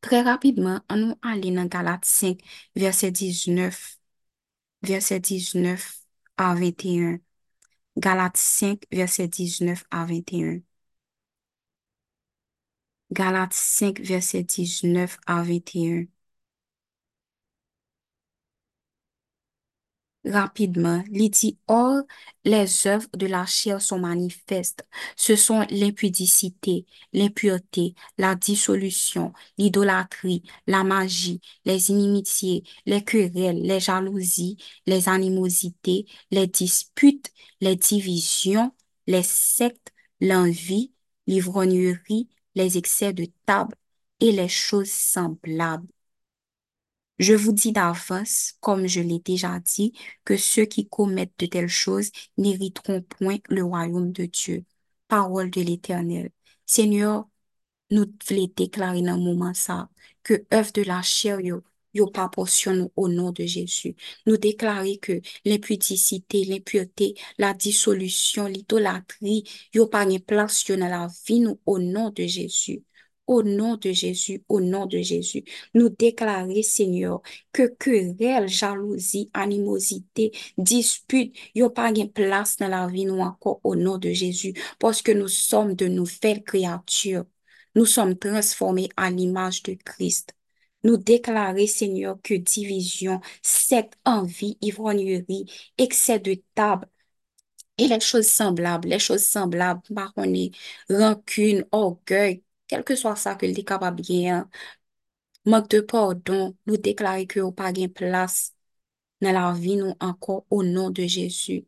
Tre 0.01 0.21
rapidman, 0.25 0.79
an 0.87 1.01
nou 1.03 1.17
alè 1.27 1.51
nan 1.53 1.69
Galat 1.69 2.07
5, 2.07 2.39
verset 2.75 3.11
19. 3.19 3.77
Verset 4.81 5.19
19 5.29 5.85
a 6.37 6.53
21. 6.55 7.19
Galat 7.99 8.39
5, 8.39 8.87
verset 8.95 9.27
19 9.37 9.83
a 9.91 10.05
21. 10.07 10.63
Galates 13.11 13.53
5, 13.53 13.99
verset 14.01 14.41
19 14.43 15.19
à 15.27 15.43
21. 15.43 16.07
Rapidement, 20.25 21.01
il 21.11 21.29
dit, 21.29 21.57
Or, 21.67 22.01
les 22.43 22.87
œuvres 22.87 23.07
de 23.15 23.25
la 23.25 23.45
chair 23.45 23.81
sont 23.81 23.99
manifestes. 23.99 24.85
Ce 25.15 25.35
sont 25.37 25.65
l'impudicité, 25.69 26.85
l'impureté, 27.13 27.95
la 28.17 28.35
dissolution, 28.35 29.31
l'idolâtrie, 29.57 30.43
la 30.67 30.83
magie, 30.83 31.39
les 31.63 31.89
inimitiés, 31.89 32.63
les 32.85 33.01
querelles, 33.03 33.61
les 33.61 33.79
jalousies, 33.79 34.57
les 34.87 35.07
animosités, 35.07 36.05
les 36.31 36.47
disputes, 36.47 37.31
les 37.61 37.77
divisions, 37.77 38.73
les 39.07 39.23
sectes, 39.23 39.93
l'envie, 40.19 40.91
l'ivrognerie, 41.27 42.27
les 42.59 42.77
excès 42.77 43.13
de 43.13 43.25
table 43.45 43.75
et 44.19 44.31
les 44.31 44.49
choses 44.49 44.91
semblables. 44.91 45.87
Je 47.19 47.33
vous 47.33 47.51
dis 47.51 47.71
d'avance, 47.71 48.53
comme 48.61 48.87
je 48.87 49.01
l'ai 49.01 49.19
déjà 49.19 49.59
dit, 49.59 49.93
que 50.25 50.37
ceux 50.37 50.65
qui 50.65 50.87
commettent 50.87 51.37
de 51.39 51.45
telles 51.47 51.67
choses 51.67 52.11
n'hériteront 52.37 53.01
point 53.01 53.37
le 53.49 53.63
royaume 53.63 54.11
de 54.11 54.25
Dieu. 54.25 54.65
Parole 55.07 55.49
de 55.49 55.61
l'Éternel. 55.61 56.31
Seigneur, 56.65 57.27
nous 57.91 58.05
voulons 58.27 58.49
déclarer 58.55 59.01
dans 59.01 59.17
le 59.17 59.23
moment 59.23 59.53
ça, 59.53 59.89
que 60.23 60.45
œuvre 60.53 60.71
de 60.73 60.83
la 60.83 61.01
chair, 61.01 61.39
nous 61.93 62.91
nom 63.07 63.31
de 63.31 63.45
Jésus. 63.45 63.95
Nous 64.25 64.37
déclarer 64.37 64.97
que 64.97 65.21
l'impudicité, 65.45 66.45
l'impureté, 66.45 67.15
la 67.37 67.53
dissolution, 67.53 68.45
l'idolâtrie, 68.47 69.43
yo 69.73 69.87
pas 69.87 70.03
une 70.03 70.19
place 70.19 70.65
dans 70.67 70.87
la 70.87 71.07
vie 71.27 71.39
nous 71.41 71.59
au 71.65 71.79
nom 71.79 72.09
de 72.11 72.23
Jésus. 72.23 72.83
Au 73.27 73.43
nom 73.43 73.77
de 73.77 73.91
Jésus, 73.91 74.43
au 74.49 74.59
nom 74.59 74.87
de 74.87 75.01
Jésus, 75.01 75.43
nous 75.75 75.89
déclarer, 75.89 76.63
Seigneur, 76.63 77.21
que 77.53 77.67
querelle, 77.77 78.47
jalousie, 78.47 79.29
animosité, 79.35 80.31
dispute, 80.57 81.35
yo 81.53 81.69
pas 81.69 81.91
une 81.91 82.11
place 82.11 82.57
dans 82.57 82.69
la 82.69 82.87
vie 82.87 83.05
nous 83.05 83.19
encore 83.19 83.61
au 83.63 83.75
nom 83.75 83.99
de 83.99 84.11
Jésus, 84.11 84.53
parce 84.79 85.03
que 85.03 85.11
nous 85.11 85.27
sommes 85.27 85.75
de 85.75 85.87
nouvelles 85.87 86.43
créatures. 86.43 87.25
Nous 87.75 87.85
sommes 87.85 88.17
transformés 88.17 88.89
à 88.97 89.11
l'image 89.11 89.61
de 89.63 89.73
Christ. 89.73 90.33
Nous 90.83 90.97
déclarer, 90.97 91.67
Seigneur, 91.67 92.17
que 92.23 92.33
division, 92.35 93.19
cette 93.41 93.93
envie, 94.05 94.57
ivrognerie, 94.61 95.45
excès 95.77 96.19
de 96.19 96.41
table, 96.55 96.87
et 97.77 97.87
les 97.87 97.99
choses 97.99 98.27
semblables, 98.27 98.89
les 98.89 98.99
choses 98.99 99.23
semblables, 99.25 99.81
marronnées, 99.89 100.51
rancune, 100.89 101.65
orgueil, 101.71 102.43
quel 102.67 102.83
que 102.83 102.95
soit 102.95 103.15
ça 103.15 103.35
que 103.35 103.45
le 103.45 103.53
capable 103.63 104.01
bien, 104.01 104.49
manque 105.45 105.69
de 105.69 105.81
pardon, 105.81 106.55
nous 106.65 106.77
déclarer 106.77 107.27
que 107.27 107.39
au 107.39 107.51
pas 107.51 107.71
gain 107.73 107.87
place 107.87 108.53
dans 109.21 109.31
la 109.31 109.53
vie 109.53 109.77
nous 109.77 109.95
encore 109.99 110.45
au 110.49 110.63
nom 110.63 110.89
de 110.91 111.03
Jésus. 111.03 111.67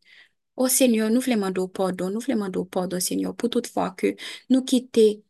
Ô 0.58 0.68
Seigneur, 0.68 1.10
nous 1.10 1.22
voulons 1.22 1.38
demander 1.38 1.62
pardon, 1.74 2.10
nous 2.10 2.20
voulons 2.20 2.38
demander 2.38 2.70
pardon, 2.72 3.00
Seigneur, 3.00 3.36
pour 3.36 3.50
toute 3.50 3.68
fois 3.68 3.92
que 3.92 4.16
nous 4.50 4.64
quitter 4.64 5.24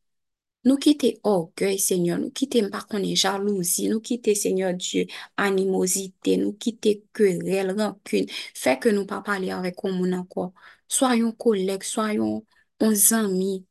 Nou 0.63 0.77
kite 0.77 1.09
oh, 1.23 1.31
orgueil, 1.39 1.79
Seigneur, 1.81 2.19
nou 2.21 2.29
kite 2.37 2.61
mpa 2.61 2.83
konen 2.89 3.15
jalouzi, 3.17 3.87
nou 3.89 4.01
kite, 4.05 4.35
Seigneur 4.37 4.75
Diyo, 4.77 5.07
animozite, 5.41 6.35
nou 6.37 6.53
kite 6.61 6.99
kwerel, 7.17 7.71
rankun, 7.79 8.27
fè 8.61 8.75
ke 8.83 8.93
nou 8.93 9.09
pa 9.09 9.23
pale 9.25 9.49
avè 9.55 9.71
kon 9.77 9.95
moun 9.97 10.13
anko. 10.19 10.51
Soyon 10.85 11.33
koleg, 11.41 11.81
soyon 11.87 12.43
on 12.85 12.93
zami, 12.93 13.63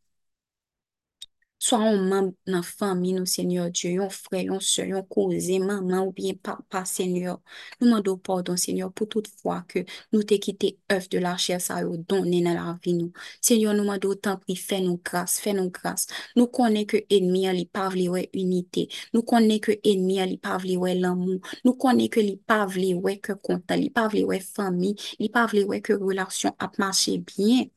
So 1.63 1.77
an 1.77 2.09
man 2.09 2.29
nan 2.49 2.63
fami 2.65 3.11
nou, 3.13 3.27
Senyor 3.29 3.69
Diyo, 3.75 3.91
yon 3.99 4.11
fre, 4.15 4.39
yon 4.47 4.63
se, 4.65 4.87
yon 4.89 5.03
kouze, 5.13 5.59
maman 5.61 6.07
ou 6.07 6.13
bien 6.17 6.39
papa, 6.41 6.87
Senyor. 6.89 7.37
Nou 7.83 7.91
mando 7.91 8.15
pardon, 8.17 8.57
Senyor, 8.57 8.89
pou 8.97 9.05
tout 9.13 9.27
fwa 9.43 9.59
ke 9.69 9.83
nou 10.09 10.25
te 10.25 10.39
kite 10.41 10.71
ev 10.89 11.09
de 11.13 11.21
la 11.21 11.35
chèl 11.37 11.61
sa 11.61 11.83
yo 11.83 11.99
donen 12.01 12.47
nan 12.49 12.57
la 12.57 12.73
vi 12.81 12.95
nou. 12.97 13.13
Senyor, 13.45 13.75
nou 13.77 13.85
mando 13.91 14.15
tan 14.17 14.39
pri, 14.41 14.57
fè 14.57 14.79
nou 14.87 15.03
grâs, 15.05 15.35
fè 15.45 15.53
nou 15.59 15.69
grâs. 15.75 16.07
Nou 16.39 16.49
konen 16.57 16.87
ke 16.89 17.03
enmi 17.13 17.43
an 17.51 17.59
li 17.59 17.67
pav 17.69 17.93
li 17.99 18.07
we 18.09 18.23
unité. 18.41 18.87
Nou 19.13 19.21
konen 19.29 19.61
ke 19.61 19.77
enmi 19.93 20.17
an 20.25 20.31
li 20.33 20.39
pav 20.41 20.65
li 20.65 20.79
we 20.81 20.95
l'amou. 20.97 21.43
Nou 21.67 21.77
konen 21.83 22.09
ke 22.15 22.25
li 22.25 22.39
pav 22.41 22.79
li 22.81 22.95
we 22.97 23.19
ke 23.21 23.37
kontan, 23.37 23.83
li 23.85 23.91
pav 23.93 24.17
li 24.17 24.25
we 24.31 24.41
fami, 24.41 24.95
li 25.21 25.29
pav 25.37 25.53
li 25.57 25.67
we 25.69 25.83
ke 25.85 25.99
relasyon 26.01 26.57
ap 26.57 26.81
mache 26.81 27.19
bien. 27.29 27.69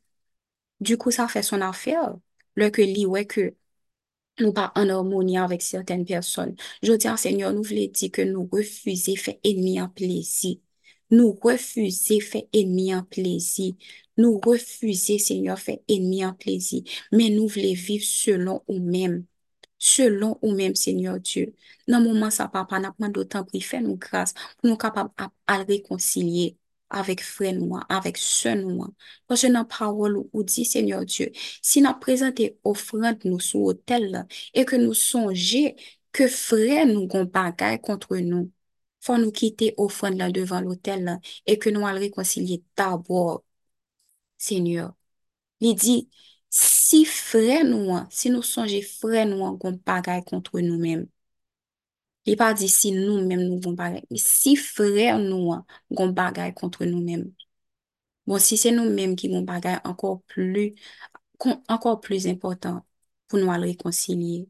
Du 0.80 0.96
kou 0.96 1.12
sa 1.12 1.28
fè 1.28 1.44
son 1.44 1.68
afer. 1.68 2.16
Lè 2.56 2.70
ke 2.72 2.88
li 2.88 3.04
we 3.10 3.24
ke 3.28 3.50
nou 4.40 4.52
pa 4.56 4.68
an 4.78 4.90
harmonia 4.92 5.44
avèk 5.44 5.62
sèrten 5.64 6.04
person. 6.08 6.54
Jodi 6.84 7.08
an, 7.10 7.18
Seigneur, 7.20 7.52
nou 7.54 7.66
vle 7.66 7.88
di 7.94 8.10
ke 8.14 8.26
nou 8.28 8.48
refuze 8.52 9.16
fè 9.20 9.36
enmi 9.46 9.76
an 9.82 9.92
plezi. 9.94 10.56
Nou 11.14 11.36
refuze 11.44 12.18
fè 12.24 12.46
enmi 12.56 12.90
an 12.96 13.04
plezi. 13.10 13.74
Nou 14.18 14.40
refuze, 14.46 15.18
Seigneur, 15.22 15.58
fè 15.60 15.78
enmi 15.90 16.22
an 16.26 16.34
plezi. 16.40 16.82
Men 17.14 17.36
nou 17.38 17.50
vle 17.52 17.74
viv 17.78 18.02
selon 18.06 18.62
ou 18.66 18.80
mèm. 18.80 19.22
Selon 19.78 20.38
ou 20.40 20.54
mèm, 20.56 20.74
Seigneur 20.78 21.18
Diyo. 21.20 21.50
Nan 21.90 22.04
mouman 22.06 22.32
sa 22.32 22.48
papa, 22.48 22.78
napman 22.80 23.12
do 23.12 23.26
tan 23.28 23.44
pri 23.48 23.60
fè 23.64 23.82
nou 23.84 23.98
grase 24.00 24.36
pou 24.56 24.70
nou 24.70 24.80
kapab 24.80 25.12
ap 25.20 25.34
al 25.50 25.66
rekoncilie. 25.68 26.54
avèk 26.92 27.22
fren 27.24 27.60
mwen, 27.64 27.84
avèk 27.92 28.18
sèn 28.20 28.64
mwen. 28.66 28.92
Pwase 29.28 29.50
nan 29.52 29.66
parol 29.70 30.18
ou 30.24 30.42
di, 30.46 30.64
Seigneur 30.68 31.04
Diyo, 31.08 31.28
si 31.64 31.82
nan 31.84 31.98
prezante 32.02 32.50
ofrant 32.64 33.24
nou 33.28 33.40
sou 33.42 33.70
hotel 33.70 34.10
la, 34.12 34.24
e 34.54 34.64
ke 34.68 34.78
nou 34.80 34.96
sonje 34.98 35.74
ke 36.14 36.28
fren 36.30 36.92
nou 36.94 37.08
gon 37.10 37.26
bagay 37.30 37.78
kontre 37.84 38.20
nou, 38.26 38.48
fwa 39.04 39.18
nou 39.20 39.34
kite 39.34 39.72
ofrant 39.80 40.16
la 40.20 40.30
devan 40.34 40.64
l'hotel 40.66 41.04
la, 41.08 41.16
e 41.46 41.56
ke 41.60 41.72
nou 41.74 41.88
al 41.88 42.00
rekonsilye 42.02 42.62
tabor, 42.78 43.42
Seigneur. 44.38 44.92
Li 45.62 45.72
di, 45.78 45.96
si 46.52 47.04
fren 47.08 47.72
mwen, 47.74 48.06
si 48.14 48.30
nou 48.32 48.44
sonje 48.46 48.82
fren 48.86 49.34
mwen 49.38 49.58
gon 49.62 49.80
bagay 49.86 50.22
kontre 50.28 50.62
nou 50.62 50.78
menm, 50.82 51.08
Li 52.26 52.34
pa 52.40 52.48
di 52.58 52.68
si 52.72 52.90
nou 52.96 53.20
menm 53.28 53.42
nou 53.48 53.58
goun 53.62 53.76
bagay. 53.80 54.02
Si 54.20 54.54
frèr 54.56 55.18
nou 55.20 55.52
an, 55.54 55.64
goun 55.96 56.14
bagay 56.16 56.54
kontre 56.60 56.88
nou 56.88 57.02
menm. 57.04 57.24
Bon, 58.26 58.40
si 58.40 58.56
se 58.60 58.72
nou 58.72 58.88
menm 58.96 59.12
ki 59.20 59.28
goun 59.32 59.44
bagay, 59.48 59.76
ankor 59.84 60.20
plus, 60.32 60.72
ankor 61.68 62.00
plus 62.04 62.24
important 62.34 62.80
pou 63.28 63.40
nou 63.40 63.52
al 63.52 63.66
rekoncilie. 63.68 64.46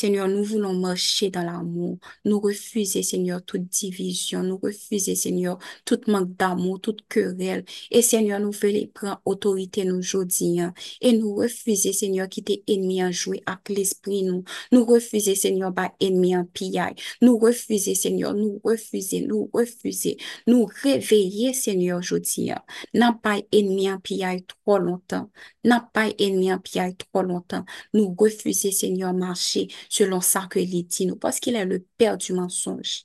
Seigneur, 0.00 0.28
nous 0.28 0.44
voulons 0.44 0.74
marcher 0.74 1.28
dans 1.28 1.42
l'amour. 1.42 1.98
Nous 2.24 2.38
refuser, 2.38 3.02
Seigneur, 3.02 3.44
toute 3.44 3.64
division. 3.64 4.44
Nous 4.44 4.56
refuser, 4.56 5.16
Seigneur, 5.16 5.58
tout 5.84 5.98
manque 6.06 6.36
d'amour, 6.36 6.80
toute 6.80 7.00
querelle. 7.08 7.64
Et 7.90 8.00
Seigneur, 8.00 8.38
nous 8.38 8.52
voulons 8.52 8.86
prendre 8.94 9.20
autorité 9.24 9.84
nous 9.84 9.96
aujourd'hui. 9.96 10.60
Et 11.00 11.12
nous 11.14 11.34
refuser, 11.34 11.92
Seigneur, 11.92 12.28
quitter 12.28 12.62
ennemi 12.68 13.02
en 13.02 13.10
jouer 13.10 13.42
avec 13.44 13.70
l'esprit 13.70 14.22
nous. 14.22 14.44
Nous 14.70 14.84
refuser, 14.84 15.34
Seigneur, 15.34 15.74
par 15.74 15.90
ennemi 15.98 16.36
en 16.36 16.44
pillage. 16.44 17.18
Nous 17.20 17.36
refuser, 17.36 17.96
Seigneur, 17.96 18.34
nous 18.34 18.60
refuser, 18.62 19.22
nous 19.22 19.50
refuser. 19.52 20.16
Nous 20.46 20.68
réveiller, 20.84 21.52
Seigneur, 21.52 21.98
aujourd'hui. 21.98 22.52
N'a 22.94 23.18
pas 23.20 23.40
ennemi 23.50 23.90
en 23.90 23.98
pillage 23.98 24.42
trop 24.46 24.78
longtemps. 24.78 25.28
N'a 25.64 25.90
pas 25.92 26.06
ennemi 26.20 26.52
en 26.52 26.60
pillage 26.60 26.92
trop 26.98 27.22
longtemps. 27.22 27.64
Nous 27.94 28.14
refuser, 28.16 28.70
Seigneur, 28.70 29.12
marcher 29.12 29.66
selon 29.88 30.20
ça 30.20 30.46
que 30.50 30.58
dit 30.58 30.86
parce 31.20 31.40
qu'il 31.40 31.56
est 31.56 31.64
le 31.64 31.84
Père 31.96 32.16
du 32.18 32.32
mensonge. 32.32 33.04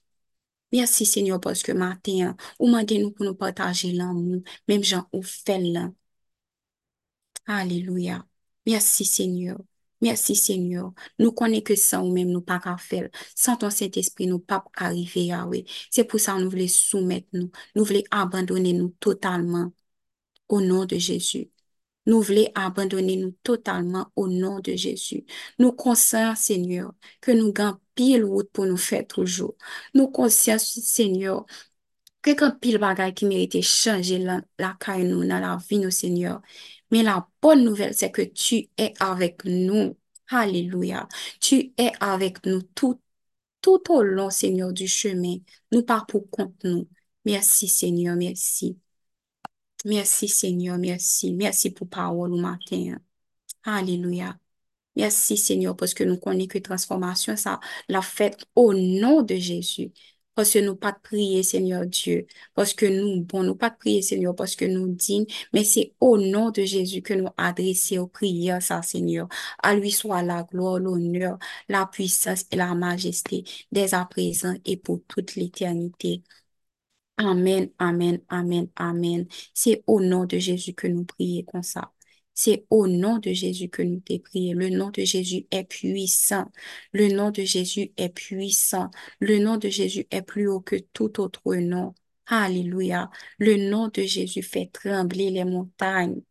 Merci 0.71 1.05
Seigneur 1.05 1.39
parce 1.39 1.63
que 1.63 1.71
matin, 1.71 2.35
ou 2.59 2.67
demandez 2.67 2.97
nous 2.99 3.11
pour 3.11 3.25
nous 3.25 3.35
partager 3.35 3.91
l'amour, 3.93 4.41
même 4.67 4.83
gens 4.83 5.07
ou 5.13 5.21
fait 5.21 5.59
là. 5.59 5.91
Alléluia. 7.45 8.25
Merci 8.65 9.05
Seigneur. 9.05 9.57
Merci 10.01 10.35
Seigneur. 10.35 10.93
Nous 11.19 11.31
connaissons 11.31 11.63
que 11.63 11.75
ça 11.75 12.01
ou 12.01 12.11
même 12.11 12.29
nous 12.29 12.41
pas 12.41 12.59
qu'à 12.59 12.77
faire. 12.77 13.09
Sans 13.35 13.55
ton 13.57 13.69
Saint-Esprit, 13.69 14.27
nous 14.27 14.39
pas 14.39 14.63
arriver. 14.75 15.65
C'est 15.89 16.03
pour 16.05 16.19
ça 16.19 16.33
que 16.35 16.41
nous 16.41 16.49
voulons 16.49 16.67
soumettre 16.67 17.27
nous. 17.33 17.51
Nous 17.75 17.85
voulons 17.85 18.03
abandonner 18.11 18.73
nous 18.73 18.89
totalement. 18.99 19.71
Au 20.49 20.61
nom 20.61 20.85
de 20.85 20.97
Jésus. 20.97 21.49
Nous 22.05 22.21
voulons 22.21 22.47
abandonner 22.55 23.17
nous 23.17 23.33
totalement 23.43 24.07
au 24.15 24.27
nom 24.27 24.59
de 24.59 24.73
Jésus. 24.75 25.25
Nous 25.59 25.71
conscients, 25.71 26.35
Seigneur, 26.35 26.93
que 27.21 27.31
nous 27.31 27.53
gagnons 27.53 27.77
pile 27.95 28.25
route 28.25 28.49
pour 28.51 28.65
nous 28.65 28.77
faire 28.77 29.05
toujours. 29.07 29.55
Nous 29.93 30.07
conscients, 30.07 30.57
Seigneur, 30.59 31.45
que 32.21 32.31
quand 32.31 32.59
pile 32.59 32.77
bagaille 32.77 33.13
qui 33.13 33.25
mérite 33.25 33.61
changer 33.61 34.19
la, 34.19 34.41
la 34.59 34.75
caille 34.79 35.05
nous, 35.05 35.25
dans 35.25 35.39
la 35.39 35.57
vie, 35.69 35.79
nous, 35.79 35.91
Seigneur. 35.91 36.41
Mais 36.91 37.03
la 37.03 37.27
bonne 37.41 37.63
nouvelle, 37.63 37.93
c'est 37.93 38.11
que 38.11 38.21
tu 38.21 38.69
es 38.77 38.93
avec 38.99 39.43
nous. 39.45 39.97
Alléluia. 40.29 41.07
Tu 41.41 41.73
es 41.77 41.91
avec 41.99 42.45
nous 42.45 42.61
tout, 42.75 42.99
tout 43.61 43.81
au 43.89 44.03
long, 44.03 44.29
Seigneur, 44.29 44.73
du 44.73 44.87
chemin. 44.87 45.37
Nous 45.71 45.83
pas 45.83 46.05
pour 46.07 46.29
compte 46.29 46.55
nous. 46.63 46.87
Merci, 47.25 47.67
Seigneur, 47.67 48.15
merci. 48.15 48.77
Merci 49.85 50.27
Seigneur, 50.29 50.77
merci. 50.77 51.33
Merci 51.33 51.71
pour 51.71 51.89
parole 51.89 52.33
au 52.33 52.37
matin. 52.37 52.97
Alléluia. 53.65 54.37
Merci 54.95 55.37
Seigneur 55.37 55.75
parce 55.77 55.93
que 55.93 56.03
nous 56.03 56.17
connaissons 56.19 56.49
que 56.49 56.59
transformation, 56.59 57.35
ça 57.37 57.59
l'a 57.89 58.01
fait 58.01 58.37
au 58.55 58.73
nom 58.73 59.23
de 59.23 59.35
Jésus. 59.35 59.93
Parce 60.35 60.51
que 60.53 60.59
nous 60.59 60.75
pas 60.75 60.93
prier, 60.93 61.43
Seigneur 61.43 61.85
Dieu. 61.85 62.27
Parce 62.55 62.73
que 62.73 62.85
nous, 62.87 63.23
bon, 63.23 63.43
nous 63.43 63.55
pas 63.55 63.69
de 63.71 63.77
prier, 63.77 64.01
Seigneur, 64.01 64.35
parce 64.35 64.55
que 64.55 64.65
nous 64.65 64.87
dignes, 64.89 65.27
mais 65.53 65.63
c'est 65.63 65.93
au 65.99 66.17
nom 66.17 66.51
de 66.51 66.63
Jésus 66.63 67.01
que 67.03 67.13
nous 67.13 67.29
adressons 67.37 67.97
aux 67.99 68.07
prières, 68.07 68.61
ça, 68.61 68.81
Seigneur. 68.83 69.27
À 69.63 69.75
lui 69.75 69.91
soit 69.91 70.23
la 70.23 70.43
gloire, 70.43 70.79
l'honneur, 70.79 71.37
la 71.69 71.85
puissance 71.87 72.45
et 72.51 72.55
la 72.57 72.75
majesté, 72.75 73.43
dès 73.71 73.93
à 73.93 74.05
présent 74.05 74.55
et 74.65 74.77
pour 74.77 75.01
toute 75.07 75.35
l'éternité. 75.35 76.23
Amen, 77.17 77.69
amen, 77.79 78.21
amen, 78.29 78.69
amen. 78.75 79.27
C'est 79.53 79.83
au 79.87 80.01
nom 80.01 80.25
de 80.25 80.39
Jésus 80.39 80.73
que 80.73 80.87
nous 80.87 81.05
prions 81.05 81.43
comme 81.43 81.61
ça. 81.63 81.91
C'est 82.33 82.65
au 82.71 82.87
nom 82.87 83.19
de 83.19 83.31
Jésus 83.33 83.69
que 83.69 83.83
nous 83.83 83.99
te 83.99 84.17
prions. 84.17 84.53
Le 84.57 84.69
nom 84.69 84.89
de 84.89 85.03
Jésus 85.03 85.45
est 85.51 85.63
puissant. 85.65 86.51
Le 86.91 87.09
nom 87.09 87.29
de 87.31 87.43
Jésus 87.43 87.93
est 87.97 88.09
puissant. 88.09 88.89
Le 89.19 89.37
nom 89.39 89.57
de 89.57 89.69
Jésus 89.69 90.07
est 90.09 90.23
plus 90.23 90.47
haut 90.47 90.59
que 90.59 90.75
tout 90.93 91.21
autre 91.21 91.55
nom. 91.55 91.93
Alléluia. 92.25 93.11
Le 93.37 93.69
nom 93.69 93.89
de 93.89 94.01
Jésus 94.03 94.41
fait 94.41 94.67
trembler 94.73 95.29
les 95.29 95.45
montagnes. 95.45 96.21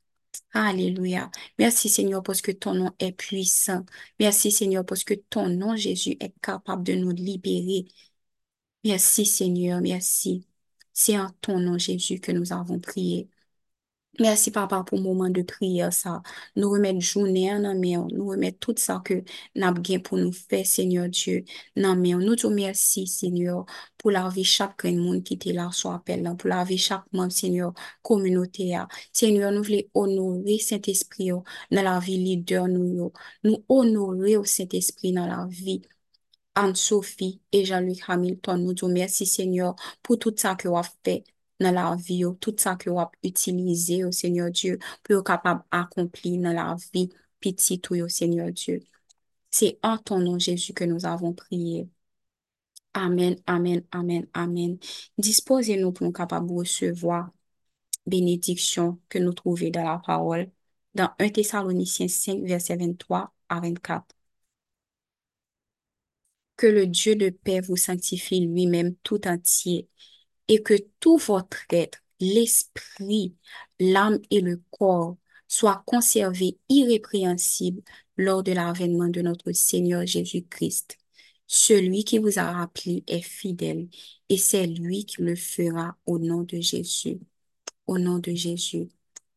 Alléluia. 0.54 1.30
Merci 1.58 1.88
Seigneur 1.90 2.22
parce 2.22 2.42
que 2.42 2.52
ton 2.52 2.74
nom 2.74 2.92
est 2.98 3.12
puissant. 3.12 3.84
Merci 4.20 4.50
Seigneur 4.52 4.84
parce 4.86 5.04
que 5.04 5.14
ton 5.14 5.48
nom, 5.48 5.76
Jésus, 5.76 6.16
est 6.20 6.34
capable 6.42 6.84
de 6.84 6.94
nous 6.94 7.10
libérer. 7.12 7.86
Merci 8.84 9.26
Seigneur, 9.26 9.80
merci. 9.80 10.46
C'est 10.92 11.18
en 11.18 11.30
ton 11.40 11.58
nom, 11.60 11.78
Jésus, 11.78 12.20
que 12.20 12.32
nous 12.32 12.52
avons 12.52 12.78
prié. 12.80 13.28
Merci, 14.20 14.50
papa, 14.50 14.84
pour 14.84 14.98
le 14.98 15.04
moment 15.04 15.30
de 15.30 15.40
prière, 15.42 15.90
ça. 15.92 16.22
Nous 16.54 16.70
remettre 16.70 17.00
journée 17.00 17.50
en 17.50 17.60
main, 17.60 18.06
nous 18.12 18.26
remettre 18.28 18.58
tout 18.58 18.74
ça 18.76 19.00
que 19.02 19.24
nous 19.54 19.64
avons 19.66 19.82
pour 20.04 20.18
nous 20.18 20.32
faire, 20.32 20.66
Seigneur 20.66 21.08
Dieu. 21.08 21.44
Nous 21.76 22.36
te 22.36 22.46
remercions, 22.46 23.06
Seigneur, 23.06 23.64
pour 23.96 24.10
la 24.10 24.28
vie 24.28 24.44
chaque 24.44 24.84
monde 24.84 25.22
qui 25.22 25.34
était 25.34 25.52
là 25.54 25.70
sur 25.72 25.92
appel, 25.92 26.30
pour 26.38 26.50
la 26.50 26.62
vie 26.64 26.76
chaque 26.76 27.04
membre, 27.12 27.32
Seigneur, 27.32 27.72
communauté. 28.02 28.76
Seigneur, 29.12 29.50
nous 29.50 29.62
voulons 29.62 29.82
honorer 29.94 30.58
Saint-Esprit 30.58 31.30
dans 31.30 31.82
la 31.82 31.98
vie 31.98 32.18
leader, 32.18 32.68
nous, 32.68 33.12
nous 33.44 33.64
honorer 33.68 34.36
au 34.36 34.44
Saint-Esprit 34.44 35.12
dans 35.12 35.26
la 35.26 35.46
vie. 35.48 35.80
Anne-Sophie 36.54 37.40
et 37.52 37.64
Jean-Luc 37.64 38.02
Hamilton 38.08 38.62
nou 38.62 38.74
djou 38.76 38.90
mersi 38.92 39.26
Senyor 39.26 39.76
pou 40.04 40.18
tout 40.20 40.36
sa 40.38 40.54
ki 40.60 40.68
wap 40.72 40.88
fe 41.04 41.22
nan 41.62 41.76
la 41.78 41.86
vi 41.96 42.20
yo, 42.22 42.32
oh, 42.32 42.38
tout 42.40 42.58
sa 42.60 42.74
ki 42.80 42.90
wap 42.92 43.16
utilize 43.24 43.98
yo 44.02 44.10
oh, 44.10 44.16
Senyor 44.16 44.52
Diyo 44.52 44.78
pou 45.02 45.16
yo 45.16 45.22
kapab 45.26 45.64
akompli 45.72 46.36
nan 46.42 46.56
la 46.58 46.68
vi 46.92 47.08
piti 47.42 47.78
tou 47.80 47.96
yo 47.98 48.08
oh, 48.10 48.12
Senyor 48.12 48.52
Diyo. 48.56 48.80
Se 49.52 49.74
an 49.84 49.98
ton 50.04 50.24
nou 50.24 50.40
Jezu 50.40 50.72
ke 50.76 50.88
nou 50.88 51.00
avon 51.08 51.34
priye. 51.36 51.86
Amen, 52.94 53.38
amen, 53.46 53.86
amen, 53.92 54.26
amen. 54.34 54.76
Dispose 55.16 55.76
nou 55.80 55.92
pou 55.96 56.04
nou 56.04 56.16
kapab 56.16 56.48
recevoir 56.52 57.30
benediksyon 58.04 58.98
ke 59.08 59.20
nou 59.22 59.36
trouve 59.36 59.70
dan 59.72 59.88
la 59.88 59.98
parol 60.04 60.48
dan 60.96 61.14
1 61.18 61.32
Thessaloniciens 61.38 62.12
5 62.26 62.44
verset 62.48 62.76
23 62.80 63.22
a 63.48 63.60
24. 63.60 64.21
Que 66.62 66.68
le 66.68 66.86
Dieu 66.86 67.16
de 67.16 67.30
paix 67.30 67.60
vous 67.60 67.76
sanctifie 67.76 68.38
lui-même 68.38 68.94
tout 69.02 69.26
entier 69.26 69.88
et 70.46 70.62
que 70.62 70.74
tout 71.00 71.16
votre 71.16 71.64
être, 71.70 71.98
l'esprit, 72.20 73.34
l'âme 73.80 74.20
et 74.30 74.40
le 74.40 74.62
corps 74.70 75.16
soient 75.48 75.82
conservés 75.86 76.60
irrépréhensibles 76.68 77.82
lors 78.16 78.44
de 78.44 78.52
l'avènement 78.52 79.08
de 79.08 79.22
notre 79.22 79.50
Seigneur 79.50 80.06
Jésus-Christ. 80.06 80.98
Celui 81.48 82.04
qui 82.04 82.18
vous 82.18 82.38
a 82.38 82.52
rappelé 82.52 83.02
est 83.08 83.22
fidèle 83.22 83.88
et 84.28 84.36
c'est 84.38 84.68
lui 84.68 85.04
qui 85.04 85.20
le 85.20 85.34
fera 85.34 85.96
au 86.06 86.20
nom 86.20 86.42
de 86.42 86.60
Jésus. 86.60 87.18
Au 87.88 87.98
nom 87.98 88.20
de 88.20 88.34
Jésus. 88.34 88.88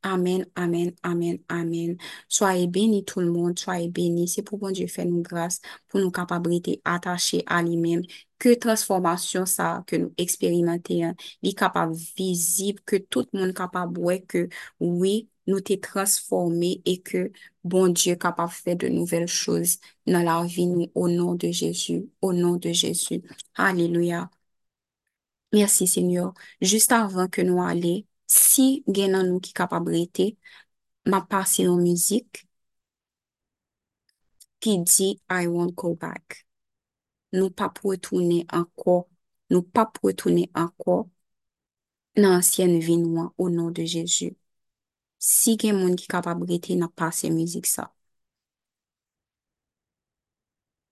Amen, 0.08 0.46
amen, 0.56 0.94
amen, 1.02 1.40
amen. 1.50 1.98
Soyez 2.30 2.68
bénis 2.68 3.04
tout 3.06 3.22
le 3.22 3.32
monde, 3.32 3.58
soyez 3.58 3.90
bénis. 3.90 4.28
C'est 4.28 4.44
pour 4.44 4.60
bon 4.60 4.70
Dieu 4.70 4.86
faire 4.86 5.08
nous 5.08 5.24
grâce, 5.24 5.62
pour 5.88 6.00
nous 6.00 6.12
capacités 6.12 6.80
attachées 6.86 7.42
à 7.48 7.64
lui-même. 7.64 8.04
Que 8.38 8.54
transformation 8.54 9.48
ça 9.48 9.84
que 9.88 9.96
nous 9.96 10.14
expérimentons, 10.20 11.16
est 11.42 11.58
capable 11.58 11.96
visible, 12.18 12.82
que 12.86 12.98
tout 12.98 13.26
le 13.34 13.40
monde 13.40 13.54
capable 13.56 14.00
voir 14.00 14.18
que 14.28 14.48
oui, 14.80 15.28
nous 15.48 15.60
t'es 15.60 15.78
transformés 15.80 16.84
et 16.86 17.02
que 17.02 17.32
bon 17.64 17.88
Dieu 17.88 18.16
capable 18.16 18.52
faire 18.52 18.76
de 18.76 18.88
nouvelles 18.88 19.28
choses 19.28 19.80
dans 20.06 20.22
la 20.22 20.44
vie 20.46 20.68
nous, 20.68 20.86
au 20.94 21.10
nom 21.10 21.34
de 21.34 21.50
Jésus, 21.50 22.08
au 22.22 22.32
nom 22.32 22.58
de 22.58 22.72
Jésus. 22.72 23.24
Alléluia. 23.56 24.30
Merci 25.54 25.88
Seigneur. 25.88 26.34
Juste 26.62 26.92
avant 26.92 27.28
que 27.28 27.42
nous 27.42 27.62
allions, 27.62 28.04
si 28.28 28.84
gen 28.88 29.16
nan 29.16 29.30
nou 29.30 29.42
ki 29.44 29.54
kapab 29.58 29.88
rete, 29.94 30.34
ma 31.12 31.22
pase 31.32 31.66
yon 31.68 31.82
mizik 31.86 32.46
ki 34.62 34.78
di 34.90 35.10
I 35.30 35.48
won't 35.48 35.76
go 35.76 35.94
back. 35.96 36.46
Nou 37.36 37.50
pa 37.52 37.70
pou 37.70 37.94
etoune 37.94 38.46
anko, 38.60 39.06
nou 39.52 39.62
pa 39.62 39.86
pou 39.94 40.10
etoune 40.14 40.48
anko 40.54 41.04
nan 42.16 42.40
ansyen 42.40 42.80
vinwa 42.80 43.30
ou 43.38 43.50
nou 43.52 43.74
de 43.76 43.86
Jeju. 43.86 44.32
Si 45.20 45.56
gen 45.60 45.78
moun 45.82 45.96
ki 46.00 46.08
kapab 46.08 46.44
rete, 46.50 46.76
na 46.80 46.88
pase 46.88 47.30
mizik 47.34 47.68
sa. 47.70 47.95